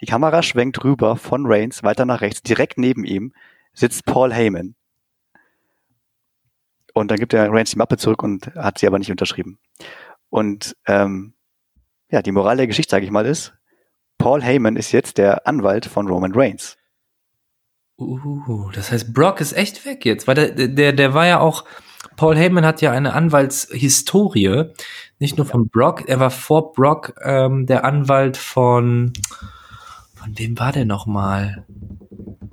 die 0.00 0.06
Kamera 0.06 0.40
schwenkt 0.40 0.84
rüber 0.84 1.16
von 1.16 1.46
Reigns 1.46 1.82
weiter 1.82 2.04
nach 2.04 2.20
rechts. 2.20 2.40
Direkt 2.40 2.78
neben 2.78 3.04
ihm 3.04 3.32
sitzt 3.72 4.06
Paul 4.06 4.32
Heyman. 4.32 4.76
Und 6.94 7.10
dann 7.10 7.18
gibt 7.18 7.34
er 7.34 7.50
Reigns 7.50 7.72
die 7.72 7.78
Mappe 7.78 7.96
zurück 7.96 8.22
und 8.22 8.46
hat 8.54 8.78
sie 8.78 8.86
aber 8.86 9.00
nicht 9.00 9.10
unterschrieben. 9.10 9.58
Und 10.28 10.76
ähm, 10.86 11.34
ja, 12.10 12.22
die 12.22 12.32
Moral 12.32 12.56
der 12.56 12.66
Geschichte, 12.66 12.90
sage 12.90 13.04
ich 13.04 13.10
mal, 13.10 13.26
ist, 13.26 13.54
Paul 14.18 14.42
Heyman 14.42 14.76
ist 14.76 14.92
jetzt 14.92 15.18
der 15.18 15.46
Anwalt 15.46 15.86
von 15.86 16.08
Roman 16.08 16.32
Reigns. 16.34 16.76
Uh, 17.98 18.70
das 18.72 18.90
heißt, 18.90 19.12
Brock 19.12 19.40
ist 19.40 19.52
echt 19.52 19.84
weg 19.84 20.04
jetzt, 20.04 20.26
weil 20.26 20.34
der, 20.34 20.68
der, 20.68 20.92
der 20.92 21.14
war 21.14 21.26
ja 21.26 21.40
auch, 21.40 21.64
Paul 22.16 22.36
Heyman 22.36 22.64
hat 22.64 22.80
ja 22.80 22.92
eine 22.92 23.12
Anwaltshistorie, 23.12 24.72
nicht 25.18 25.36
nur 25.36 25.46
von 25.46 25.68
Brock, 25.68 26.08
er 26.08 26.18
war 26.18 26.30
vor 26.30 26.72
Brock 26.72 27.14
ähm, 27.22 27.66
der 27.66 27.84
Anwalt 27.84 28.36
von, 28.38 29.12
von 30.14 30.38
wem 30.38 30.58
war 30.58 30.72
der 30.72 30.86
nochmal? 30.86 31.66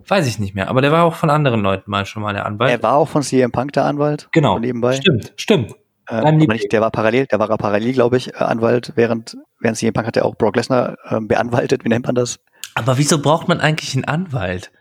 Weiß 0.06 0.28
ich 0.28 0.39
nicht 0.39 0.54
mehr, 0.54 0.70
aber 0.70 0.82
der 0.82 0.91
war 0.91 1.04
auch 1.04 1.15
von 1.15 1.30
anderen 1.30 1.62
Leuten 1.62 1.91
mal 1.91 2.06
schon 2.06 2.24
mal 2.24 2.34
der 2.34 2.46
Anwalt. 2.46 2.72
Er 2.72 2.84
war 2.84 2.96
auch 2.96 3.08
von 3.08 3.24
CM 3.24 3.52
Punk 3.52 3.74
der 3.74 3.86
Anwalt. 3.86 4.30
genau, 4.32 4.60
nebenbei. 4.60 4.93
stimmt, 4.93 5.34
stimmt. 5.36 5.76
Liebling. 6.10 6.48
nicht, 6.50 6.72
der 6.72 6.82
war 6.82 6.91
parallel, 6.91 7.26
der 7.28 7.39
war 7.39 7.58
parallel, 7.58 7.93
glaube 7.93 8.17
ich, 8.17 8.34
äh, 8.34 8.38
Anwalt, 8.38 8.93
während, 8.96 9.38
während 9.60 9.78
CM 9.78 9.93
Punk 9.93 10.08
hat 10.08 10.17
er 10.17 10.26
auch 10.26 10.36
Brock 10.36 10.56
Lesnar 10.56 10.98
ähm, 11.10 11.28
beanwaltet, 11.28 11.84
wie 11.84 11.89
nennt 11.89 12.06
man 12.06 12.15
das? 12.15 12.39
Aber 12.76 12.98
wieso 12.98 13.22
braucht 13.22 13.48
man 13.48 13.60
eigentlich 13.60 13.96
einen 13.96 14.06
Anwalt? 14.06 14.72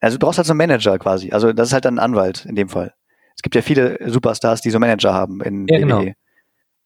Also 0.00 0.18
du 0.18 0.26
brauchst 0.26 0.38
halt 0.38 0.46
so 0.46 0.52
einen 0.52 0.58
Manager 0.58 0.98
quasi. 0.98 1.32
Also 1.32 1.52
das 1.52 1.68
ist 1.68 1.72
halt 1.72 1.84
dann 1.84 1.96
ein 1.96 2.04
Anwalt 2.04 2.44
in 2.44 2.54
dem 2.54 2.68
Fall. 2.68 2.94
Es 3.34 3.42
gibt 3.42 3.54
ja 3.54 3.62
viele 3.62 3.98
Superstars, 4.10 4.60
die 4.60 4.70
so 4.70 4.78
Manager 4.78 5.14
haben 5.14 5.40
in 5.40 5.66
Ja, 5.68 5.78
genau. 5.78 6.02
WWE. 6.02 6.14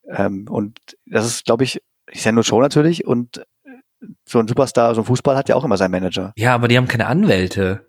Ähm, 0.09 0.47
und 0.49 0.79
das 1.07 1.27
ist, 1.27 1.45
glaube 1.45 1.65
ich, 1.65 1.81
ist 2.07 2.25
ja 2.25 2.33
nur 2.33 2.45
Show 2.45 2.61
natürlich 2.61 3.07
und 3.07 3.39
äh, 3.39 4.07
so 4.25 4.39
ein 4.41 4.49
Superstar, 4.49 4.95
so 4.95 5.03
ein 5.03 5.05
Fußball 5.05 5.37
hat 5.37 5.49
ja 5.49 5.55
auch 5.55 5.65
immer 5.65 5.77
seinen 5.77 5.93
Manager. 5.93 6.33
Ja, 6.37 6.55
aber 6.55 6.69
die 6.69 6.77
haben 6.77 6.89
keine 6.89 7.07
Anwälte. 7.07 7.87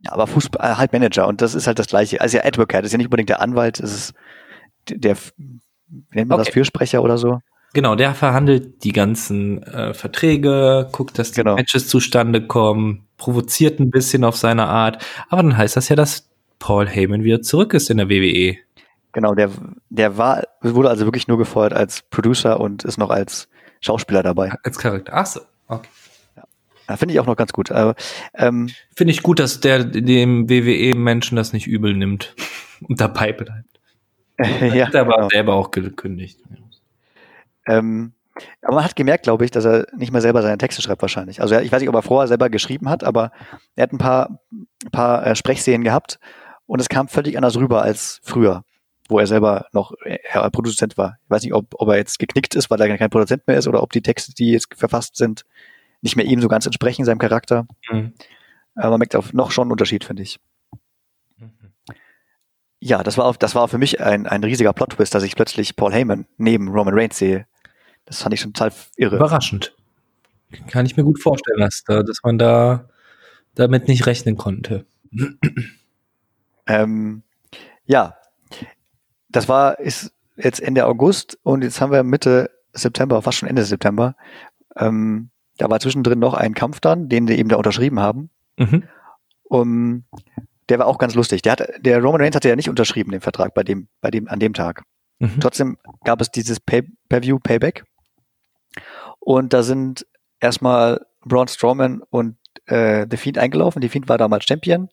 Ja, 0.00 0.12
aber 0.12 0.26
Fußball, 0.26 0.72
äh, 0.72 0.74
halt 0.76 0.92
Manager 0.92 1.26
und 1.26 1.40
das 1.40 1.54
ist 1.54 1.66
halt 1.66 1.78
das 1.78 1.86
Gleiche. 1.86 2.20
Also 2.20 2.36
ja, 2.36 2.44
Advocate 2.44 2.84
ist 2.84 2.92
ja 2.92 2.98
nicht 2.98 3.06
unbedingt 3.06 3.30
der 3.30 3.40
Anwalt, 3.40 3.80
es 3.80 3.92
ist 3.92 4.14
der, 4.90 5.16
nennt 6.10 6.28
man 6.28 6.38
das, 6.38 6.48
Okay. 6.48 6.52
Fürsprecher 6.52 7.02
oder 7.02 7.18
so. 7.18 7.40
Genau, 7.72 7.94
der 7.94 8.14
verhandelt 8.14 8.84
die 8.84 8.92
ganzen 8.92 9.62
äh, 9.64 9.92
Verträge, 9.92 10.88
guckt, 10.92 11.18
dass 11.18 11.32
die 11.32 11.40
Genau. 11.42 11.56
Matches 11.56 11.88
zustande 11.88 12.46
kommen, 12.46 13.06
provoziert 13.18 13.80
ein 13.80 13.90
bisschen 13.90 14.24
auf 14.24 14.36
seine 14.36 14.66
Art. 14.66 15.04
Aber 15.28 15.42
dann 15.42 15.56
heißt 15.56 15.76
das 15.76 15.88
ja, 15.88 15.96
dass 15.96 16.28
Paul 16.58 16.88
Heyman 16.88 17.22
wieder 17.22 17.42
zurück 17.42 17.74
ist 17.74 17.90
in 17.90 17.98
der. 17.98 18.08
WWE. 18.08 18.56
Genau, 19.12 19.34
der, 19.34 19.50
der 19.90 20.16
war, 20.18 20.42
wurde 20.62 20.90
also 20.90 21.06
wirklich 21.06 21.26
nur 21.28 21.38
gefeuert 21.38 21.72
als 21.72 22.02
Producer 22.10 22.60
und 22.60 22.84
ist 22.84 22.98
noch 22.98 23.10
als 23.10 23.48
Schauspieler 23.80 24.22
dabei. 24.22 24.52
Als 24.62 24.78
Charakter. 24.78 25.12
Ach 25.14 25.26
so, 25.26 25.40
okay. 25.68 25.88
Ja, 26.88 26.96
Finde 26.96 27.14
ich 27.14 27.20
auch 27.20 27.26
noch 27.26 27.36
ganz 27.36 27.52
gut. 27.52 27.72
Aber, 27.72 27.94
ähm, 28.34 28.70
Finde 28.94 29.12
ich 29.12 29.22
gut, 29.22 29.38
dass 29.38 29.60
der 29.60 29.84
dem 29.84 30.48
WWE-Menschen 30.48 31.36
das 31.36 31.52
nicht 31.52 31.66
übel 31.66 31.94
nimmt 31.94 32.34
und 32.88 33.00
dabei 33.00 33.32
bleibt. 33.32 33.75
Ja, 34.38 34.86
Hat 34.86 34.94
er 34.94 35.02
aber 35.02 35.16
genau. 35.16 35.28
selber 35.28 35.54
auch 35.54 35.70
gekündigt. 35.70 36.40
Ähm, 37.66 38.12
aber 38.62 38.76
man 38.76 38.84
hat 38.84 38.96
gemerkt, 38.96 39.24
glaube 39.24 39.44
ich, 39.44 39.50
dass 39.50 39.64
er 39.64 39.86
nicht 39.96 40.12
mehr 40.12 40.20
selber 40.20 40.42
seine 40.42 40.58
Texte 40.58 40.82
schreibt 40.82 41.02
wahrscheinlich. 41.02 41.40
Also 41.40 41.58
ich 41.58 41.72
weiß 41.72 41.80
nicht, 41.80 41.88
ob 41.88 41.94
er 41.94 42.02
vorher 42.02 42.28
selber 42.28 42.50
geschrieben 42.50 42.88
hat, 42.88 43.02
aber 43.02 43.32
er 43.74 43.84
hat 43.84 43.92
ein 43.92 43.98
paar, 43.98 44.40
ein 44.52 44.90
paar 44.92 45.26
äh, 45.26 45.36
Sprechszenen 45.36 45.84
gehabt 45.84 46.18
und 46.66 46.80
es 46.80 46.88
kam 46.88 47.08
völlig 47.08 47.36
anders 47.36 47.56
rüber 47.56 47.82
als 47.82 48.20
früher, 48.22 48.64
wo 49.08 49.18
er 49.18 49.26
selber 49.26 49.66
noch 49.72 49.92
äh, 50.04 50.18
er 50.30 50.50
Produzent 50.50 50.98
war. 50.98 51.16
Ich 51.24 51.30
weiß 51.30 51.42
nicht, 51.42 51.54
ob, 51.54 51.74
ob 51.74 51.88
er 51.88 51.96
jetzt 51.96 52.18
geknickt 52.18 52.54
ist, 52.54 52.70
weil 52.70 52.80
er 52.80 52.98
kein 52.98 53.10
Produzent 53.10 53.46
mehr 53.46 53.56
ist 53.56 53.68
oder 53.68 53.82
ob 53.82 53.92
die 53.92 54.02
Texte, 54.02 54.34
die 54.34 54.52
jetzt 54.52 54.68
verfasst 54.74 55.16
sind, 55.16 55.44
nicht 56.02 56.16
mehr 56.16 56.26
ihm 56.26 56.40
so 56.40 56.48
ganz 56.48 56.66
entsprechen, 56.66 57.04
seinem 57.04 57.18
Charakter. 57.18 57.66
Mhm. 57.90 58.12
Aber 58.74 58.90
man 58.90 58.98
merkt 58.98 59.16
auch 59.16 59.32
noch 59.32 59.50
schon 59.50 59.62
einen 59.62 59.72
Unterschied, 59.72 60.04
finde 60.04 60.22
ich. 60.22 60.38
Ja, 62.80 63.02
das 63.02 63.16
war, 63.16 63.32
das 63.34 63.54
war 63.54 63.68
für 63.68 63.78
mich 63.78 64.00
ein, 64.00 64.26
ein 64.26 64.44
riesiger 64.44 64.72
Plot-Twist, 64.72 65.14
dass 65.14 65.22
ich 65.22 65.34
plötzlich 65.34 65.76
Paul 65.76 65.92
Heyman 65.92 66.26
neben 66.36 66.68
Roman 66.68 66.94
Reigns 66.94 67.18
sehe. 67.18 67.46
Das 68.04 68.22
fand 68.22 68.34
ich 68.34 68.40
schon 68.40 68.52
total 68.52 68.72
irre. 68.96 69.16
Überraschend. 69.16 69.74
Kann 70.68 70.86
ich 70.86 70.96
mir 70.96 71.04
gut 71.04 71.20
vorstellen, 71.20 71.60
dass, 71.60 71.82
da, 71.84 72.02
dass 72.02 72.22
man 72.22 72.38
da 72.38 72.88
damit 73.54 73.88
nicht 73.88 74.06
rechnen 74.06 74.36
konnte. 74.36 74.86
Ähm, 76.66 77.22
ja, 77.86 78.16
das 79.28 79.48
war, 79.48 79.78
ist 79.78 80.12
jetzt 80.36 80.60
Ende 80.60 80.86
August 80.86 81.38
und 81.42 81.62
jetzt 81.62 81.80
haben 81.80 81.92
wir 81.92 82.02
Mitte 82.02 82.50
September, 82.72 83.22
fast 83.22 83.38
schon 83.38 83.48
Ende 83.48 83.64
September. 83.64 84.16
Ähm, 84.76 85.30
da 85.58 85.70
war 85.70 85.80
zwischendrin 85.80 86.18
noch 86.18 86.34
ein 86.34 86.54
Kampf 86.54 86.80
dann, 86.80 87.08
den 87.08 87.26
die 87.26 87.38
eben 87.38 87.48
da 87.48 87.56
unterschrieben 87.56 88.00
haben. 88.00 88.30
Mhm. 88.56 88.84
Um, 89.44 90.04
der 90.68 90.78
war 90.78 90.86
auch 90.86 90.98
ganz 90.98 91.14
lustig. 91.14 91.42
Der, 91.42 91.52
hat, 91.52 91.68
der 91.78 92.02
Roman 92.02 92.20
Reigns 92.20 92.36
hatte 92.36 92.48
ja 92.48 92.56
nicht 92.56 92.68
unterschrieben 92.68 93.12
den 93.12 93.20
Vertrag 93.20 93.54
bei 93.54 93.62
dem, 93.62 93.88
bei 94.00 94.10
dem, 94.10 94.28
an 94.28 94.40
dem 94.40 94.52
Tag. 94.52 94.82
Mhm. 95.18 95.40
Trotzdem 95.40 95.78
gab 96.04 96.20
es 96.20 96.30
dieses 96.30 96.60
Pay- 96.60 96.90
Per-View 97.08 97.38
Payback. 97.38 97.84
Und 99.20 99.52
da 99.52 99.62
sind 99.62 100.06
erstmal 100.40 101.06
Braun 101.24 101.48
Strowman 101.48 102.02
und 102.10 102.36
äh, 102.66 103.06
The 103.10 103.16
Fiend 103.16 103.38
eingelaufen. 103.38 103.82
The 103.82 103.88
Fiend 103.88 104.08
war 104.08 104.18
damals 104.18 104.44
Champion. 104.44 104.88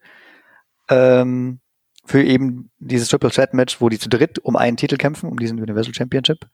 Ähm, 0.90 1.60
für 2.06 2.24
eben 2.24 2.70
dieses 2.80 3.08
Triple 3.08 3.32
Threat 3.32 3.54
Match, 3.54 3.80
wo 3.80 3.90
die 3.90 4.00
zu 4.00 4.10
dritt 4.10 4.40
um 4.40 4.56
einen 4.56 4.78
Titel 4.78 4.98
kämpfen, 4.98 5.30
um 5.30 5.38
diesen 5.38 5.60
Universal 5.60 5.94
Championship. 5.94 6.48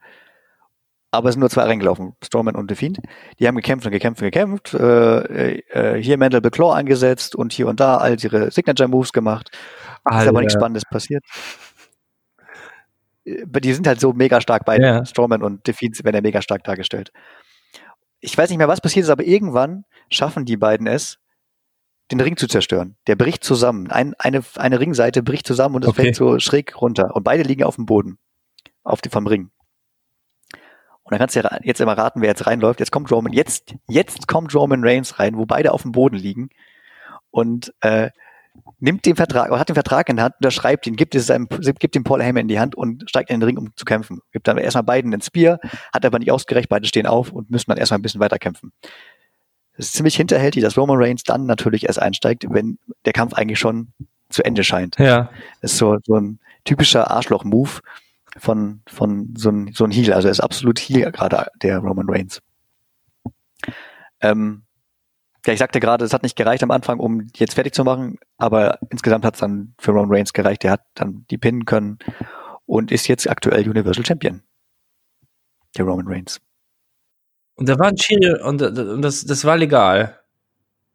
Aber 1.11 1.29
es 1.29 1.33
sind 1.33 1.39
nur 1.39 1.49
zwei 1.49 1.63
reingelaufen, 1.63 2.13
Strowman 2.23 2.55
und 2.55 2.69
The 2.69 2.75
Fiend. 2.75 2.99
Die 3.39 3.47
haben 3.47 3.55
gekämpft 3.55 3.85
und 3.85 3.91
gekämpft 3.91 4.21
und 4.21 4.27
gekämpft. 4.27 4.73
Äh, 4.75 5.57
äh, 5.69 6.01
hier 6.03 6.17
Mandible 6.19 6.51
Claw 6.51 6.71
eingesetzt 6.75 7.35
und 7.35 7.51
hier 7.51 7.67
und 7.67 7.79
da 7.79 7.97
all 7.97 8.15
ihre 8.23 8.51
Signature 8.51 8.87
Moves 8.87 9.11
gemacht. 9.11 9.49
Ist 9.51 10.27
aber 10.27 10.39
nichts 10.39 10.53
Alter. 10.53 10.59
Spannendes 10.59 10.83
passiert. 10.85 11.23
Äh, 13.25 13.43
Die 13.47 13.73
sind 13.73 13.87
halt 13.87 13.99
so 13.99 14.13
mega 14.13 14.39
stark 14.41 14.65
beide. 14.65 14.85
Ja. 14.85 15.05
Strowman 15.05 15.41
und 15.41 15.65
Defiant 15.67 16.03
werden 16.03 16.15
ja 16.15 16.21
mega 16.21 16.41
stark 16.41 16.63
dargestellt. 16.63 17.11
Ich 18.19 18.37
weiß 18.37 18.49
nicht 18.49 18.57
mehr, 18.59 18.67
was 18.67 18.81
passiert 18.81 19.05
ist, 19.05 19.09
aber 19.09 19.23
irgendwann 19.23 19.85
schaffen 20.11 20.45
die 20.45 20.57
beiden 20.57 20.87
es, 20.87 21.17
den 22.11 22.19
Ring 22.19 22.37
zu 22.37 22.47
zerstören. 22.47 22.97
Der 23.07 23.15
bricht 23.15 23.43
zusammen. 23.43 23.89
Ein, 23.89 24.13
eine, 24.19 24.41
eine 24.57 24.79
Ringseite 24.79 25.23
bricht 25.23 25.47
zusammen 25.47 25.75
und 25.75 25.83
es 25.83 25.89
Okay. 25.89 26.01
fällt 26.03 26.15
so 26.15 26.37
schräg 26.39 26.79
runter. 26.81 27.15
Und 27.15 27.23
beide 27.23 27.43
liegen 27.43 27.63
auf 27.63 27.75
dem 27.75 27.85
Boden. 27.85 28.17
Auf 28.83 29.01
die, 29.01 29.09
vom 29.09 29.25
Ring. 29.27 29.51
Und 31.09 31.13
dann 31.13 31.19
kannst 31.19 31.35
du 31.35 31.39
ja 31.39 31.57
jetzt 31.63 31.81
immer 31.81 31.97
raten, 31.97 32.21
wer 32.21 32.29
jetzt 32.29 32.45
reinläuft. 32.45 32.79
Jetzt 32.79 32.91
kommt 32.91 33.11
Roman, 33.11 33.33
jetzt, 33.33 33.73
jetzt 33.87 34.27
kommt 34.27 34.53
Roman 34.53 34.83
Reigns 34.83 35.17
rein, 35.17 35.37
wo 35.37 35.47
beide 35.47 35.71
auf 35.71 35.81
dem 35.81 35.91
Boden 35.91 36.15
liegen. 36.15 36.49
Und 37.31 37.73
äh, 37.81 38.11
nimmt 38.79 39.07
den 39.07 39.15
Vertrag, 39.15 39.49
oder 39.49 39.59
hat 39.59 39.69
den 39.69 39.75
Vertrag 39.75 40.07
in 40.09 40.17
der 40.17 40.25
Hand, 40.25 40.35
unterschreibt 40.39 40.85
ihn, 40.85 40.95
gibt, 40.95 41.15
es 41.15 41.25
seinem, 41.25 41.47
gibt 41.47 41.95
dem 41.95 42.03
Paul 42.03 42.21
Heyman 42.21 42.41
in 42.41 42.47
die 42.47 42.59
Hand 42.59 42.75
und 42.75 43.09
steigt 43.09 43.31
in 43.31 43.39
den 43.39 43.47
Ring, 43.47 43.57
um 43.57 43.75
zu 43.75 43.85
kämpfen. 43.85 44.21
Gibt 44.31 44.47
dann 44.47 44.59
erstmal 44.59 44.83
beiden 44.83 45.09
den 45.09 45.21
Spear, 45.21 45.59
hat 45.91 46.05
aber 46.05 46.19
nicht 46.19 46.31
ausgereicht, 46.31 46.69
beide 46.69 46.87
stehen 46.87 47.07
auf 47.07 47.31
und 47.31 47.49
müssen 47.49 47.71
dann 47.71 47.79
erstmal 47.79 47.97
ein 47.97 48.03
bisschen 48.03 48.21
weiter 48.21 48.37
kämpfen. 48.37 48.71
Es 49.73 49.87
ist 49.87 49.93
ziemlich 49.93 50.15
hinterhältig, 50.15 50.61
dass 50.61 50.77
Roman 50.77 50.97
Reigns 51.01 51.23
dann 51.23 51.47
natürlich 51.47 51.87
erst 51.87 51.99
einsteigt, 51.99 52.45
wenn 52.49 52.77
der 53.05 53.13
Kampf 53.13 53.33
eigentlich 53.33 53.57
schon 53.57 53.93
zu 54.29 54.43
Ende 54.43 54.63
scheint. 54.63 54.99
Ja. 54.99 55.31
Das 55.61 55.71
ist 55.71 55.79
so, 55.79 55.97
so 56.03 56.17
ein 56.17 56.39
typischer 56.65 57.09
Arschloch-Move 57.09 57.79
von, 58.37 58.81
von 58.87 59.33
so 59.37 59.49
ein, 59.49 59.71
so 59.73 59.83
ein 59.83 59.91
Heel. 59.91 60.13
Also 60.13 60.27
er 60.27 60.31
ist 60.31 60.39
absolut 60.39 60.79
Heel 60.79 61.11
gerade, 61.11 61.47
der 61.61 61.79
Roman 61.79 62.09
Reigns. 62.09 62.41
Ähm, 64.21 64.63
ja, 65.45 65.53
ich 65.53 65.59
sagte 65.59 65.79
gerade, 65.79 66.05
es 66.05 66.13
hat 66.13 66.23
nicht 66.23 66.35
gereicht 66.35 66.63
am 66.63 66.71
Anfang, 66.71 66.99
um 66.99 67.27
jetzt 67.35 67.53
fertig 67.53 67.73
zu 67.73 67.83
machen, 67.83 68.19
aber 68.37 68.79
insgesamt 68.89 69.25
hat 69.25 69.35
es 69.35 69.39
dann 69.39 69.73
für 69.79 69.91
Roman 69.91 70.11
Reigns 70.11 70.33
gereicht. 70.33 70.63
Der 70.63 70.71
hat 70.71 70.81
dann 70.95 71.25
die 71.29 71.37
pinnen 71.37 71.65
können 71.65 71.99
und 72.65 72.91
ist 72.91 73.07
jetzt 73.07 73.29
aktuell 73.29 73.67
Universal 73.67 74.05
Champion. 74.05 74.43
Der 75.77 75.85
Roman 75.85 76.07
Reigns. 76.07 76.39
Und 77.55 77.67
da 77.67 77.77
war 77.77 77.87
ein 77.87 77.97
Schiri 77.97 78.41
und, 78.41 78.61
und 78.61 79.01
das, 79.01 79.25
das 79.25 79.43
war 79.45 79.57
legal. 79.57 80.18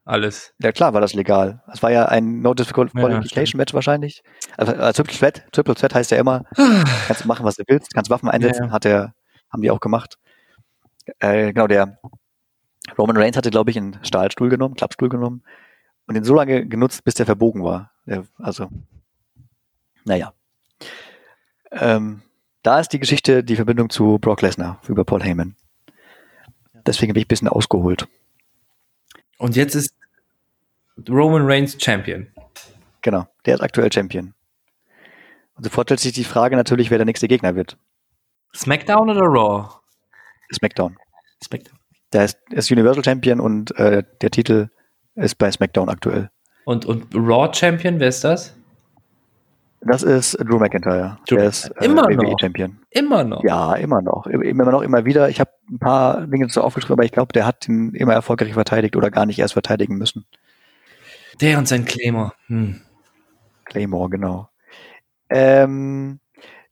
Alles. 0.07 0.53
Ja, 0.61 0.71
klar 0.73 0.93
war 0.93 1.01
das 1.01 1.15
legal. 1.15 1.63
Es 1.73 1.83
war 1.83 1.91
ja 1.91 2.05
ein 2.07 2.43
No 2.43 2.53
Disqualification 2.53 3.57
Match 3.59 3.73
wahrscheinlich. 3.73 4.23
Also, 4.57 4.73
äh, 4.73 4.93
Triple 4.93 5.15
Threat. 5.17 5.47
Triple 5.53 5.75
Threat 5.75 5.95
heißt 5.95 6.11
ja 6.11 6.19
immer, 6.19 6.45
kannst 7.07 7.25
du 7.25 7.29
machen, 7.29 7.45
was 7.47 7.57
du 7.57 7.65
willst, 7.67 7.95
kannst 7.95 8.11
Waffen 8.11 8.29
einsetzen, 8.29 8.67
Ja. 8.67 8.71
hat 8.71 8.85
er, 8.85 9.15
haben 9.51 9.63
die 9.63 9.71
auch 9.71 9.81
gemacht. 9.81 10.19
Äh, 11.21 11.53
genau, 11.53 11.67
der 11.67 11.99
Roman 12.99 13.17
Reigns 13.17 13.37
hatte, 13.37 13.51
glaube 13.51 13.71
ich, 13.71 13.79
einen 13.79 13.99
Stahlstuhl 14.03 14.51
genommen, 14.51 14.75
Klappstuhl 14.75 15.09
genommen 15.09 15.43
und 16.07 16.15
den 16.15 16.25
so 16.25 16.35
lange 16.35 16.67
genutzt, 16.67 17.05
bis 17.05 17.15
der 17.15 17.25
verbogen 17.27 17.65
war. 17.65 17.91
Der, 18.05 18.25
also, 18.39 18.69
naja. 20.05 20.35
Ähm, 21.71 22.21
da 22.63 22.79
ist 22.79 22.91
die 22.93 22.99
Geschichte, 23.01 23.43
die 23.43 23.57
Verbindung 23.57 23.89
zu 23.89 24.19
Brock 24.19 24.43
Lesnar 24.43 24.81
über 24.87 25.05
Paul 25.05 25.23
Heyman. 25.23 25.57
Deswegen 26.87 27.15
bin 27.15 27.21
ich 27.21 27.27
ein 27.27 27.29
bisschen 27.29 27.49
ausgeholt. 27.49 28.07
Und 29.39 29.57
jetzt 29.57 29.75
ist 29.75 29.95
Roman 31.09 31.45
Reigns 31.47 31.77
Champion. 31.83 32.27
Genau, 33.03 33.27
der 33.45 33.55
ist 33.55 33.61
aktuell 33.61 33.93
Champion. 33.93 34.35
Und 35.57 35.65
sofort 35.65 35.89
stellt 35.89 36.01
sich 36.01 36.13
die 36.13 36.25
Frage 36.25 36.57
natürlich, 36.57 36.91
wer 36.91 36.99
der 36.99 37.05
nächste 37.05 37.29
Gegner 37.29 37.55
wird. 37.55 37.77
SmackDown 38.55 39.11
oder 39.11 39.23
Raw? 39.23 39.69
SmackDown. 40.53 40.97
SmackDown. 41.43 41.79
Der 42.13 42.25
ist, 42.25 42.39
ist 42.51 42.71
Universal 42.71 43.05
Champion 43.05 43.41
und 43.41 43.77
äh, 43.79 44.03
der 44.21 44.31
Titel 44.31 44.69
ist 45.17 45.37
bei 45.37 45.51
SmackDown 45.51 45.89
aktuell. 45.89 46.31
Und, 46.65 46.87
und 46.87 47.15
Raw 47.15 47.53
Champion, 47.53 48.01
wer 48.01 48.09
ist 48.09 48.25
das? 48.25 48.55
Das 49.87 50.03
ist 50.03 50.35
Drew 50.41 50.59
McIntyre. 50.59 51.19
Drew 51.29 51.37
der 51.37 51.47
ist 51.47 51.69
äh, 51.81 51.85
Immer 51.85 52.05
WWE 52.05 52.31
noch? 52.31 52.41
Champion. 52.41 52.79
Immer 52.91 53.25
noch. 53.25 53.45
Ja, 53.45 53.75
immer 53.75 54.01
noch. 54.01 54.27
Immer 54.27 54.71
noch, 54.71 54.83
immer 54.83 55.05
wieder. 55.05 55.29
Ich 55.29 55.41
habe 55.41 55.51
ein 55.71 55.79
paar 55.79 56.27
Dinge 56.27 56.47
dazu 56.47 56.63
aufgeschrieben, 56.63 56.95
aber 56.95 57.05
ich 57.05 57.13
glaube, 57.13 57.33
der 57.33 57.47
hat 57.47 57.69
ihn 57.69 57.95
immer 57.95 58.15
erfolgreich 58.15 58.55
verteidigt 58.55 58.97
oder 58.97 59.11
gar 59.11 59.27
nicht 59.27 59.39
erst 59.39 59.53
verteidigen 59.53 59.97
müssen. 59.97 60.27
Der 61.41 61.59
und 61.59 61.69
sein 61.69 61.85
Claymore. 61.85 62.33
Hm. 62.47 62.81
Claymore, 63.65 64.11
genau. 64.11 64.49
Ähm, 65.29 66.21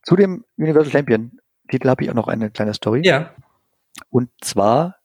zu 0.03 0.17
dem 0.17 0.45
Universal 0.57 0.93
Champion 0.93 1.33
Titel 1.71 1.89
habe 1.89 2.05
ich 2.05 2.11
auch 2.11 2.15
noch 2.15 2.29
eine 2.29 2.51
kleine 2.51 2.75
Story. 2.75 3.03
Ja. 3.05 3.31
Und 4.11 4.31
zwar 4.41 4.97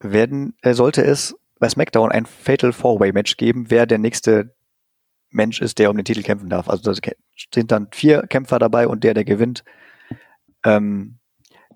werden, 0.00 0.56
äh, 0.62 0.74
sollte 0.74 1.02
es 1.02 1.36
bei 1.58 1.68
SmackDown 1.68 2.10
ein 2.10 2.26
Fatal 2.26 2.72
Four-Way 2.72 3.12
Match 3.12 3.36
geben, 3.36 3.70
wer 3.70 3.86
der 3.86 3.98
nächste 3.98 4.54
Mensch 5.32 5.60
ist, 5.60 5.78
der 5.78 5.90
um 5.90 5.96
den 5.96 6.04
Titel 6.04 6.22
kämpfen 6.22 6.48
darf. 6.48 6.68
Also 6.68 6.92
da 6.92 7.00
sind 7.54 7.72
dann 7.72 7.88
vier 7.92 8.22
Kämpfer 8.26 8.58
dabei 8.58 8.86
und 8.86 9.02
der, 9.04 9.14
der 9.14 9.24
gewinnt, 9.24 9.64
ähm, 10.64 11.18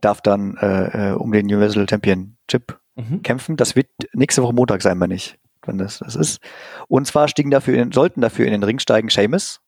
darf 0.01 0.21
dann 0.21 0.57
äh, 0.59 1.11
äh, 1.11 1.13
um 1.13 1.33
den 1.33 1.47
Universal 1.47 1.89
Championship 1.89 2.79
Mhm. 2.99 3.21
kämpfen. 3.23 3.57
Das 3.57 3.77
wird 3.77 3.89
nächste 4.15 4.43
Woche 4.43 4.55
Montag 4.55 4.81
sein, 4.81 4.99
wenn 5.01 5.11
nicht, 5.11 5.39
wenn 5.67 5.77
das 5.77 5.99
das 5.99 6.17
ist. 6.17 6.41
Und 6.89 7.07
zwar 7.07 7.29
stiegen 7.29 7.51
dafür 7.51 7.77
in, 7.79 7.93
sollten 7.93 8.23
dafür 8.23 8.47
in 8.47 8.53
den 8.53 8.63
Ring 8.63 8.79
steigen 8.79 9.11
Sheamus, 9.11 9.61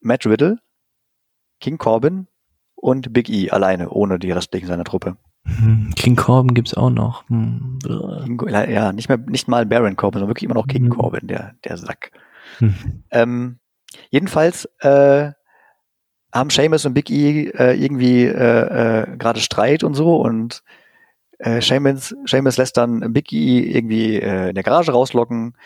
Matt 0.00 0.26
Riddle, 0.26 0.58
King 1.60 1.76
Corbin 1.76 2.28
und 2.76 3.12
Big 3.12 3.28
E 3.28 3.50
alleine, 3.50 3.90
ohne 3.90 4.20
die 4.20 4.30
restlichen 4.30 4.68
seiner 4.68 4.84
Truppe. 4.84 5.16
Hm, 5.44 5.92
King 5.96 6.14
Corbin 6.14 6.54
gibt's 6.54 6.74
auch 6.74 6.90
noch. 6.90 7.28
Hm. 7.28 7.78
King, 7.82 8.40
ja, 8.48 8.92
nicht 8.92 9.08
mehr, 9.08 9.18
nicht 9.18 9.48
mal 9.48 9.66
Baron 9.66 9.96
Corbin, 9.96 10.20
sondern 10.20 10.30
wirklich 10.30 10.44
immer 10.44 10.54
noch 10.54 10.68
King 10.68 10.84
Mhm. 10.84 10.90
Corbin, 10.90 11.26
der, 11.26 11.54
der 11.64 11.76
Sack. 11.78 12.12
Hm. 12.58 13.04
Ähm, 13.10 13.58
jedenfalls 14.10 14.66
äh, 14.80 15.32
haben 16.32 16.50
Seamus 16.50 16.84
und 16.86 16.94
Big 16.94 17.10
E 17.10 17.48
äh, 17.48 17.74
irgendwie 17.74 18.24
äh, 18.24 19.02
äh, 19.02 19.16
gerade 19.16 19.40
Streit 19.40 19.82
und 19.82 19.94
so 19.94 20.16
und 20.20 20.62
äh, 21.38 21.60
Seamus, 21.60 22.14
Seamus 22.26 22.56
lässt 22.56 22.76
dann 22.76 23.12
Big 23.12 23.32
E 23.32 23.60
irgendwie 23.60 24.16
äh, 24.16 24.50
in 24.50 24.54
der 24.54 24.62
Garage 24.62 24.92
rauslocken 24.92 25.56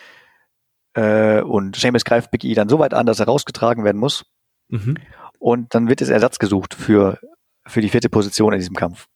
äh, 0.93 1.41
und 1.41 1.75
Seamus 1.75 2.05
greift 2.05 2.31
Big 2.31 2.43
E 2.43 2.53
dann 2.53 2.69
so 2.69 2.79
weit 2.79 2.93
an, 2.93 3.05
dass 3.05 3.19
er 3.19 3.27
rausgetragen 3.27 3.83
werden 3.83 3.99
muss 3.99 4.25
Mhm. 4.69 4.97
und 5.37 5.75
dann 5.75 5.87
wird 5.89 6.01
es 6.01 6.09
Ersatz 6.09 6.39
gesucht 6.39 6.73
für, 6.73 7.19
für 7.67 7.81
die 7.81 7.89
vierte 7.89 8.09
Position 8.09 8.51
in 8.51 8.57
diesem 8.59 8.75
Kampf. 8.75 9.07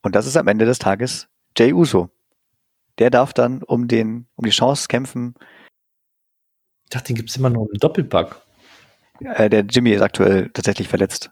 Und 0.00 0.14
das 0.14 0.26
ist 0.26 0.38
am 0.38 0.48
Ende 0.48 0.64
des 0.64 0.78
Tages 0.78 1.28
Jay 1.58 1.74
Uso. 1.74 2.08
Der 2.98 3.10
darf 3.10 3.34
dann 3.34 3.62
um 3.62 3.86
den, 3.86 4.28
um 4.34 4.44
die 4.46 4.50
Chance 4.50 4.88
kämpfen. 4.88 5.34
Ich 6.88 6.90
dachte, 6.90 7.08
den 7.08 7.16
gibt's 7.16 7.36
immer 7.36 7.50
noch 7.50 7.66
im 7.70 7.78
Doppelpack. 7.78 8.40
Äh, 9.20 9.50
der 9.50 9.60
Jimmy 9.60 9.90
ist 9.90 10.00
aktuell 10.00 10.48
tatsächlich 10.54 10.88
verletzt. 10.88 11.30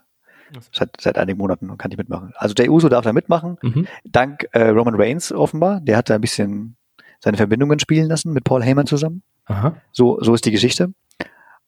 Seit, 0.71 1.01
seit 1.01 1.17
einigen 1.17 1.39
Monaten 1.39 1.71
und 1.71 1.79
kann 1.79 1.89
nicht 1.89 1.97
mitmachen. 1.97 2.31
Also 2.35 2.53
Jay 2.55 2.69
Uso 2.69 2.89
darf 2.89 3.03
da 3.03 3.11
mitmachen. 3.11 3.57
Mhm. 3.63 3.87
Dank 4.05 4.47
äh, 4.51 4.67
Roman 4.69 4.93
Reigns 4.93 5.31
offenbar. 5.31 5.81
Der 5.81 5.97
hat 5.97 6.11
da 6.11 6.15
ein 6.15 6.21
bisschen 6.21 6.77
seine 7.19 7.37
Verbindungen 7.37 7.79
spielen 7.79 8.07
lassen 8.07 8.33
mit 8.33 8.43
Paul 8.43 8.63
Heyman 8.63 8.85
zusammen. 8.85 9.23
Aha. 9.45 9.75
So, 9.91 10.19
so 10.21 10.35
ist 10.35 10.45
die 10.45 10.51
Geschichte. 10.51 10.93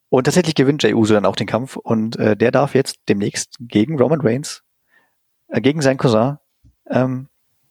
Und 0.09 0.25
tatsächlich 0.25 0.53
gewinnt 0.53 0.83
Jay 0.83 0.93
Uso 0.93 1.15
dann 1.15 1.25
auch 1.25 1.35
den 1.35 1.47
Kampf 1.47 1.77
und 1.77 2.15
äh, 2.17 2.37
der 2.37 2.51
darf 2.51 2.75
jetzt 2.75 2.99
demnächst 3.09 3.55
gegen 3.59 3.97
Roman 3.97 4.21
Reigns, 4.21 4.61
äh, 5.47 5.61
gegen 5.61 5.81
seinen 5.81 5.97
Cousin, 5.97 6.37
ähm, 6.91 7.27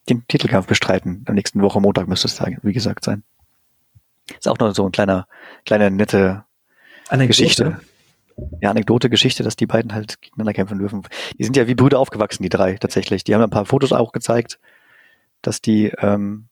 den 0.09 0.27
Titelkampf 0.27 0.67
bestreiten. 0.67 1.25
Am 1.29 1.37
nächsten 1.37 1.63
Woche 1.63 1.81
Montag 1.81 2.09
müsste 2.09 2.27
es 2.27 2.35
da, 2.35 2.49
wie 2.63 2.73
gesagt, 2.73 3.05
sein. 3.05 3.23
Ist 4.37 4.49
auch 4.49 4.59
noch 4.59 4.75
so 4.75 4.85
ein 4.85 4.93
kleiner, 4.93 5.27
kleine 5.65 5.91
nette 5.91 6.45
Anekdote. 7.09 7.29
Geschichte. 7.29 7.81
Ja, 8.61 8.71
Anekdote, 8.71 9.11
Geschichte, 9.11 9.43
dass 9.43 9.57
die 9.57 9.67
beiden 9.67 9.95
halt 9.95 10.21
gegeneinander 10.21 10.53
kämpfen 10.53 10.79
dürfen. 10.79 11.03
Die 11.39 11.45
sind 11.45 11.57
ja 11.57 11.67
wie 11.67 11.75
Brüder 11.75 11.99
aufgewachsen, 11.99 12.43
die 12.43 12.49
drei, 12.49 12.75
tatsächlich. 12.75 13.25
Die 13.25 13.35
haben 13.35 13.43
ein 13.43 13.51
paar 13.51 13.65
Fotos 13.65 13.93
auch 13.93 14.13
gezeigt, 14.13 14.61
dass 15.43 15.61
die 15.61 15.93
ähm, 15.99 16.47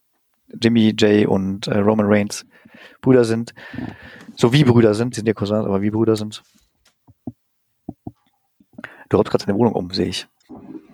Jimmy, 0.61 0.93
Jay 0.97 1.25
und 1.25 1.67
äh, 1.67 1.77
Roman 1.77 2.07
Reigns 2.07 2.45
Brüder 3.01 3.23
sind. 3.23 3.53
So 4.35 4.53
wie 4.53 4.63
Brüder 4.63 4.93
sind, 4.93 5.15
die 5.15 5.17
sind 5.17 5.27
ja 5.27 5.33
Cousins, 5.33 5.65
aber 5.65 5.81
wie 5.81 5.89
Brüder 5.89 6.15
sind. 6.15 6.43
Du 9.09 9.17
räumst 9.17 9.31
gerade 9.31 9.45
deine 9.45 9.57
Wohnung 9.57 9.73
um, 9.73 9.91
sehe 9.91 10.07
ich. 10.07 10.27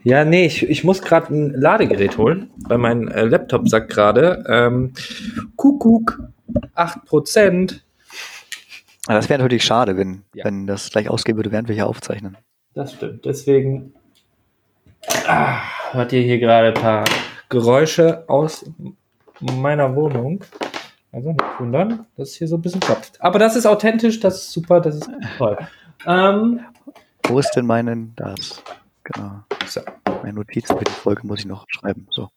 Ja, 0.03 0.25
nee, 0.25 0.45
ich, 0.45 0.69
ich 0.69 0.83
muss 0.83 1.01
gerade 1.01 1.33
ein 1.33 1.53
Ladegerät 1.53 2.17
holen, 2.17 2.51
weil 2.67 2.77
mein 2.77 3.07
äh, 3.07 3.23
Laptop 3.23 3.69
sagt 3.69 3.89
gerade, 3.89 4.43
ähm, 4.49 4.93
Kuckuck, 5.55 6.19
8%. 6.75 7.81
Aber 9.07 9.15
das 9.15 9.29
wäre 9.29 9.41
natürlich 9.41 9.65
schade, 9.65 9.97
wenn, 9.97 10.23
Ja. 10.33 10.45
wenn 10.45 10.65
das 10.67 10.89
gleich 10.89 11.09
ausgehen 11.09 11.37
würde, 11.37 11.51
während 11.51 11.67
wir 11.67 11.75
hier 11.75 11.87
aufzeichnen. 11.87 12.37
Das 12.73 12.93
stimmt. 12.93 13.25
Deswegen 13.25 13.93
ah, 15.27 15.61
hört 15.91 16.11
ihr 16.13 16.21
hier 16.21 16.39
gerade 16.39 16.67
ein 16.69 16.73
paar 16.73 17.05
Geräusche 17.49 18.23
aus 18.27 18.65
meiner 19.39 19.95
Wohnung. 19.95 20.43
Also 21.11 21.31
nicht 21.31 21.59
wundern, 21.59 22.07
dass 22.17 22.29
es 22.29 22.35
hier 22.35 22.47
so 22.47 22.55
ein 22.55 22.61
bisschen 22.61 22.79
klopft. 22.81 23.21
Aber 23.21 23.37
das 23.37 23.55
ist 23.55 23.67
authentisch, 23.67 24.19
das 24.19 24.35
ist 24.45 24.51
super, 24.51 24.81
das 24.81 24.95
ist 24.95 25.09
toll. 25.37 25.57
Ähm, 26.07 26.61
Wo 27.27 27.37
ist 27.39 27.51
denn 27.51 27.67
meinen, 27.67 28.13
das, 28.15 28.63
genau. 29.03 29.43
so. 29.67 29.81
Meine 30.23 30.33
Notiz 30.33 30.67
für 30.67 30.83
die 30.83 30.91
Folge 30.91 31.27
muss 31.27 31.39
ich 31.39 31.45
noch 31.45 31.65
schreiben. 31.67 32.07
So. 32.09 32.29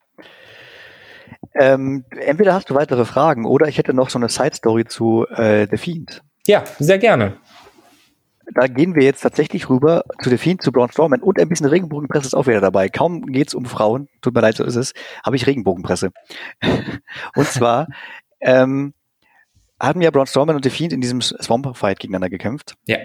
Ähm, 1.54 2.04
entweder 2.10 2.54
hast 2.54 2.70
du 2.70 2.74
weitere 2.74 3.04
Fragen 3.04 3.46
oder 3.46 3.68
ich 3.68 3.78
hätte 3.78 3.94
noch 3.94 4.10
so 4.10 4.18
eine 4.18 4.28
Side-Story 4.28 4.84
zu 4.84 5.26
äh, 5.28 5.66
The 5.70 5.76
Fiend. 5.76 6.22
Ja, 6.46 6.64
sehr 6.78 6.98
gerne. 6.98 7.38
Da 8.54 8.68
gehen 8.68 8.94
wir 8.94 9.02
jetzt 9.02 9.22
tatsächlich 9.22 9.68
rüber 9.68 10.04
zu 10.22 10.30
The 10.30 10.38
Fiend, 10.38 10.62
zu 10.62 10.70
Braun 10.70 10.90
Strowman 10.90 11.20
und 11.20 11.40
ein 11.40 11.48
bisschen 11.48 11.66
Regenbogenpresse 11.66 12.26
ist 12.26 12.34
auch 12.34 12.46
wieder 12.46 12.60
dabei. 12.60 12.88
Kaum 12.88 13.26
geht's 13.26 13.54
um 13.54 13.64
Frauen, 13.64 14.08
tut 14.20 14.34
mir 14.34 14.40
leid, 14.40 14.56
so 14.56 14.64
ist 14.64 14.76
es, 14.76 14.92
habe 15.24 15.36
ich 15.36 15.46
Regenbogenpresse. 15.46 16.10
und 17.34 17.46
zwar 17.46 17.88
ähm, 18.40 18.94
hatten 19.80 20.00
ja 20.00 20.10
Braun 20.10 20.26
Strowman 20.26 20.56
und 20.56 20.64
The 20.64 20.70
Fiend 20.70 20.92
in 20.92 21.00
diesem 21.00 21.20
Swamp-Fight 21.20 21.98
gegeneinander 21.98 22.30
gekämpft. 22.30 22.74
Ja. 22.86 22.98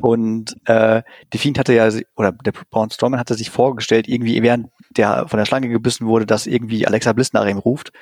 Und 0.00 0.56
äh, 0.66 1.02
The 1.32 1.38
Fiend 1.38 1.58
hatte 1.58 1.72
ja, 1.72 1.88
oder 2.16 2.32
der 2.32 2.52
Braun 2.52 2.90
Strowman 2.90 3.18
hatte 3.18 3.34
sich 3.34 3.50
vorgestellt, 3.50 4.08
irgendwie 4.08 4.42
während 4.42 4.68
der 4.90 5.28
von 5.28 5.38
der 5.38 5.46
Schlange 5.46 5.68
gebissen 5.68 6.06
wurde, 6.06 6.26
dass 6.26 6.46
irgendwie 6.46 6.86
Alexa 6.86 7.12
Bliss 7.12 7.32
nach 7.32 7.46
ihm 7.46 7.58
ruft. 7.58 7.92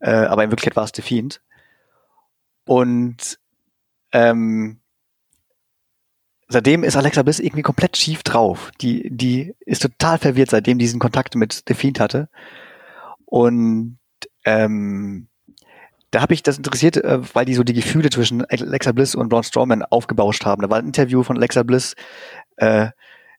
Äh, 0.00 0.10
aber 0.10 0.44
in 0.44 0.50
Wirklichkeit 0.50 0.76
war 0.76 0.84
es 0.84 0.92
The 0.94 1.02
Fiend. 1.02 1.42
Und 2.66 3.38
ähm, 4.12 4.80
seitdem 6.48 6.84
ist 6.84 6.96
Alexa 6.96 7.22
Bliss 7.22 7.40
irgendwie 7.40 7.62
komplett 7.62 7.96
schief 7.96 8.22
drauf. 8.22 8.70
Die, 8.80 9.08
die 9.10 9.54
ist 9.60 9.82
total 9.82 10.18
verwirrt, 10.18 10.50
seitdem 10.50 10.78
diesen 10.78 11.00
Kontakt 11.00 11.34
mit 11.36 11.62
The 11.68 11.74
Fiend 11.74 12.00
hatte. 12.00 12.28
Und 13.26 13.98
ähm, 14.44 15.28
da 16.10 16.20
habe 16.20 16.34
ich 16.34 16.42
das 16.42 16.56
interessiert, 16.56 16.96
äh, 16.98 17.18
weil 17.34 17.44
die 17.44 17.54
so 17.54 17.64
die 17.64 17.74
Gefühle 17.74 18.08
zwischen 18.08 18.44
Alexa 18.44 18.92
Bliss 18.92 19.14
und 19.14 19.28
Braun 19.28 19.42
Strowman 19.42 19.82
aufgebauscht 19.82 20.44
haben. 20.44 20.62
Da 20.62 20.70
war 20.70 20.78
ein 20.78 20.86
Interview 20.86 21.22
von 21.22 21.36
Alexa 21.36 21.62
Bliss, 21.64 21.94
äh, 22.56 22.88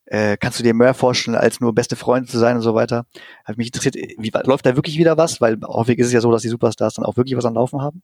äh, 0.06 0.38
kannst 0.38 0.60
du 0.60 0.64
dir 0.64 0.74
mehr 0.74 0.94
vorstellen, 0.94 1.36
als 1.36 1.60
nur 1.60 1.74
beste 1.74 1.96
Freunde 1.96 2.30
zu 2.30 2.38
sein 2.38 2.56
und 2.56 2.62
so 2.62 2.76
weiter. 2.76 3.06
Hat 3.44 3.58
mich 3.58 3.68
interessiert, 3.68 3.96
wie 3.96 4.32
läuft 4.44 4.66
da 4.66 4.76
wirklich 4.76 4.98
wieder 4.98 5.18
was? 5.18 5.42
Weil 5.42 5.58
häufig 5.66 5.98
ist 6.00 6.08
es 6.08 6.14
ja 6.14 6.22
so, 6.22 6.32
dass 6.32 6.44
die 6.44 6.50
Superstars 6.50 6.96
dann 6.96 7.06
auch 7.06 7.18
wirklich 7.18 7.36
was 7.36 7.46
am 7.46 7.56
Laufen 7.56 7.82
haben. 7.82 8.02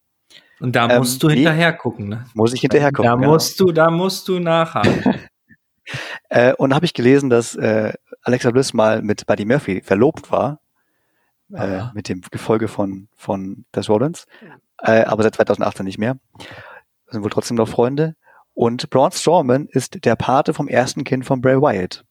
Und 0.60 0.76
da 0.76 0.90
Ähm, 0.90 1.00
musst 1.00 1.22
du 1.22 1.28
nee. 1.28 1.36
hinterher 1.36 1.74
gucken, 1.74 2.10
ne? 2.10 2.26
Muss 2.34 2.54
ich 2.54 2.62
hinterher 2.62 2.92
gucken. 2.92 3.10
Da 3.10 3.16
genau. 3.16 3.34
musst 3.34 3.60
du, 3.60 3.72
da 3.72 3.90
musst 3.90 4.28
du 4.28 4.40
nachhaken. 4.40 5.16
Äh, 6.30 6.54
und 6.54 6.74
habe 6.74 6.86
ich 6.86 6.94
gelesen, 6.94 7.30
dass 7.30 7.54
äh, 7.56 7.92
Alexa 8.22 8.52
Bliss 8.52 8.74
mal 8.74 9.02
mit 9.02 9.26
Buddy 9.26 9.44
Murphy 9.44 9.82
verlobt 9.82 10.32
war. 10.32 10.62
Äh, 11.54 11.86
mit 11.94 12.08
dem 12.08 12.22
Gefolge 12.32 12.70
von, 12.70 13.10
von 13.18 13.66
Des 13.76 13.90
Rollins. 13.90 14.26
Äh, 14.78 15.04
aber 15.04 15.24
seit 15.24 15.36
2018 15.36 15.86
nicht 15.86 15.98
mehr. 15.98 16.18
Sind 17.08 17.24
wohl 17.24 17.30
trotzdem 17.30 17.58
noch 17.58 17.68
Freunde. 17.68 18.16
Und 18.54 18.90
Braun 18.90 19.12
Strowman 19.12 19.68
ist 19.68 20.04
der 20.06 20.16
Pate 20.16 20.54
vom 20.54 20.68
ersten 20.68 21.04
Kind 21.04 21.26
von 21.26 21.42
Bray 21.42 21.62
Wyatt. 21.62 22.04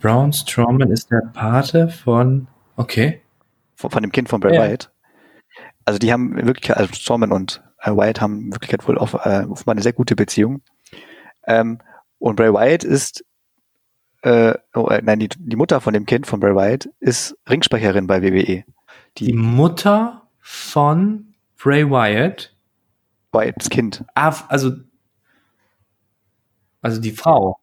Braun 0.00 0.32
Strowman 0.32 0.90
ist 0.90 1.10
der 1.10 1.22
Pate 1.32 1.88
von. 1.88 2.46
Okay. 2.76 3.20
Von, 3.74 3.90
von 3.90 4.02
dem 4.02 4.12
Kind 4.12 4.28
von 4.28 4.40
Bray 4.40 4.54
Ja. 4.54 4.62
Wyatt. 4.62 4.90
Also 5.84 5.98
die 5.98 6.12
haben 6.12 6.36
wirklich, 6.46 6.76
also 6.76 6.92
Strowman 6.92 7.32
und 7.32 7.62
äh, 7.80 7.90
Wyatt 7.90 8.20
haben 8.20 8.40
in 8.42 8.52
Wirklichkeit 8.52 8.86
wohl 8.86 8.98
auf, 8.98 9.14
äh, 9.14 9.44
offenbar 9.48 9.72
eine 9.72 9.82
sehr 9.82 9.92
gute 9.92 10.16
Beziehung. 10.16 10.62
Ähm, 11.46 11.78
und 12.18 12.36
Bray 12.36 12.52
Wyatt 12.52 12.84
ist, 12.84 13.24
äh, 14.22 14.54
oh, 14.74 14.88
äh, 14.88 15.00
nein, 15.02 15.20
die, 15.20 15.28
die 15.28 15.56
Mutter 15.56 15.80
von 15.80 15.94
dem 15.94 16.04
Kind 16.04 16.26
von 16.26 16.40
Bray 16.40 16.54
Wyatt 16.54 16.88
ist 17.00 17.36
Ringsprecherin 17.48 18.06
bei 18.06 18.22
WWE. 18.22 18.64
Die 19.16 19.32
Mutter 19.32 20.28
von 20.40 21.34
Bray 21.56 21.88
Wyatt. 21.88 22.54
Wyatts 23.32 23.70
Kind. 23.70 24.04
Ah, 24.14 24.34
also. 24.48 24.72
Also 26.80 27.00
die 27.00 27.12
Frau. 27.12 27.58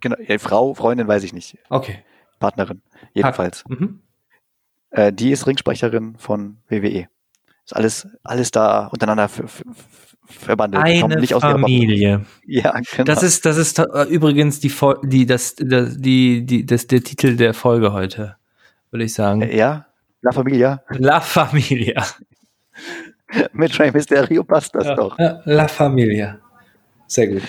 Genau, 0.00 0.16
ja, 0.26 0.38
Frau, 0.38 0.74
Freundin, 0.74 1.08
weiß 1.08 1.24
ich 1.24 1.32
nicht. 1.32 1.58
Okay. 1.70 2.04
Partnerin. 2.38 2.82
Jedenfalls. 3.14 3.64
Mhm. 3.66 4.02
Äh, 4.90 5.12
die 5.12 5.30
ist 5.30 5.46
Ringsprecherin 5.46 6.16
von 6.18 6.58
WWE. 6.68 7.08
Ist 7.64 7.74
alles, 7.74 8.08
alles 8.22 8.50
da 8.50 8.86
untereinander 8.86 9.28
verbandelt. 10.26 10.84
Eine 10.84 11.16
nicht. 11.16 11.32
Familie. 11.32 12.24
Ja, 12.44 12.72
genau. 12.72 13.04
Das 13.04 13.22
ist, 13.22 13.46
das 13.46 13.56
ist 13.56 13.78
äh, 13.78 14.04
übrigens 14.04 14.60
die, 14.60 14.68
Fol 14.68 15.00
die, 15.02 15.26
das, 15.26 15.56
das, 15.56 15.96
die, 15.96 16.44
die, 16.44 16.66
das, 16.66 16.86
der 16.86 17.02
Titel 17.02 17.36
der 17.36 17.54
Folge 17.54 17.92
heute, 17.92 18.36
würde 18.90 19.04
ich 19.04 19.14
sagen. 19.14 19.42
Äh, 19.42 19.56
ja, 19.56 19.86
La 20.22 20.32
Familia. 20.32 20.82
La 20.90 21.20
Familia. 21.20 22.04
Mit 23.52 23.78
Rey 23.78 23.90
Mysterio 23.92 24.44
passt 24.44 24.74
das 24.74 24.94
doch. 24.96 25.18
Ja, 25.18 25.40
La 25.44 25.68
Familia. 25.68 26.38
Sehr 27.06 27.28
gut. 27.28 27.42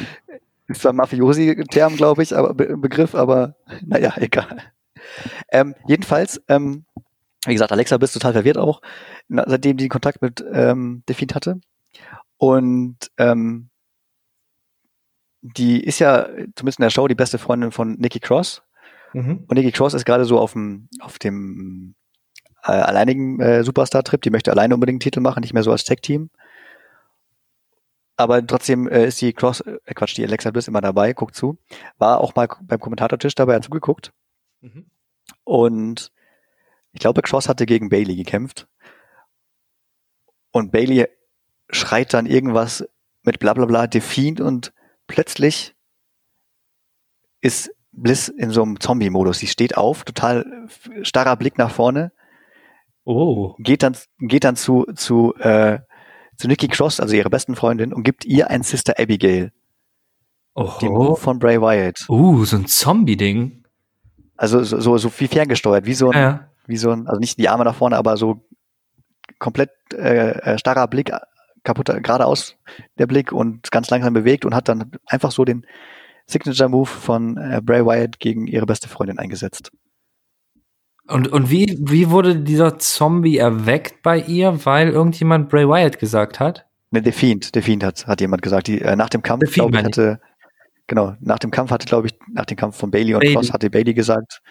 Ist 0.67 0.81
zwar 0.81 0.93
ein 0.93 0.97
Mafiosi-Term, 0.97 1.95
glaube 1.95 2.23
ich, 2.23 2.35
aber 2.35 2.53
Be 2.53 2.75
Begriff, 2.77 3.15
aber 3.15 3.55
naja, 3.85 4.13
egal. 4.17 4.57
Ähm, 5.49 5.75
jedenfalls, 5.87 6.41
ähm, 6.47 6.85
wie 7.45 7.53
gesagt, 7.53 7.71
Alexa 7.71 7.97
bist 7.97 8.13
total 8.13 8.33
verwirrt 8.33 8.57
auch, 8.57 8.81
na, 9.27 9.43
seitdem 9.47 9.77
die 9.77 9.87
Kontakt 9.87 10.21
mit 10.21 10.43
ähm, 10.51 11.03
Defeat 11.07 11.35
hatte. 11.35 11.61
Und 12.37 12.97
ähm, 13.17 13.69
die 15.41 15.83
ist 15.83 15.99
ja, 15.99 16.27
zumindest 16.55 16.79
in 16.79 16.83
der 16.83 16.89
Show, 16.89 17.07
die 17.07 17.15
beste 17.15 17.37
Freundin 17.37 17.71
von 17.71 17.93
Nikki 17.93 18.19
Cross. 18.19 18.63
Mhm. 19.13 19.45
Und 19.47 19.55
Nikki 19.55 19.71
Cross 19.71 19.93
ist 19.93 20.05
gerade 20.05 20.25
so 20.25 20.39
auf 20.39 20.53
dem, 20.53 20.89
auf 20.99 21.19
dem 21.19 21.95
äh, 22.63 22.71
alleinigen 22.71 23.39
äh, 23.39 23.63
Superstar-Trip. 23.63 24.21
Die 24.21 24.29
möchte 24.29 24.51
alleine 24.51 24.73
unbedingt 24.73 24.95
einen 24.95 24.99
Titel 25.11 25.19
machen, 25.19 25.41
nicht 25.41 25.53
mehr 25.53 25.63
so 25.63 25.71
als 25.71 25.83
Tech-Team. 25.83 26.29
Aber 28.15 28.45
trotzdem 28.45 28.87
äh, 28.87 29.05
ist 29.05 29.21
die 29.21 29.31
Cross, 29.31 29.61
äh, 29.61 29.93
Quatsch, 29.93 30.17
die 30.17 30.25
Alexa 30.25 30.51
Bliss 30.51 30.67
immer 30.67 30.81
dabei, 30.81 31.13
guckt 31.13 31.35
zu. 31.35 31.57
War 31.97 32.19
auch 32.19 32.35
mal 32.35 32.47
beim 32.61 32.79
Kommentatortisch 32.79 33.35
dabei, 33.35 33.55
hat 33.55 33.63
zugeguckt. 33.63 34.11
Mhm. 34.61 34.87
Und 35.43 36.11
ich 36.93 36.99
glaube, 36.99 37.21
Cross 37.21 37.47
hatte 37.47 37.67
gegen 37.67 37.89
Bailey 37.89 38.15
gekämpft. 38.15 38.67
Und 40.51 40.71
Bailey 40.71 41.07
schreit 41.69 42.13
dann 42.13 42.25
irgendwas 42.25 42.87
mit 43.21 43.39
bla 43.39 43.53
bla 43.53 43.65
bla, 43.65 43.85
Defiant 43.85 44.41
und 44.41 44.73
plötzlich 45.05 45.75
ist 47.41 47.71
Bliss 47.91 48.29
in 48.29 48.49
so 48.49 48.63
einem 48.63 48.79
Zombie-Modus. 48.79 49.39
Sie 49.39 49.47
steht 49.47 49.77
auf, 49.77 50.03
total 50.03 50.67
starrer 51.03 51.35
Blick 51.35 51.57
nach 51.57 51.71
vorne, 51.71 52.11
Oh. 53.09 53.55
geht 53.59 53.83
dann, 53.83 53.95
geht 54.19 54.43
dann 54.43 54.57
zu, 54.57 54.85
zu, 54.95 55.33
äh, 55.35 55.79
zu 56.35 56.47
Nikki 56.49 56.67
Cross, 56.67 56.99
also 56.99 57.15
ihrer 57.15 57.29
besten 57.29 57.55
Freundin, 57.55 57.93
und 57.93 58.03
gibt 58.03 58.25
ihr 58.25 58.49
ein 58.49 58.63
Sister 58.63 58.95
Abigail, 58.99 59.51
die 60.81 60.89
Move 60.89 61.11
Oh. 61.11 61.15
von 61.15 61.39
Bray 61.39 61.61
Wyatt. 61.61 62.05
Uh, 62.09 62.43
so 62.43 62.57
ein 62.57 62.65
Zombie-Ding. 62.67 63.63
Also 64.35 64.61
so, 64.63 64.79
so, 64.81 64.97
so 64.97 65.09
viel 65.09 65.27
ferngesteuert, 65.29 65.85
wie 65.85 65.93
so 65.93 66.11
ein, 66.11 66.19
Ja. 66.19 66.49
wie 66.67 66.75
so 66.77 66.91
ein, 66.91 67.07
also 67.07 67.19
nicht 67.19 67.37
die 67.39 67.47
Arme 67.47 67.63
nach 67.63 67.75
vorne, 67.75 67.95
aber 67.97 68.17
so 68.17 68.41
komplett 69.39 69.69
äh, 69.93 70.31
äh, 70.31 70.57
starrer 70.59 70.87
Blick, 70.87 71.11
kaputter, 71.63 72.01
geradeaus 72.01 72.55
der 72.97 73.07
Blick 73.07 73.31
und 73.31 73.71
ganz 73.71 73.89
langsam 73.89 74.13
bewegt 74.13 74.43
und 74.45 74.53
hat 74.53 74.67
dann 74.67 74.91
einfach 75.05 75.31
so 75.31 75.45
den 75.45 75.65
Signature 76.25 76.69
Move 76.69 76.87
von 76.87 77.37
äh, 77.37 77.61
Bray 77.63 77.85
Wyatt 77.85 78.19
gegen 78.19 78.47
ihre 78.47 78.65
beste 78.65 78.89
Freundin 78.89 79.17
eingesetzt. 79.17 79.71
Und, 81.07 81.29
und 81.29 81.49
wie, 81.49 81.77
wie 81.79 82.09
wurde 82.09 82.35
dieser 82.35 82.79
Zombie 82.79 83.37
erweckt 83.37 84.03
bei 84.03 84.19
ihr, 84.19 84.65
weil 84.65 84.89
irgendjemand 84.89 85.49
Bray 85.49 85.67
Wyatt 85.67 85.99
gesagt 85.99 86.39
hat? 86.39 86.65
Ne, 86.91 87.01
The 87.03 87.11
Fiend, 87.11 87.51
The 87.53 87.61
Fiend 87.61 87.83
hat, 87.83 88.07
hat 88.07 88.21
jemand 88.21 88.41
gesagt, 88.41 88.67
die 88.67 88.81
äh, 88.81 88.95
nach 88.95 89.09
dem 89.09 89.21
Kampf, 89.21 89.51
glaube 89.53 89.77
ich, 89.77 89.83
hatte, 89.83 90.19
genau, 90.87 91.15
nach 91.19 91.39
dem 91.39 91.51
Kampf 91.51 91.71
hatte, 91.71 91.85
glaube 91.85 92.07
ich, 92.07 92.13
nach 92.33 92.45
dem 92.45 92.57
Kampf 92.57 92.77
von 92.77 92.91
Bailey 92.91 93.13
und 93.13 93.21
Bailey. 93.21 93.35
Cross 93.35 93.53
hatte 93.53 93.69
Bailey 93.69 93.93
gesagt, 93.93 94.41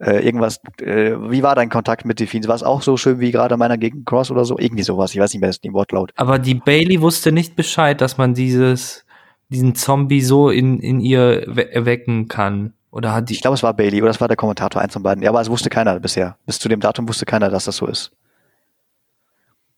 äh, 0.00 0.24
irgendwas, 0.24 0.60
äh, 0.80 1.14
wie 1.30 1.42
war 1.42 1.54
dein 1.56 1.68
Kontakt 1.68 2.04
mit 2.04 2.18
The 2.18 2.26
Fiend? 2.26 2.46
War 2.46 2.54
es 2.54 2.62
auch 2.62 2.82
so 2.82 2.96
schön 2.96 3.18
wie 3.18 3.32
gerade 3.32 3.56
meiner 3.56 3.78
gegen 3.78 4.04
Cross 4.04 4.30
oder 4.30 4.44
so? 4.44 4.58
Irgendwie 4.58 4.84
sowas, 4.84 5.12
ich 5.12 5.20
weiß 5.20 5.32
nicht 5.32 5.40
mehr, 5.40 5.48
das 5.48 5.56
ist 5.56 5.64
die 5.64 5.72
Wortlaut. 5.72 6.12
Aber 6.16 6.38
die 6.38 6.54
Bailey 6.54 7.00
wusste 7.00 7.32
nicht 7.32 7.56
Bescheid, 7.56 8.00
dass 8.00 8.18
man 8.18 8.34
dieses, 8.34 9.04
diesen 9.48 9.74
Zombie 9.74 10.20
so 10.20 10.50
in, 10.50 10.78
in 10.78 11.00
ihr 11.00 11.44
we 11.46 11.72
erwecken 11.72 12.28
kann. 12.28 12.74
Oder 12.90 13.12
hat 13.14 13.28
die. 13.28 13.34
Ich 13.34 13.42
glaube, 13.42 13.54
es 13.54 13.62
war 13.62 13.74
Bailey 13.74 14.00
oder 14.02 14.10
es 14.10 14.20
war 14.20 14.28
der 14.28 14.36
Kommentator, 14.36 14.80
eins 14.80 14.92
von 14.92 15.02
beiden. 15.02 15.22
Ja, 15.22 15.30
aber 15.30 15.40
es 15.40 15.50
wusste 15.50 15.68
keiner 15.68 15.98
bisher. 16.00 16.38
Bis 16.46 16.58
zu 16.58 16.68
dem 16.68 16.80
Datum 16.80 17.08
wusste 17.08 17.26
keiner, 17.26 17.50
dass 17.50 17.64
das 17.64 17.76
so 17.76 17.86
ist. 17.86 18.12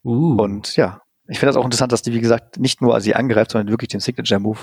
Uh. 0.04 0.36
Und 0.40 0.76
ja, 0.76 1.02
ich 1.28 1.38
finde 1.38 1.50
das 1.52 1.56
auch 1.56 1.64
interessant, 1.64 1.92
dass 1.92 2.02
die, 2.02 2.12
wie 2.12 2.20
gesagt, 2.20 2.58
nicht 2.58 2.82
nur 2.82 3.00
sie 3.00 3.14
angreift, 3.14 3.52
sondern 3.52 3.68
wirklich 3.68 3.88
den 3.88 4.00
Signature-Move 4.00 4.58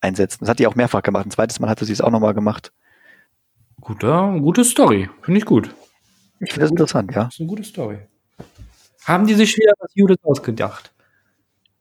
einsetzt. 0.00 0.40
Das 0.40 0.48
hat 0.48 0.58
die 0.58 0.66
auch 0.66 0.74
mehrfach 0.74 1.02
gemacht. 1.02 1.26
Ein 1.26 1.30
zweites 1.30 1.60
Mal 1.60 1.68
hatte 1.68 1.84
sie 1.84 1.92
es 1.92 2.00
auch 2.00 2.10
nochmal 2.10 2.34
gemacht. 2.34 2.72
Guter, 3.80 4.38
gute 4.40 4.64
Story. 4.64 5.08
Finde 5.22 5.38
ich 5.38 5.46
gut. 5.46 5.74
Ich 6.40 6.52
finde 6.52 6.62
das 6.62 6.70
interessant, 6.70 7.14
ja. 7.14 7.24
Das 7.24 7.34
ist 7.34 7.40
eine 7.40 7.48
gute 7.48 7.64
Story. 7.64 7.98
Haben 9.04 9.26
die 9.26 9.34
sich 9.34 9.56
wieder 9.56 9.72
was 9.78 9.90
Judas 9.94 10.18
ausgedacht? 10.22 10.92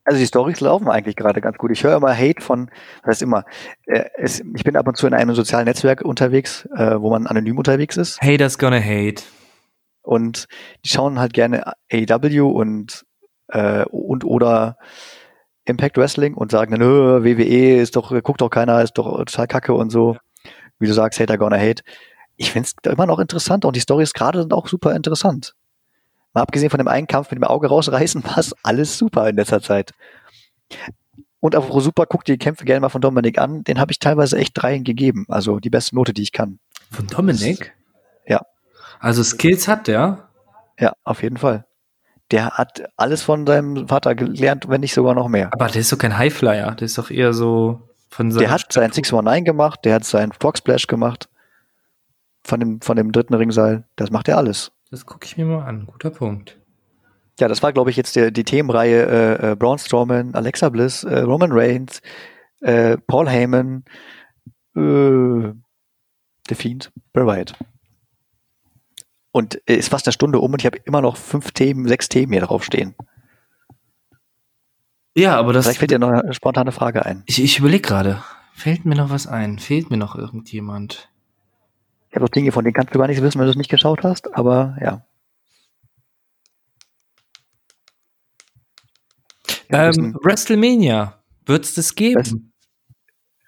Also 0.10 0.22
die 0.22 0.26
Stories 0.26 0.60
laufen 0.60 0.88
eigentlich 0.89 1.16
gerade 1.16 1.39
ganz 1.39 1.60
gut. 1.60 1.70
Ich 1.70 1.84
höre 1.84 1.95
immer 1.95 2.18
Hate 2.18 2.41
von, 2.41 2.72
das 3.03 3.10
heißt 3.12 3.22
immer, 3.22 3.43
äh, 3.86 4.05
es, 4.18 4.39
ich 4.55 4.64
bin 4.64 4.76
ab 4.76 4.88
und 4.88 4.97
zu 4.97 5.05
in 5.05 5.14
einem 5.14 5.36
sozialen 5.36 5.66
Netzwerk 5.66 6.01
unterwegs, 6.01 6.68
äh, 6.76 6.99
wo 6.99 7.12
man 7.12 7.28
anonym 7.28 7.60
unterwegs 7.60 7.95
ist. 7.95 8.20
Haters 8.20 8.57
gonna 8.57 8.80
hate. 8.80 9.22
Und 10.01 10.47
die 10.84 10.89
schauen 10.89 11.20
halt 11.20 11.34
gerne 11.34 11.74
AEW 11.93 12.49
und, 12.49 13.05
äh, 13.49 13.86
und 13.86 14.26
oder 14.26 14.80
Impact 15.66 15.95
Wrestling 15.97 16.34
und 16.34 16.49
sagen 16.49 16.74
"Nö, 16.80 17.24
WWE 17.24 17.80
ist 17.80 17.95
doch, 17.95 18.12
guckt 18.24 18.41
doch 18.41 18.49
keiner, 18.49 18.82
ist 18.82 18.93
doch 18.93 19.16
total 19.16 19.45
kacke 19.45 19.76
und 19.76 19.91
so. 19.91 20.18
Wie 20.80 20.88
du 20.88 20.93
sagst, 20.93 21.20
Hater 21.20 21.38
gonna 21.38 21.60
hate. 21.60 21.84
Ich 22.36 22.51
finde 22.51 22.68
es 22.84 22.91
immer 22.91 23.05
noch 23.05 23.20
interessant 23.20 23.64
und 23.64 23.76
die 23.76 23.82
Stories 23.82 24.14
gerade 24.14 24.41
sind 24.41 24.53
auch 24.53 24.68
super 24.70 24.95
interessant. 24.95 25.53
Mal 26.34 26.41
abgesehen 26.41 26.69
von 26.69 26.77
dem 26.77 26.88
einen 26.88 27.07
Kampf 27.07 27.32
mit 27.32 27.39
dem 27.39 27.43
Auge 27.43 27.67
rausreißen, 27.67 28.23
war 28.25 28.38
es 28.38 28.53
alles 28.63 28.97
super 28.97 29.27
in 29.30 29.36
letzter 29.36 29.61
Zeit. 29.61 29.93
Und 31.39 31.55
apropos 31.55 31.84
super, 31.84 32.05
guck 32.05 32.25
dir 32.25 32.34
die 32.34 32.39
Kämpfe 32.39 32.65
gerne 32.65 32.82
mal 32.82 32.89
von 32.89 33.01
Dominik 33.01 33.39
an. 33.39 33.63
Den 33.63 33.80
habe 33.80 33.91
ich 33.91 33.99
teilweise 33.99 34.38
echt 34.38 34.51
dreien 34.61 34.84
gegeben. 34.84 35.25
Also 35.30 35.59
die 35.59 35.69
beste 35.69 35.95
Note, 35.95 36.13
die 36.13 36.21
ich 36.21 36.32
kann. 36.32 36.59
Von 36.91 37.07
Dominik? 37.07 37.73
Ja. 38.27 38.41
Also 38.99 39.23
Skills 39.23 39.67
hat 39.67 39.88
der. 39.88 40.30
Ja, 40.80 40.93
auf 41.03 41.23
jeden 41.23 41.38
Fall. 41.38 41.65
Der 42.32 42.51
hat 42.57 42.84
alles 42.95 43.23
von 43.23 43.47
seinem 43.47 43.88
Vater 43.88 44.15
gelernt, 44.15 44.69
wenn 44.69 44.82
nicht 44.82 44.93
sogar 44.93 45.15
noch 45.15 45.30
mehr. 45.30 45.49
Aber 45.53 45.67
der 45.67 45.82
ist 45.82 45.91
doch 45.91 45.97
kein 45.97 46.17
Highflyer. 46.17 46.75
Der 46.75 46.86
ist 46.86 46.97
doch 46.97 47.09
eher 47.09 47.34
so 47.34 47.89
von 48.09 48.30
Der 48.30 48.51
hat 48.51 48.71
sein 48.71 48.91
619 48.91 49.45
gemacht, 49.45 49.82
der 49.84 49.95
hat 49.95 50.03
seinen 50.03 50.32
Frog 50.34 50.57
Splash 50.57 50.88
gemacht. 50.88 51.30
Von 52.43 52.59
dem, 52.59 52.82
von 52.82 52.95
dem 52.95 53.11
dritten 53.11 53.34
Ringseil. 53.34 53.84
Das 53.95 54.11
macht 54.11 54.27
er 54.27 54.38
alles. 54.38 54.71
Das 54.91 55.05
gucke 55.05 55.25
ich 55.25 55.37
mir 55.37 55.45
mal 55.45 55.65
an. 55.65 55.85
Guter 55.85 56.09
Punkt. 56.09 56.57
Ja, 57.39 57.47
das 57.47 57.63
war, 57.63 57.71
glaube 57.71 57.89
ich, 57.89 57.95
jetzt 57.95 58.15
der, 58.15 58.31
die 58.31 58.43
Themenreihe 58.43 59.05
äh, 59.05 59.51
äh, 59.51 59.55
Braun 59.55 59.77
Strowman, 59.77 60.35
Alexa 60.35 60.69
Bliss, 60.69 61.03
äh, 61.03 61.19
Roman 61.19 61.51
Reigns, 61.51 62.01
äh, 62.59 62.97
Paul 62.97 63.29
Heyman, 63.29 63.85
äh, 64.75 65.53
The 66.49 66.55
Fiend, 66.55 66.91
Bray 67.13 67.25
Wyatt. 67.25 67.53
Und 69.31 69.61
äh, 69.69 69.75
ist 69.75 69.89
fast 69.89 70.07
eine 70.07 70.13
Stunde 70.13 70.39
um 70.39 70.51
und 70.51 70.61
ich 70.61 70.65
habe 70.65 70.79
immer 70.83 71.01
noch 71.01 71.15
fünf 71.15 71.51
Themen, 71.51 71.87
sechs 71.87 72.09
Themen 72.09 72.33
hier 72.33 72.41
draufstehen. 72.41 72.95
Ja, 75.15 75.37
aber 75.37 75.53
das. 75.53 75.65
Vielleicht 75.65 75.79
fällt 75.79 75.91
dir 75.91 75.99
noch 75.99 76.09
eine 76.09 76.33
spontane 76.33 76.71
Frage 76.71 77.05
ein. 77.05 77.23
Ich, 77.25 77.41
ich 77.41 77.59
überlege 77.59 77.87
gerade. 77.87 78.23
Fällt 78.53 78.85
mir 78.85 78.95
noch 78.95 79.09
was 79.09 79.27
ein? 79.27 79.59
Fehlt 79.59 79.89
mir 79.89 79.97
noch 79.97 80.15
irgendjemand? 80.15 81.09
Ich 82.10 82.16
habe 82.16 82.26
auch 82.26 82.30
Dinge, 82.30 82.51
von 82.51 82.64
denen 82.64 82.74
kannst 82.74 82.93
du 82.93 82.99
gar 82.99 83.07
nichts 83.07 83.22
wissen, 83.22 83.39
wenn 83.39 83.45
du 83.45 83.51
es 83.51 83.57
nicht 83.57 83.70
geschaut 83.70 84.03
hast, 84.03 84.34
aber 84.36 84.78
ja. 84.82 85.05
Ja, 89.72 89.89
Ähm, 89.89 90.18
WrestleMania. 90.24 91.22
Wird's 91.45 91.76
das 91.76 91.93
geben? 91.93 92.53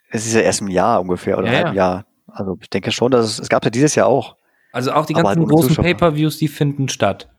Es 0.10 0.26
ist 0.26 0.34
ja 0.34 0.42
erst 0.42 0.62
ein 0.62 0.68
Jahr 0.68 1.02
ungefähr 1.02 1.38
oder 1.38 1.48
Ja, 1.48 1.52
ein 1.52 1.58
halbes 1.58 1.78
Jahr. 1.78 2.06
Also 2.28 2.58
ich 2.62 2.70
denke 2.70 2.92
schon, 2.92 3.12
dass 3.12 3.26
es, 3.26 3.40
es 3.40 3.50
gab 3.50 3.66
ja 3.66 3.72
dieses 3.72 3.96
Jahr 3.96 4.08
auch. 4.08 4.36
Also 4.72 4.92
auch 4.92 5.06
die 5.06 5.14
ganzen 5.14 5.40
halt 5.40 5.50
großen. 5.50 5.76
Pay-Per-Views, 5.76 6.38
die 6.38 6.48
finden 6.48 6.88
statt. 6.90 7.30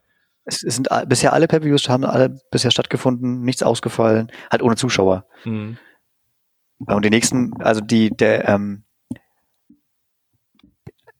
Es, 0.44 0.62
es 0.62 0.74
sind 0.74 0.88
bisher 1.06 1.32
alle 1.32 1.46
Pay-Per-Views 1.46 1.88
haben 1.88 2.04
alle 2.04 2.36
bisher 2.50 2.70
stattgefunden, 2.70 3.42
nichts 3.42 3.62
ausgefallen, 3.62 4.30
halt 4.50 4.62
ohne 4.62 4.76
Zuschauer. 4.76 5.24
Mhm. 5.44 5.78
Und 6.78 7.04
die 7.04 7.10
nächsten, 7.10 7.52
also 7.62 7.80
die, 7.80 8.10
der, 8.10 8.48
ähm, 8.48 8.84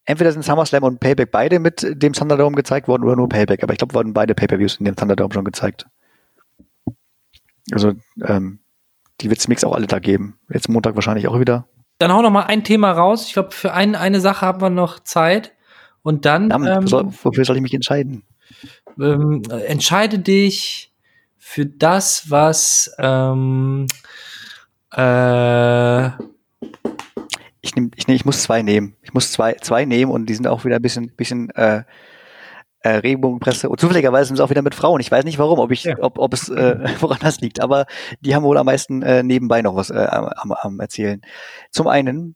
entweder 0.05 0.33
sind 0.33 0.45
SummerSlam 0.45 0.83
und 0.83 1.01
Payback 1.01 1.31
beide 1.31 1.59
mit 1.59 1.87
dem 2.03 2.13
Thunderdome 2.13 2.57
gezeigt 2.57 2.89
worden 2.89 3.05
oder 3.05 3.17
nur 3.17 3.29
Payback. 3.29 3.63
Aber 3.63 3.73
ich 3.73 3.79
glaube, 3.79 3.95
wurden 3.95 4.13
beide 4.13 4.35
Pay-Per-Views 4.35 4.77
in 4.77 4.85
dem 4.85 4.97
Thunderdome 4.97 5.33
schon 5.33 5.45
gezeigt. 5.45 5.87
Also, 7.71 7.93
ähm, 8.25 8.59
die 9.21 9.29
wird 9.29 9.39
es 9.39 9.49
Mix 9.49 9.63
auch 9.65 9.75
alle 9.75 9.87
da 9.87 9.99
geben. 9.99 10.39
Jetzt 10.53 10.69
Montag 10.69 10.95
wahrscheinlich 10.95 11.29
auch 11.29 11.39
wieder. 11.39 11.67
Dann 11.99 12.13
hau 12.13 12.23
noch 12.23 12.31
mal 12.31 12.45
ein 12.45 12.65
Thema 12.65 12.91
raus. 12.91 13.27
Ich 13.27 13.35
glaube, 13.35 13.53
für 13.53 13.73
ein, 13.73 13.95
eine 13.95 14.21
Sache 14.21 14.45
haben 14.45 14.61
wir 14.61 14.71
noch 14.71 15.01
Zeit. 15.01 15.53
Und 16.03 16.25
dann. 16.25 16.51
Verdammt, 16.51 16.89
soll, 16.89 17.05
wofür 17.23 17.45
soll 17.45 17.57
ich 17.57 17.63
mich 17.63 17.75
entscheiden? 17.75 18.25
Ähm, 19.01 19.43
entscheide 19.67 20.19
dich 20.19 20.93
für 21.39 21.67
das, 21.67 22.31
was 22.31 22.95
ähm, 22.99 23.87
äh, 24.93 26.11
ich, 27.63 27.75
nehm, 27.77 27.91
ich, 27.95 28.07
nehm, 28.09 28.17
ich 28.17 28.25
muss 28.25 28.43
zwei 28.43 28.63
nehmen. 28.63 28.97
Ich 29.03 29.15
muss 29.15 29.33
zwei, 29.33 29.55
zwei 29.55 29.85
nehmen 29.85 30.11
und 30.11 30.27
die 30.27 30.35
sind 30.35 30.47
auch 30.49 30.65
wieder 30.65 30.77
ein 30.77 30.83
bisschen, 30.83 31.15
bisschen 31.17 31.51
äh, 31.51 31.85
äh, 32.81 32.91
Regenbogenpresse. 32.91 33.69
Und 33.69 33.81
zufälligerweise 33.81 34.27
sind 34.27 34.35
es 34.35 34.41
auch 34.41 34.51
wieder 34.51 34.63
mit 34.63 34.75
Frauen. 34.75 35.01
Ich 35.01 35.11
weiß 35.11 35.25
nicht 35.25 35.39
warum, 35.39 35.61
ob 35.61 35.71
ich, 35.71 35.85
ja. 35.85 35.97
ob, 36.01 36.19
ob 36.19 36.35
es 36.35 36.49
äh, 36.49 36.77
woran 37.01 37.21
das 37.21 37.41
liegt, 37.41 37.61
aber 37.61 37.87
die 38.21 38.35
haben 38.35 38.43
wohl 38.43 38.59
am 38.59 38.67
meisten 38.67 39.03
äh, 39.03 39.23
nebenbei 39.23 39.63
noch 39.63 39.77
was 39.77 39.91
äh, 39.91 40.07
am, 40.11 40.53
am 40.53 40.81
erzählen. 40.81 41.23
Zum 41.71 41.87
einen 41.87 42.35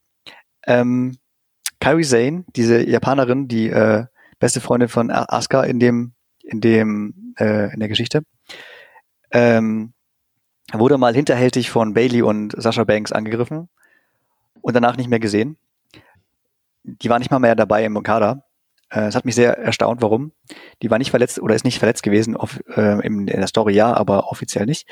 ähm, 0.67 1.17
Kairi 1.81 2.05
Zane, 2.05 2.45
diese 2.55 2.89
Japanerin, 2.89 3.49
die 3.49 3.69
äh, 3.69 4.07
beste 4.39 4.61
Freundin 4.61 4.89
von 4.89 5.11
Asuka 5.11 5.65
in 5.65 5.81
dem 5.81 6.15
in 6.43 6.61
dem 6.61 7.35
äh, 7.39 7.73
in 7.73 7.81
der 7.81 7.89
Geschichte, 7.89 8.23
ähm, 9.33 9.93
wurde 10.73 10.99
mal 10.99 11.15
hinterhältig 11.15 11.71
von 11.71 11.95
Bailey 11.95 12.23
und 12.23 12.55
Sasha 12.57 12.85
Banks 12.85 13.11
angegriffen 13.13 13.69
und 14.67 14.75
danach 14.75 14.97
nicht 14.97 15.09
mehr 15.09 15.21
gesehen. 15.21 15.57
Die 16.83 17.09
war 17.09 17.21
nicht 17.21 17.31
mal 17.31 17.39
mehr 17.39 17.55
dabei 17.55 17.85
im 17.85 18.03
Kader. 18.03 18.43
Äh, 18.91 19.03
es 19.03 19.15
hat 19.15 19.25
mich 19.25 19.37
sehr 19.37 19.57
erstaunt, 19.57 20.03
warum. 20.03 20.33
Die 20.83 20.91
war 20.91 20.99
nicht 20.99 21.11
verletzt 21.11 21.39
oder 21.39 21.55
ist 21.55 21.65
nicht 21.65 21.79
verletzt 21.79 22.03
gewesen 22.03 22.37
auf, 22.37 22.59
äh, 22.75 22.99
in, 23.07 23.27
der 23.27 23.47
Story, 23.47 23.75
ja, 23.75 23.95
aber 23.95 24.29
offiziell 24.29 24.67
nicht. 24.67 24.89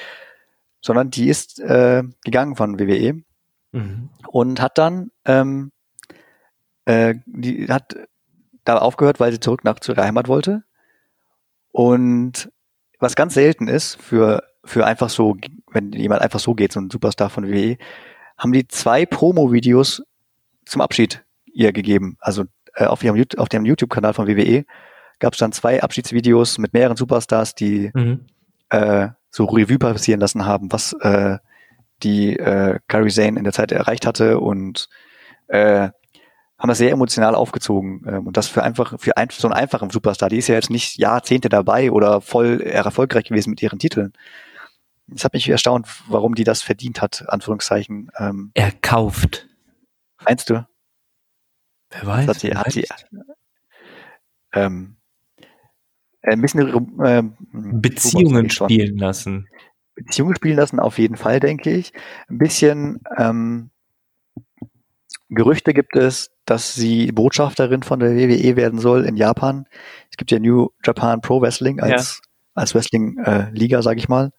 Sondern 0.81 1.11
die 1.11 1.29
ist 1.29 1.59
äh, 1.59 2.05
gegangen 2.25 2.55
von 2.55 2.79
WWE 2.79 3.25
mhm. 3.73 4.11
und 4.29 4.63
hat 4.63 4.79
dann 4.79 5.11
ähm, 5.25 5.73
äh, 6.85 7.17
die 7.27 7.67
hat 7.67 7.97
da 8.65 8.79
aufgehört, 8.79 9.19
weil 9.19 9.33
sie 9.33 9.41
zurück 9.41 9.65
nach 9.65 9.81
zur 9.81 9.97
Heimat 9.97 10.29
wollte. 10.29 10.63
Und 11.73 12.49
was 13.01 13.17
ganz 13.17 13.35
selten 13.35 13.67
ist 13.67 14.01
für 14.01 14.45
für 14.65 14.87
einfach 14.87 15.11
so, 15.11 15.37
wenn 15.73 15.91
jemand 15.93 16.23
einfach 16.23 16.39
so 16.39 16.55
geht, 16.55 16.73
so 16.73 16.81
ein 16.81 16.91
Superstar 16.91 17.29
von 17.29 17.49
WWE, 17.49 17.77
haben 18.45 18.53
die 18.53 18.69
zwei 18.69 19.07
Promo-Videos 19.07 20.03
zum 20.67 20.83
Abschied 20.83 21.25
ihr 21.47 21.73
gegeben. 21.73 22.19
Also 22.21 22.45
äh, 22.75 22.85
auf 22.85 23.03
ihrem 23.03 23.25
auf 23.39 23.49
dem 23.49 23.65
YouTube-Kanal 23.65 24.13
von 24.13 24.29
WWE 24.29 24.67
gab 25.19 25.33
es 25.33 25.39
dann 25.39 25.53
zwei 25.53 25.83
Abschiedsvideos 25.83 26.59
mit 26.59 26.75
mehreren 26.75 26.97
Superstars, 26.97 27.55
die 27.55 27.91
mhm. 27.95 28.27
äh, 28.69 29.09
so 29.31 29.47
Revue 29.47 29.79
passieren 29.79 30.21
lassen 30.21 30.45
haben, 30.45 30.71
was 30.71 30.93
äh, 31.01 31.39
die 32.03 32.37
äh, 32.37 32.81
Kairi 32.87 33.09
Zane 33.09 33.39
in 33.39 33.45
der 33.45 33.55
Zeit 33.55 33.73
erreicht 33.73 34.07
hatte 34.07 34.39
und 34.39 34.91
äh, 35.49 35.89
haben 36.59 36.69
das 36.69 36.79
sehr 36.79 36.91
emotional 36.91 37.35
aufgezogen. 37.35 38.05
Ähm, 38.07 38.27
und 38.27 38.37
das 38.37 38.49
für 38.49 38.63
einfach, 38.63 39.01
für 39.01 39.17
ein, 39.17 39.29
so 39.31 39.49
einen 39.49 39.55
einfachen 39.55 39.89
Superstar, 39.89 40.29
die 40.29 40.39
ist 40.39 40.49
ja 40.49 40.55
jetzt 40.55 40.71
nicht 40.71 40.99
Jahrzehnte 40.99 41.49
dabei 41.49 41.91
oder 41.91 42.21
voll 42.21 42.61
erfolgreich 42.61 43.25
gewesen 43.25 43.51
mit 43.51 43.63
ihren 43.63 43.79
Titeln. 43.79 44.13
Es 45.13 45.25
hat 45.25 45.35
mich 45.35 45.49
erstaunt, 45.49 45.87
warum 46.09 46.35
die 46.35 46.45
das 46.45 46.63
verdient 46.63 47.03
hat, 47.03 47.25
Anführungszeichen. 47.29 48.11
Ähm, 48.19 48.51
Erkauft. 48.55 49.49
Meinst 50.25 50.51
du? 50.51 50.67
Wer 51.91 52.07
weiß. 52.07 52.29
Hat 52.29 52.41
sie, 52.41 52.55
hat 52.55 52.73
sie, 52.73 52.87
ähm, 54.53 54.97
ein 56.23 56.41
bisschen 56.41 57.01
äh, 57.01 57.23
Beziehungen 57.53 58.49
spielen 58.49 58.97
lassen. 58.97 59.49
Beziehungen 59.95 60.35
spielen 60.35 60.57
lassen, 60.57 60.81
auf 60.81 60.99
jeden 60.99 61.17
Fall, 61.17 61.39
denke 61.39 61.71
ich. 61.71 61.93
Ein 62.29 62.39
bisschen 62.39 63.01
ähm, 63.17 63.71
Gerüchte 65.29 65.75
gibt 65.75 65.97
es, 65.97 66.31
dass 66.45 66.75
sie 66.75 67.13
Botschafterin 67.13 67.83
von 67.83 68.01
der 68.01 68.17
WWE 68.17 68.57
werden 68.57 68.79
soll 68.79 69.05
in 69.05 69.17
Japan. 69.17 69.67
Es 70.11 70.17
gibt 70.17 70.31
ja 70.31 70.39
New 70.39 70.71
Japan 70.85 71.21
Pro 71.21 71.41
Wrestling 71.41 71.81
als, 71.81 72.21
ja. 72.23 72.31
als 72.55 72.75
Wrestling-Liga, 72.75 73.79
äh, 73.79 73.83
sage 73.83 73.99
ich 73.99 74.09
mal. 74.09 74.33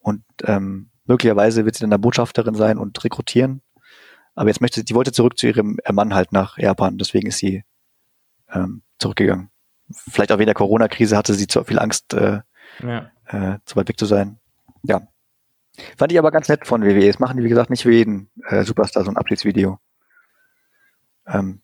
Und 0.00 0.24
ähm, 0.44 0.90
möglicherweise 1.04 1.64
wird 1.64 1.76
sie 1.76 1.80
dann 1.80 1.92
eine 1.92 1.98
Botschafterin 1.98 2.54
sein 2.54 2.78
und 2.78 3.02
rekrutieren. 3.04 3.62
Aber 4.34 4.48
jetzt 4.48 4.60
möchte 4.60 4.80
sie, 4.80 4.84
die 4.84 4.94
wollte 4.94 5.12
zurück 5.12 5.38
zu 5.38 5.46
ihrem 5.46 5.78
Mann 5.92 6.14
halt 6.14 6.32
nach 6.32 6.58
Japan, 6.58 6.98
deswegen 6.98 7.28
ist 7.28 7.38
sie 7.38 7.64
ähm, 8.52 8.82
zurückgegangen. 8.98 9.50
Vielleicht 9.90 10.32
auch 10.32 10.38
wegen 10.38 10.46
der 10.46 10.54
Corona-Krise 10.54 11.16
hatte 11.16 11.34
sie 11.34 11.46
zu 11.46 11.64
viel 11.64 11.78
Angst, 11.78 12.14
äh, 12.14 12.40
ja. 12.82 13.10
äh, 13.26 13.58
zu 13.64 13.76
weit 13.76 13.88
weg 13.88 13.98
zu 13.98 14.06
sein. 14.06 14.38
Ja. 14.82 15.02
Fand 15.96 16.12
ich 16.12 16.18
aber 16.18 16.30
ganz 16.30 16.48
nett 16.48 16.66
von 16.66 16.82
WWE. 16.82 17.06
Das 17.06 17.18
machen 17.18 17.36
die, 17.36 17.44
wie 17.44 17.48
gesagt, 17.48 17.70
nicht 17.70 17.82
für 17.82 17.92
jeden 17.92 18.30
äh, 18.46 18.64
Superstar 18.64 19.04
so 19.04 19.10
ein 19.10 19.16
Abschiedsvideo. 19.16 19.78
Ähm, 21.26 21.62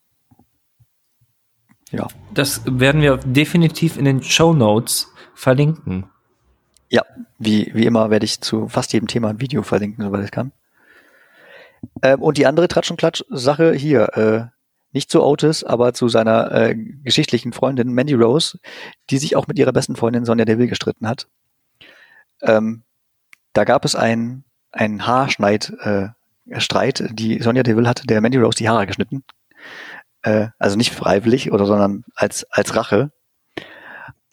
ja. 1.91 2.09
Das 2.35 2.63
werden 2.67 3.01
wir 3.01 3.17
definitiv 3.19 3.97
in 3.97 4.05
den 4.05 4.23
Show 4.23 4.53
Notes 4.53 5.13
verlinken. 5.35 6.11
Ja, 6.89 7.03
wie, 7.39 7.71
wie 7.75 7.87
immer 7.87 8.11
werde 8.11 8.25
ich 8.25 8.41
zu 8.41 8.69
fast 8.69 8.93
jedem 8.93 9.09
Thema 9.09 9.29
ein 9.29 9.41
Video 9.41 9.63
verlinken, 9.63 10.05
soweit 10.05 10.25
ich 10.25 10.31
kann. 10.31 10.53
Ähm, 12.03 12.23
und 12.23 12.39
die 12.39 12.47
andere 12.47 12.69
Tratsch- 12.69 12.91
und 12.91 12.97
Klatsch-Sache 12.97 13.73
hier, 13.73 14.17
äh, 14.17 14.57
nicht 14.93 15.11
zu 15.11 15.23
Otis, 15.23 15.63
aber 15.63 15.93
zu 15.93 16.09
seiner 16.09 16.51
äh, 16.53 16.75
geschichtlichen 16.75 17.53
Freundin 17.53 17.93
Mandy 17.93 18.15
Rose, 18.15 18.59
die 19.11 19.19
sich 19.19 19.37
auch 19.37 19.47
mit 19.47 19.59
ihrer 19.59 19.73
besten 19.73 19.97
Freundin 19.97 20.25
Sonja 20.25 20.45
Deville 20.45 20.69
gestritten 20.69 21.07
hat. 21.07 21.27
Ähm, 22.41 22.83
da 23.53 23.65
gab 23.65 23.85
es 23.85 23.95
einen, 23.95 24.45
Haarschneid, 24.75 25.73
äh, 25.81 26.09
Streit. 26.59 27.05
Die 27.13 27.43
Sonja 27.43 27.63
Deville 27.63 27.89
hatte 27.89 28.07
der 28.07 28.21
Mandy 28.21 28.39
Rose 28.39 28.57
die 28.57 28.69
Haare 28.69 28.87
geschnitten. 28.87 29.25
Äh, 30.23 30.49
also 30.59 30.77
nicht 30.77 30.95
freiwillig 30.95 31.53
oder 31.53 31.67
sondern 31.67 32.05
als, 32.15 32.45
als 32.51 32.75
Rache. 32.75 33.11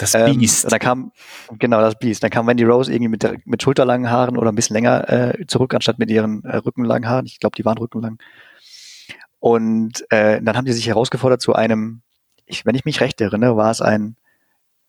Das 0.04 0.16
ähm, 0.16 0.38
Biest. 0.38 0.72
Dann 0.72 0.80
kam, 0.80 1.12
genau, 1.60 1.80
das 1.82 1.98
Biest. 1.98 2.24
Dann 2.24 2.30
kam 2.30 2.48
Wendy 2.48 2.64
Rose 2.64 2.92
irgendwie 2.92 3.10
mit, 3.10 3.24
der, 3.24 3.38
mit 3.46 3.64
schulterlangen 3.64 4.10
Haaren 4.10 4.38
oder 4.38 4.52
ein 4.52 4.56
bisschen 4.56 4.76
länger 4.76 5.10
äh, 5.10 5.48
zurück, 5.48 5.74
anstatt 5.74 6.00
mit 6.00 6.12
ihren 6.12 6.44
äh, 6.44 6.58
rückenlangen 6.58 7.08
Haaren. 7.08 7.26
Ich 7.26 7.40
glaube, 7.40 7.56
die 7.56 7.66
waren 7.66 7.78
rückenlang. 7.78 8.20
Und 9.40 10.06
äh, 10.10 10.42
dann 10.42 10.56
haben 10.56 10.66
die 10.66 10.74
sich 10.74 10.88
herausgefordert 10.88 11.42
zu 11.42 11.54
einem, 11.54 12.02
ich, 12.46 12.66
wenn 12.66 12.76
ich 12.76 12.86
mich 12.86 13.02
recht 13.02 13.20
erinnere, 13.22 13.58
war 13.58 13.72
es 13.72 13.82
ein 13.82 14.16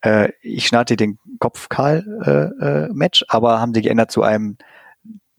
äh, 0.01 0.31
Ich 0.41 0.67
schneide 0.67 0.95
den 0.95 1.19
Kopf 1.39 1.69
kahl 1.69 2.05
äh, 2.25 2.65
äh, 2.65 2.89
Match, 2.93 3.25
aber 3.27 3.59
haben 3.59 3.73
sie 3.73 3.81
geändert 3.81 4.11
zu 4.11 4.23
einem 4.23 4.57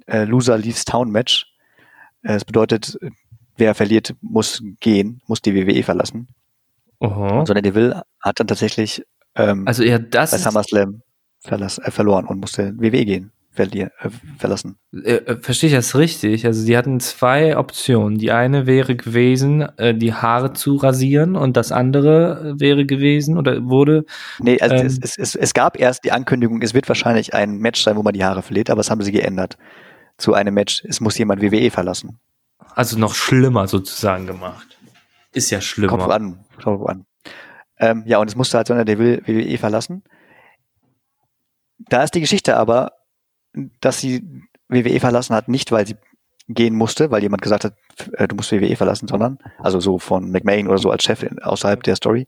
äh, 0.06 0.24
Loser 0.24 0.58
Leaves 0.58 0.84
Town 0.84 1.10
Match. 1.10 1.52
Äh, 2.22 2.34
das 2.34 2.44
bedeutet, 2.44 2.98
wer 3.56 3.74
verliert, 3.74 4.14
muss 4.20 4.62
gehen, 4.80 5.22
muss 5.26 5.42
die 5.42 5.54
WWE 5.54 5.82
verlassen. 5.82 6.28
Uh 7.00 7.44
Sondern 7.44 7.62
Deville 7.62 8.02
hat 8.20 8.40
dann 8.40 8.46
tatsächlich 8.46 9.04
ähm, 9.36 9.66
also 9.66 9.82
ja, 9.82 9.98
das 9.98 10.32
bei 10.32 10.38
SummerSlam 10.38 11.02
verlass, 11.40 11.78
äh, 11.78 11.90
verloren 11.90 12.26
und 12.26 12.40
musste 12.40 12.74
WWE 12.76 13.04
gehen, 13.04 13.32
verlieren, 13.50 13.90
äh, 14.00 14.08
verlassen. 14.38 14.76
Äh, 14.92 15.14
äh, 15.14 15.40
verstehe 15.40 15.68
ich 15.68 15.76
das 15.76 15.94
richtig? 15.96 16.46
Also 16.46 16.64
die 16.64 16.76
hatten 16.76 17.00
zwei 17.00 17.56
Optionen. 17.56 18.18
Die 18.18 18.32
eine 18.32 18.66
wäre 18.66 18.96
gewesen, 18.96 19.62
äh, 19.78 19.94
die 19.94 20.14
Haare 20.14 20.52
zu 20.52 20.76
rasieren 20.76 21.36
und 21.36 21.56
das 21.56 21.72
andere 21.72 22.54
wäre 22.58 22.86
gewesen 22.86 23.38
oder 23.38 23.64
wurde. 23.64 24.04
Nee, 24.38 24.60
also 24.60 24.74
ähm, 24.76 24.86
es, 24.86 24.98
es, 24.98 25.18
es, 25.18 25.34
es 25.34 25.54
gab 25.54 25.78
erst 25.78 26.04
die 26.04 26.12
Ankündigung, 26.12 26.62
es 26.62 26.74
wird 26.74 26.88
wahrscheinlich 26.88 27.34
ein 27.34 27.58
Match 27.58 27.82
sein, 27.82 27.96
wo 27.96 28.02
man 28.02 28.14
die 28.14 28.24
Haare 28.24 28.42
verliert, 28.42 28.70
aber 28.70 28.78
das 28.78 28.90
haben 28.90 29.02
sie 29.02 29.12
geändert. 29.12 29.56
Zu 30.18 30.32
einem 30.32 30.54
Match, 30.54 30.82
es 30.88 31.00
muss 31.00 31.18
jemand 31.18 31.42
WWE 31.42 31.70
verlassen. 31.70 32.18
Also 32.74 32.98
noch 32.98 33.14
schlimmer 33.14 33.68
sozusagen 33.68 34.26
gemacht. 34.26 34.78
Ist 35.32 35.50
ja 35.50 35.60
schlimmer. 35.60 35.98
Kommt 35.98 36.10
an, 36.10 36.44
kommt 36.62 36.88
an. 36.88 37.04
Ähm, 37.78 38.04
ja, 38.06 38.18
und 38.18 38.28
es 38.28 38.36
musste 38.36 38.56
halt 38.56 38.66
Sonja 38.66 38.84
Deville 38.84 39.22
WWE 39.26 39.58
verlassen. 39.58 40.02
Da 41.78 42.02
ist 42.02 42.14
die 42.14 42.20
Geschichte 42.20 42.56
aber, 42.56 42.92
dass 43.80 44.00
sie 44.00 44.42
WWE 44.68 45.00
verlassen 45.00 45.34
hat, 45.34 45.48
nicht 45.48 45.72
weil 45.72 45.86
sie 45.86 45.96
gehen 46.48 46.74
musste, 46.74 47.10
weil 47.10 47.22
jemand 47.22 47.42
gesagt 47.42 47.64
hat, 47.64 47.74
äh, 48.12 48.28
du 48.28 48.36
musst 48.36 48.52
WWE 48.52 48.76
verlassen, 48.76 49.08
sondern, 49.08 49.38
also 49.58 49.80
so 49.80 49.98
von 49.98 50.30
McMahon 50.30 50.68
oder 50.68 50.78
so 50.78 50.90
als 50.90 51.04
Chef 51.04 51.24
außerhalb 51.42 51.82
der 51.82 51.96
Story, 51.96 52.26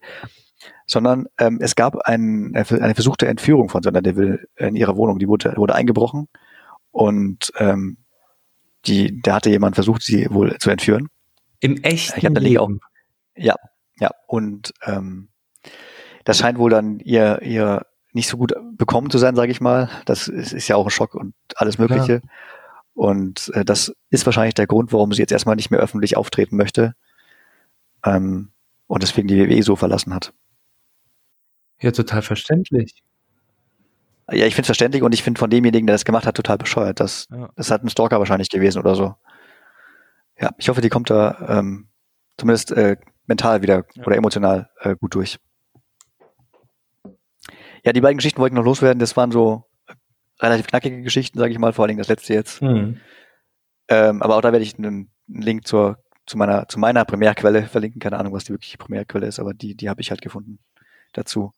sondern 0.85 1.27
ähm, 1.39 1.59
es 1.61 1.75
gab 1.75 1.95
ein, 1.99 2.53
eine 2.53 2.95
versuchte 2.95 3.27
Entführung 3.27 3.69
von 3.69 3.81
Sonja 3.81 4.01
Deville 4.01 4.45
in 4.57 4.75
ihrer 4.75 4.97
Wohnung. 4.97 5.19
Die 5.19 5.27
wurde, 5.27 5.53
wurde 5.55 5.75
eingebrochen 5.75 6.27
und 6.91 7.51
ähm, 7.57 7.97
die, 8.85 9.21
da 9.21 9.35
hatte 9.35 9.49
jemand 9.49 9.75
versucht, 9.75 10.03
sie 10.03 10.27
wohl 10.29 10.57
zu 10.57 10.69
entführen. 10.69 11.07
Im 11.59 11.77
echten 11.77 12.19
ich 12.19 12.41
Leben? 12.41 12.57
Auch, 12.57 12.69
ja, 13.35 13.55
ja. 13.99 14.11
Und 14.27 14.73
ähm, 14.85 15.29
das 16.25 16.39
scheint 16.39 16.57
wohl 16.57 16.69
dann 16.69 16.99
ihr, 16.99 17.41
ihr 17.41 17.85
nicht 18.13 18.27
so 18.27 18.37
gut 18.37 18.53
bekommen 18.73 19.09
zu 19.09 19.17
sein, 19.17 19.35
sage 19.35 19.51
ich 19.51 19.61
mal. 19.61 19.89
Das 20.05 20.27
ist, 20.27 20.53
ist, 20.53 20.67
ja 20.67 20.75
auch 20.75 20.85
ein 20.85 20.91
Schock 20.91 21.15
und 21.15 21.33
alles 21.55 21.77
Mögliche. 21.77 22.13
Ja. 22.13 22.29
Und 22.93 23.51
äh, 23.53 23.63
das 23.63 23.93
ist 24.09 24.25
wahrscheinlich 24.25 24.55
der 24.55 24.67
Grund, 24.67 24.91
warum 24.91 25.13
sie 25.13 25.21
jetzt 25.21 25.31
erstmal 25.31 25.55
nicht 25.55 25.71
mehr 25.71 25.79
öffentlich 25.79 26.17
auftreten 26.17 26.57
möchte. 26.57 26.95
Ähm, 28.03 28.51
und 28.87 29.03
deswegen 29.03 29.27
die 29.27 29.37
WWE 29.37 29.61
so 29.63 29.75
verlassen 29.75 30.13
hat. 30.13 30.33
Ja, 31.79 31.91
total 31.91 32.21
verständlich. 32.21 33.03
Ja, 34.31 34.45
ich 34.45 34.53
finde 34.53 34.63
es 34.63 34.67
verständlich 34.67 35.01
und 35.01 35.13
ich 35.13 35.23
finde 35.23 35.39
von 35.39 35.49
demjenigen, 35.49 35.87
der 35.87 35.93
das 35.93 36.05
gemacht 36.05 36.25
hat, 36.25 36.35
total 36.35 36.57
bescheuert. 36.57 36.99
Das, 36.99 37.27
Ja. 37.31 37.49
das 37.55 37.71
hat 37.71 37.83
ein 37.83 37.89
Stalker 37.89 38.19
wahrscheinlich 38.19 38.49
gewesen 38.49 38.79
oder 38.79 38.95
so. 38.95 39.15
Ja, 40.39 40.51
ich 40.57 40.69
hoffe, 40.69 40.81
die 40.81 40.89
kommt 40.89 41.09
da 41.09 41.59
ähm, 41.59 41.87
zumindest 42.37 42.71
äh, 42.71 42.97
mental 43.27 43.61
wieder 43.61 43.85
Ja. 43.93 44.05
oder 44.05 44.15
emotional 44.17 44.69
äh, 44.81 44.95
gut 44.95 45.15
durch. 45.15 45.39
Ja, 47.83 47.93
die 47.93 48.01
beiden 48.01 48.17
Geschichten 48.17 48.39
wollte 48.39 48.53
ich 48.53 48.57
noch 48.57 48.65
loswerden. 48.65 48.99
Das 48.99 49.15
waren 49.17 49.31
so 49.31 49.65
relativ 50.39 50.67
knackige 50.67 51.01
Geschichten, 51.01 51.39
sage 51.39 51.51
ich 51.51 51.59
mal, 51.59 51.73
vor 51.73 51.83
allen 51.83 51.89
Dingen 51.89 51.99
das 51.99 52.07
letzte 52.07 52.33
jetzt. 52.33 52.61
Hm. 52.61 52.97
Ähm, 53.87 54.21
aber 54.21 54.37
auch 54.37 54.41
da 54.41 54.51
werde 54.51 54.63
ich 54.63 54.77
einen, 54.77 55.11
Link 55.27 55.67
zur, 55.67 55.99
zu 56.25 56.37
meiner, 56.37 56.67
zu 56.67 56.79
meiner 56.79 57.05
Primärquelle 57.05 57.67
verlinken. 57.67 57.99
Keine 57.99 58.17
Ahnung, 58.17 58.33
was 58.33 58.45
die 58.45 58.51
wirkliche 58.51 58.77
Primärquelle 58.77 59.27
ist, 59.27 59.39
aber 59.39 59.53
die, 59.53 59.75
die 59.75 59.89
habe 59.89 60.01
ich 60.01 60.09
halt 60.09 60.21
gefunden 60.21 60.59
dazu. 61.13 61.53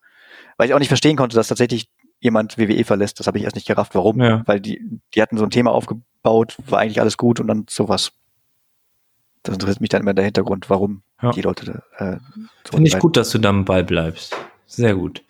Weil 0.57 0.67
ich 0.67 0.73
auch 0.73 0.79
nicht 0.79 0.89
verstehen 0.89 1.15
konnte, 1.15 1.35
dass 1.35 1.47
tatsächlich 1.47 1.89
jemand 2.19 2.57
WWE 2.57 2.83
verlässt. 2.83 3.19
Das 3.19 3.27
habe 3.27 3.37
ich 3.37 3.43
erst 3.43 3.55
nicht 3.55 3.67
gerafft, 3.67 3.95
warum. 3.95 4.21
Ja. 4.21 4.43
Weil 4.45 4.59
die, 4.59 5.01
die 5.15 5.21
hatten 5.21 5.37
so 5.37 5.43
ein 5.43 5.49
Thema 5.49 5.71
aufgebaut, 5.71 6.57
war 6.67 6.79
eigentlich 6.79 7.01
alles 7.01 7.17
gut 7.17 7.39
und 7.39 7.47
dann 7.47 7.65
sowas. 7.69 8.11
Das 9.43 9.53
interessiert 9.53 9.81
mich 9.81 9.89
dann 9.89 10.01
immer 10.01 10.13
der 10.13 10.25
Hintergrund, 10.25 10.69
warum 10.69 11.01
Ja. 11.21 11.31
die 11.31 11.41
Leute 11.41 11.81
äh, 11.97 12.17
so 12.65 12.75
Finde 12.75 12.89
ich 12.89 12.99
gut, 12.99 13.17
dass 13.17 13.31
du 13.31 13.39
da 13.39 13.49
am 13.49 13.65
Ball 13.65 13.83
bleibst. 13.83 14.35
Sehr 14.67 14.95
gut. 14.95 15.23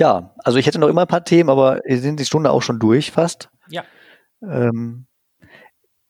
Ja, 0.00 0.34
also 0.38 0.58
ich 0.58 0.66
hätte 0.66 0.78
noch 0.78 0.88
immer 0.88 1.02
ein 1.02 1.08
paar 1.08 1.24
Themen, 1.24 1.50
aber 1.50 1.82
wir 1.84 1.98
sind 1.98 2.18
die 2.18 2.24
Stunde 2.24 2.50
auch 2.50 2.62
schon 2.62 2.78
durch 2.78 3.10
fast. 3.10 3.50
Ja. 3.68 3.84
Ähm, 4.40 5.04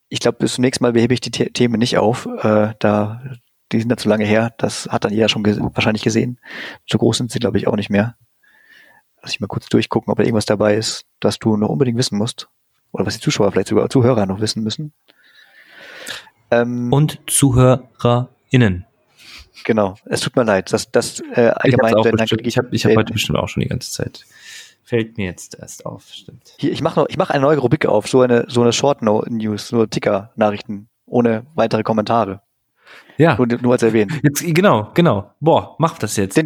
ich 0.09 0.21
glaube, 0.21 0.39
bis 0.39 0.55
zum 0.55 0.63
nächsten 0.63 0.85
Mal 0.85 0.93
behebe 0.93 1.13
ich 1.13 1.21
die 1.21 1.33
The 1.37 1.51
Themen 1.51 1.81
nicht 1.81 1.99
auf. 1.99 2.27
Äh, 2.27 2.75
da, 2.79 3.21
die 3.73 3.81
sind 3.81 3.89
da 3.89 3.97
zu 3.97 4.09
lange 4.09 4.25
her. 4.25 4.55
Das 4.59 4.87
hat 4.93 5.05
dann 5.05 5.13
jeder 5.13 5.29
schon 5.29 5.43
ges 5.43 5.59
wahrscheinlich 5.61 6.05
gesehen. 6.05 6.39
So 6.89 6.99
groß 6.99 7.17
sind 7.17 7.33
sie, 7.33 7.41
glaube 7.41 7.59
ich, 7.59 7.67
auch 7.67 7.75
nicht 7.75 7.91
mehr. 7.91 8.15
Lass 9.23 9.33
ich 9.33 9.41
mal 9.41 9.49
kurz 9.49 9.69
durchgucken, 9.69 10.13
ob 10.13 10.19
da 10.19 10.23
irgendwas 10.23 10.47
dabei 10.47 10.77
ist, 10.77 11.05
das 11.19 11.41
du 11.41 11.57
noch 11.57 11.69
unbedingt 11.69 11.99
wissen 11.99 12.17
musst. 12.17 12.49
Oder 12.93 13.07
was 13.07 13.15
die 13.15 13.21
Zuschauer, 13.21 13.51
vielleicht 13.51 13.67
sogar 13.67 13.91
Zuhörer 13.91 14.25
noch 14.25 14.41
wissen 14.41 14.63
müssen. 14.63 14.93
Ähm, 16.53 16.93
Und 16.93 17.19
ZuhörerInnen. 17.27 18.87
Genau, 19.65 19.97
es 20.07 20.21
tut 20.21 20.37
mir 20.37 20.45
leid, 20.45 20.73
dass 20.73 20.91
das 20.91 21.21
äh, 21.21 21.53
Ich 21.65 21.75
habe 21.75 21.85
allgemein 21.85 21.93
dann 22.03 22.17
bestimmt, 22.17 22.47
ich 22.47 22.59
hab, 22.59 22.73
ich 22.73 22.85
hab 22.85 22.97
heute 22.97 23.13
bestimmt 23.13 23.39
auch 23.39 23.49
schon 23.49 23.63
die 23.63 23.69
ganze 23.69 23.91
Zeit. 23.91 24.25
Fällt 24.83 25.17
mir 25.19 25.27
jetzt 25.27 25.59
erst 25.59 25.87
auf, 25.87 26.05
stimmt. 26.11 26.55
Hier, 26.59 26.73
ich 26.73 26.83
mache 26.83 27.01
noch, 27.01 27.09
ich 27.09 27.17
mache 27.17 27.33
eine 27.33 27.43
neue 27.43 27.59
Rubrik 27.59 27.87
auf, 27.87 28.09
so 28.09 28.23
eine, 28.23 28.47
so 28.49 28.63
eine 28.63 28.73
Short 28.73 29.03
News, 29.03 29.71
nur 29.73 29.89
Ticker-Nachrichten, 29.89 30.89
ohne 31.07 31.47
weitere 31.55 31.83
Kommentare. 31.83 32.43
Ja, 33.19 33.37
Nur, 33.37 33.47
nur 33.61 33.73
als 33.73 33.83
erwähnt. 33.83 34.13
jetzt, 34.23 34.43
genau, 34.55 34.91
genau. 34.95 35.31
Boah, 35.41 35.77
mach 35.79 35.99
das 35.99 36.17
jetzt. 36.17 36.37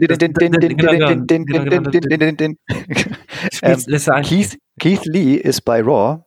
Keith, 4.23 4.59
Keith 4.81 5.05
Lee 5.07 5.37
ist 5.37 5.61
bei 5.62 5.81
Raw, 5.83 6.25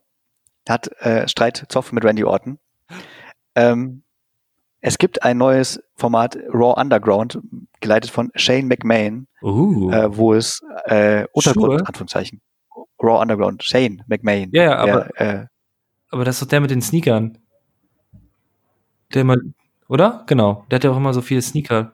hat 0.68 0.88
äh, 1.02 1.28
Streit 1.28 1.66
Zoff 1.70 1.92
mit 1.92 2.06
Randy 2.06 2.24
Orton. 2.24 2.60
Ähm, 3.56 4.04
es 4.82 4.98
gibt 4.98 5.24
ein 5.24 5.38
neues 5.38 5.82
Format 5.96 6.38
Raw 6.54 6.80
Underground, 6.80 7.40
geleitet 7.82 8.12
von 8.12 8.32
Shane 8.36 8.68
McMahon, 8.68 9.28
Uh. 9.42 9.92
äh, 9.92 10.16
wo 10.16 10.34
es 10.34 10.62
äh, 10.86 11.26
Untergrund, 11.34 11.74
Schuhe? 11.80 11.88
Anführungszeichen, 11.88 12.42
Raw 13.02 13.22
Underground, 13.22 13.64
Shane 13.64 14.04
McMahon. 14.08 14.50
Ja, 14.52 14.64
ja, 14.64 14.76
aber- 14.78 15.10
der, 15.20 15.42
äh, 15.42 15.46
Aber 16.10 16.24
das 16.26 16.36
ist 16.38 16.42
doch 16.44 16.48
der 16.48 16.62
mit 16.62 16.72
den 16.72 16.82
Sneakern. 16.82 17.38
Der 19.14 19.22
immer, 19.22 19.36
oder? 19.90 20.24
Genau. 20.28 20.66
Der 20.72 20.78
hat 20.78 20.84
ja 20.84 20.92
auch 20.92 20.98
immer 20.98 21.14
so 21.14 21.22
viele 21.22 21.42
Sneaker. 21.42 21.94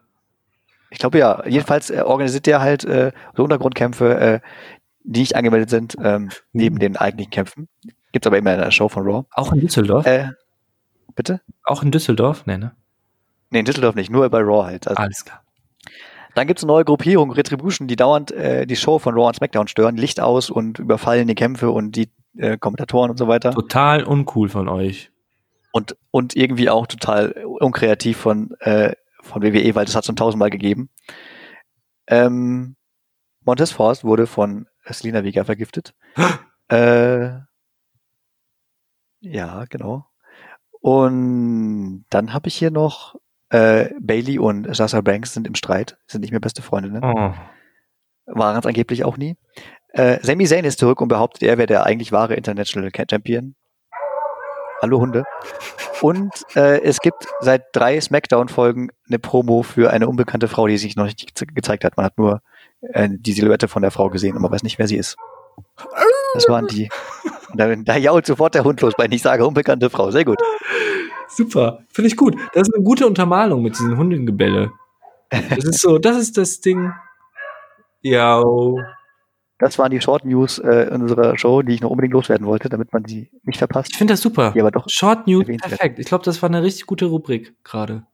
Ich 0.89 0.99
glaube 0.99 1.17
ja. 1.19 1.43
Jedenfalls 1.47 1.89
äh, 1.89 2.01
organisiert 2.01 2.45
der 2.45 2.61
halt 2.61 2.85
äh, 2.85 3.11
so 3.35 3.43
Untergrundkämpfe, 3.43 4.19
äh, 4.19 4.39
die 5.03 5.21
nicht 5.21 5.35
angemeldet 5.35 5.69
sind, 5.69 5.95
ähm, 6.01 6.29
neben 6.53 6.79
den 6.79 6.95
eigentlichen 6.97 7.31
Kämpfen. 7.31 7.67
Gibt's 8.11 8.27
aber 8.27 8.37
immer 8.37 8.53
in 8.53 8.59
der 8.61 8.71
Show 8.71 8.87
von 8.89 9.03
Raw. 9.03 9.25
Auch 9.31 9.51
in 9.53 9.59
Düsseldorf? 9.61 10.05
Äh, 10.05 10.29
bitte? 11.15 11.41
Auch 11.63 11.83
in 11.83 11.91
Düsseldorf? 11.91 12.45
Nee, 12.45 12.57
ne? 12.57 12.75
Nee, 13.49 13.59
in 13.59 13.65
Düsseldorf 13.65 13.95
nicht, 13.95 14.09
nur 14.09 14.27
bei 14.29 14.39
Raw 14.39 14.65
halt. 14.65 14.87
Also, 14.87 15.01
Alles 15.01 15.25
klar. 15.25 15.43
dann 16.35 16.47
gibt's 16.47 16.63
eine 16.63 16.71
neue 16.71 16.85
Gruppierung, 16.85 17.31
Retribution, 17.31 17.87
die 17.87 17.95
dauernd 17.95 18.31
äh, 18.31 18.65
die 18.65 18.75
Show 18.75 18.99
von 18.99 19.13
Raw 19.13 19.27
und 19.27 19.35
SmackDown 19.35 19.67
stören, 19.67 19.95
Licht 19.95 20.19
aus 20.19 20.49
und 20.49 20.79
überfallen 20.79 21.27
die 21.27 21.35
Kämpfe 21.35 21.71
und 21.71 21.95
die 21.95 22.09
äh, 22.37 22.57
Kommentatoren 22.57 23.11
und 23.11 23.17
so 23.17 23.27
weiter. 23.27 23.51
Total 23.51 24.03
uncool 24.03 24.49
von 24.49 24.67
euch. 24.67 25.11
Und, 25.71 25.95
und 26.11 26.35
irgendwie 26.35 26.69
auch 26.69 26.87
total 26.87 27.31
unkreativ 27.59 28.17
von, 28.17 28.51
äh, 28.59 28.93
von 29.21 29.41
WWE, 29.41 29.75
weil 29.75 29.85
das 29.85 29.95
hat 29.95 30.05
schon 30.05 30.15
tausendmal 30.15 30.49
gegeben. 30.49 30.89
Ähm, 32.07 32.75
Montez 33.45 33.71
Force 33.71 34.03
wurde 34.03 34.27
von 34.27 34.67
Selina 34.85 35.23
Vega 35.23 35.43
vergiftet. 35.43 35.93
äh, 36.69 37.29
ja, 39.21 39.65
genau. 39.69 40.05
Und 40.83 42.03
dann 42.09 42.33
habe 42.33 42.49
ich 42.49 42.55
hier 42.55 42.69
noch 42.69 43.15
äh, 43.51 43.89
Bailey 44.01 44.37
und 44.37 44.75
Sasha 44.75 44.99
Banks 44.99 45.33
sind 45.33 45.47
im 45.47 45.55
Streit, 45.55 45.97
sind 46.07 46.19
nicht 46.19 46.31
mehr 46.31 46.41
beste 46.41 46.61
Freundinnen. 46.61 47.01
Oh. 47.01 47.33
Waren 48.25 48.59
es 48.59 48.65
angeblich 48.65 49.05
auch 49.05 49.15
nie. 49.15 49.37
Äh, 49.93 50.19
Sami 50.23 50.45
Zayn 50.45 50.65
ist 50.65 50.79
zurück 50.79 50.99
und 50.99 51.07
behauptet, 51.07 51.43
er 51.43 51.57
wäre 51.57 51.67
der 51.67 51.85
eigentlich 51.85 52.11
wahre 52.11 52.33
International 52.33 52.91
Champion. 53.09 53.55
Hallo 54.81 54.99
Hunde. 54.99 55.23
Und 56.01 56.33
äh, 56.57 56.81
es 56.81 56.99
gibt 56.99 57.27
seit 57.39 57.63
drei 57.71 58.01
Smackdown-Folgen 58.01 58.89
eine 59.07 59.19
Promo 59.19 59.63
für 59.63 59.89
eine 59.89 60.09
unbekannte 60.09 60.49
Frau, 60.49 60.67
die 60.67 60.77
sich 60.77 60.97
noch 60.97 61.05
nicht 61.05 61.33
ge 61.33 61.47
gezeigt 61.55 61.85
hat. 61.85 61.95
Man 61.95 62.07
hat 62.07 62.17
nur 62.17 62.41
äh, 62.81 63.07
die 63.09 63.31
Silhouette 63.31 63.69
von 63.69 63.83
der 63.83 63.91
Frau 63.91 64.09
gesehen 64.09 64.35
und 64.35 64.41
man 64.41 64.51
weiß 64.51 64.63
nicht, 64.63 64.79
wer 64.79 64.89
sie 64.89 64.97
ist. 64.97 65.15
Das 66.33 66.49
waren 66.49 66.67
die. 66.67 66.89
Da, 67.55 67.75
da 67.75 67.95
jault 67.97 68.25
sofort 68.25 68.55
der 68.55 68.63
Hund 68.63 68.81
los, 68.81 68.93
weil 68.97 69.13
ich 69.13 69.21
sage 69.21 69.45
unbekannte 69.45 69.89
Frau. 69.89 70.09
Sehr 70.11 70.25
gut. 70.25 70.39
Super. 71.27 71.83
Finde 71.89 72.07
ich 72.07 72.17
gut. 72.17 72.35
Das 72.53 72.67
ist 72.67 72.75
eine 72.75 72.83
gute 72.83 73.07
Untermalung 73.07 73.61
mit 73.63 73.73
diesen 73.73 73.97
Hundengebälle. 73.97 74.71
Das 75.29 75.63
ist 75.63 75.81
so, 75.81 75.97
das 75.97 76.17
ist 76.17 76.37
das 76.37 76.61
Ding. 76.61 76.93
Ja. 78.01 78.43
Das 79.59 79.79
waren 79.79 79.91
die 79.91 80.01
Short 80.01 80.25
News 80.25 80.59
äh, 80.59 80.89
unserer 80.91 81.37
Show, 81.37 81.61
die 81.61 81.73
ich 81.73 81.81
noch 81.81 81.89
unbedingt 81.89 82.13
loswerden 82.13 82.45
wollte, 82.45 82.69
damit 82.69 82.91
man 82.91 83.05
sie 83.05 83.31
nicht 83.43 83.57
verpasst. 83.57 83.91
Ich 83.91 83.97
finde 83.97 84.13
das 84.13 84.21
super. 84.21 84.51
Die 84.51 84.59
aber 84.59 84.71
doch 84.71 84.85
Short 84.89 85.25
News, 85.25 85.45
perfekt. 85.45 85.99
Ich 85.99 86.07
glaube, 86.07 86.25
das 86.25 86.41
war 86.41 86.49
eine 86.49 86.61
richtig 86.61 86.85
gute 86.85 87.05
Rubrik 87.05 87.55
gerade. 87.63 88.05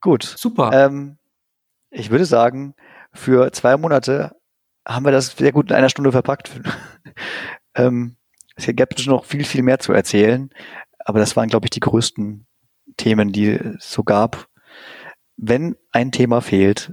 gut. 0.00 0.22
Super. 0.22 0.70
Ähm, 0.72 1.18
ich 1.90 2.10
würde 2.10 2.26
sagen, 2.26 2.74
für 3.12 3.50
zwei 3.52 3.76
Monate 3.76 4.36
haben 4.86 5.04
wir 5.04 5.12
das 5.12 5.36
sehr 5.36 5.52
gut 5.52 5.70
in 5.70 5.76
einer 5.76 5.88
Stunde 5.88 6.12
verpackt. 6.12 6.50
ähm, 7.74 8.16
es 8.56 8.66
gäbe 8.66 8.86
bestimmt 8.86 9.16
noch 9.16 9.24
viel, 9.24 9.44
viel 9.44 9.62
mehr 9.62 9.78
zu 9.78 9.92
erzählen, 9.92 10.50
aber 10.98 11.20
das 11.20 11.36
waren, 11.36 11.48
glaube 11.48 11.66
ich, 11.66 11.70
die 11.70 11.80
größten 11.80 12.46
Themen, 12.96 13.32
die 13.32 13.50
es 13.50 13.92
so 13.92 14.02
gab. 14.02 14.48
Wenn 15.36 15.76
ein 15.92 16.10
Thema 16.10 16.40
fehlt, 16.40 16.92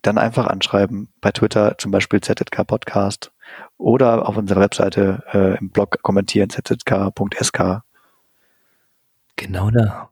dann 0.00 0.16
einfach 0.16 0.46
anschreiben 0.46 1.12
bei 1.20 1.32
Twitter, 1.32 1.76
zum 1.76 1.90
Beispiel 1.90 2.20
ZZK 2.20 2.64
Podcast 2.66 3.32
oder 3.76 4.26
auf 4.28 4.36
unserer 4.36 4.60
Webseite 4.60 5.22
äh, 5.32 5.58
im 5.58 5.70
Blog 5.70 5.98
kommentieren, 6.02 6.48
zzk.sk. 6.48 7.82
genau 9.36 9.70
da. 9.70 10.08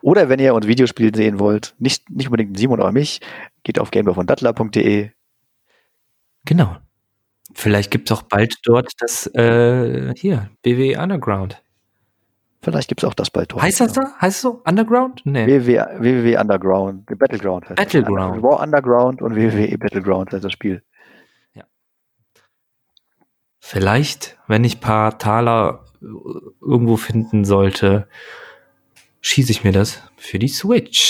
Oder 0.00 0.28
wenn 0.28 0.38
ihr 0.38 0.54
uns 0.54 0.66
Videospiele 0.66 1.12
sehen 1.14 1.38
wollt, 1.38 1.74
nicht, 1.78 2.10
nicht 2.10 2.28
unbedingt 2.28 2.58
Simon 2.58 2.80
oder 2.80 2.92
mich, 2.92 3.20
geht 3.62 3.78
auf 3.78 3.90
gameofondattler.de. 3.90 5.10
Genau. 6.44 6.76
Vielleicht 7.52 7.90
gibt 7.90 8.10
es 8.10 8.16
auch 8.16 8.22
bald 8.22 8.56
dort 8.64 8.92
das, 8.98 9.26
äh, 9.34 10.14
hier, 10.16 10.50
BW 10.62 10.96
Underground. 10.96 11.62
Vielleicht 12.62 12.88
gibt's 12.88 13.04
auch 13.04 13.12
das 13.12 13.30
bald 13.30 13.52
dort. 13.52 13.62
Heißt 13.62 13.80
das 13.80 13.92
da? 13.92 14.02
Heißt 14.20 14.36
es 14.36 14.40
so? 14.42 14.62
Underground? 14.64 15.20
Nee. 15.24 15.46
www, 15.46 16.00
www 16.00 16.38
Underground, 16.38 17.06
Battleground 17.06 17.68
heißt 17.68 17.78
das. 17.78 17.84
Battleground. 17.84 18.42
Raw 18.42 18.62
Underground 18.62 19.20
und 19.20 19.34
www 19.34 19.76
Battleground 19.76 20.32
heißt 20.32 20.44
das 20.44 20.52
Spiel. 20.52 20.82
Vielleicht, 23.66 24.36
wenn 24.46 24.62
ich 24.62 24.80
paar 24.80 25.18
Taler 25.18 25.86
äh, 26.02 26.06
irgendwo 26.60 26.98
finden 26.98 27.46
sollte, 27.46 28.06
schieße 29.22 29.50
ich 29.50 29.64
mir 29.64 29.72
das 29.72 30.02
für 30.18 30.38
die 30.38 30.48
Switch. 30.48 31.00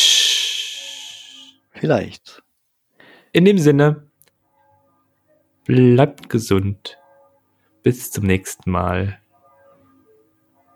Vielleicht. 1.73 2.45
In 3.33 3.45
dem 3.45 3.59
Sinne, 3.59 4.09
bleibt 5.65 6.29
gesund. 6.29 6.99
Bis 7.83 8.11
zum 8.11 8.25
nächsten 8.25 8.71
Mal. 8.71 9.19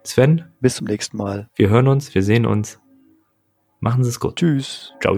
Sven, 0.04 0.44
Bis 0.60 0.76
zum 0.76 0.86
nächsten 0.86 1.16
Mal. 1.16 1.48
wir 1.54 1.68
hören 1.68 1.88
uns, 1.88 2.14
wir 2.14 2.22
sehen 2.22 2.46
uns. 2.46 2.80
Machen 3.80 4.04
Sie 4.04 4.10
es 4.10 4.20
gut. 4.20 4.36
Tschüss. 4.36 4.94
Ciao. 5.00 5.16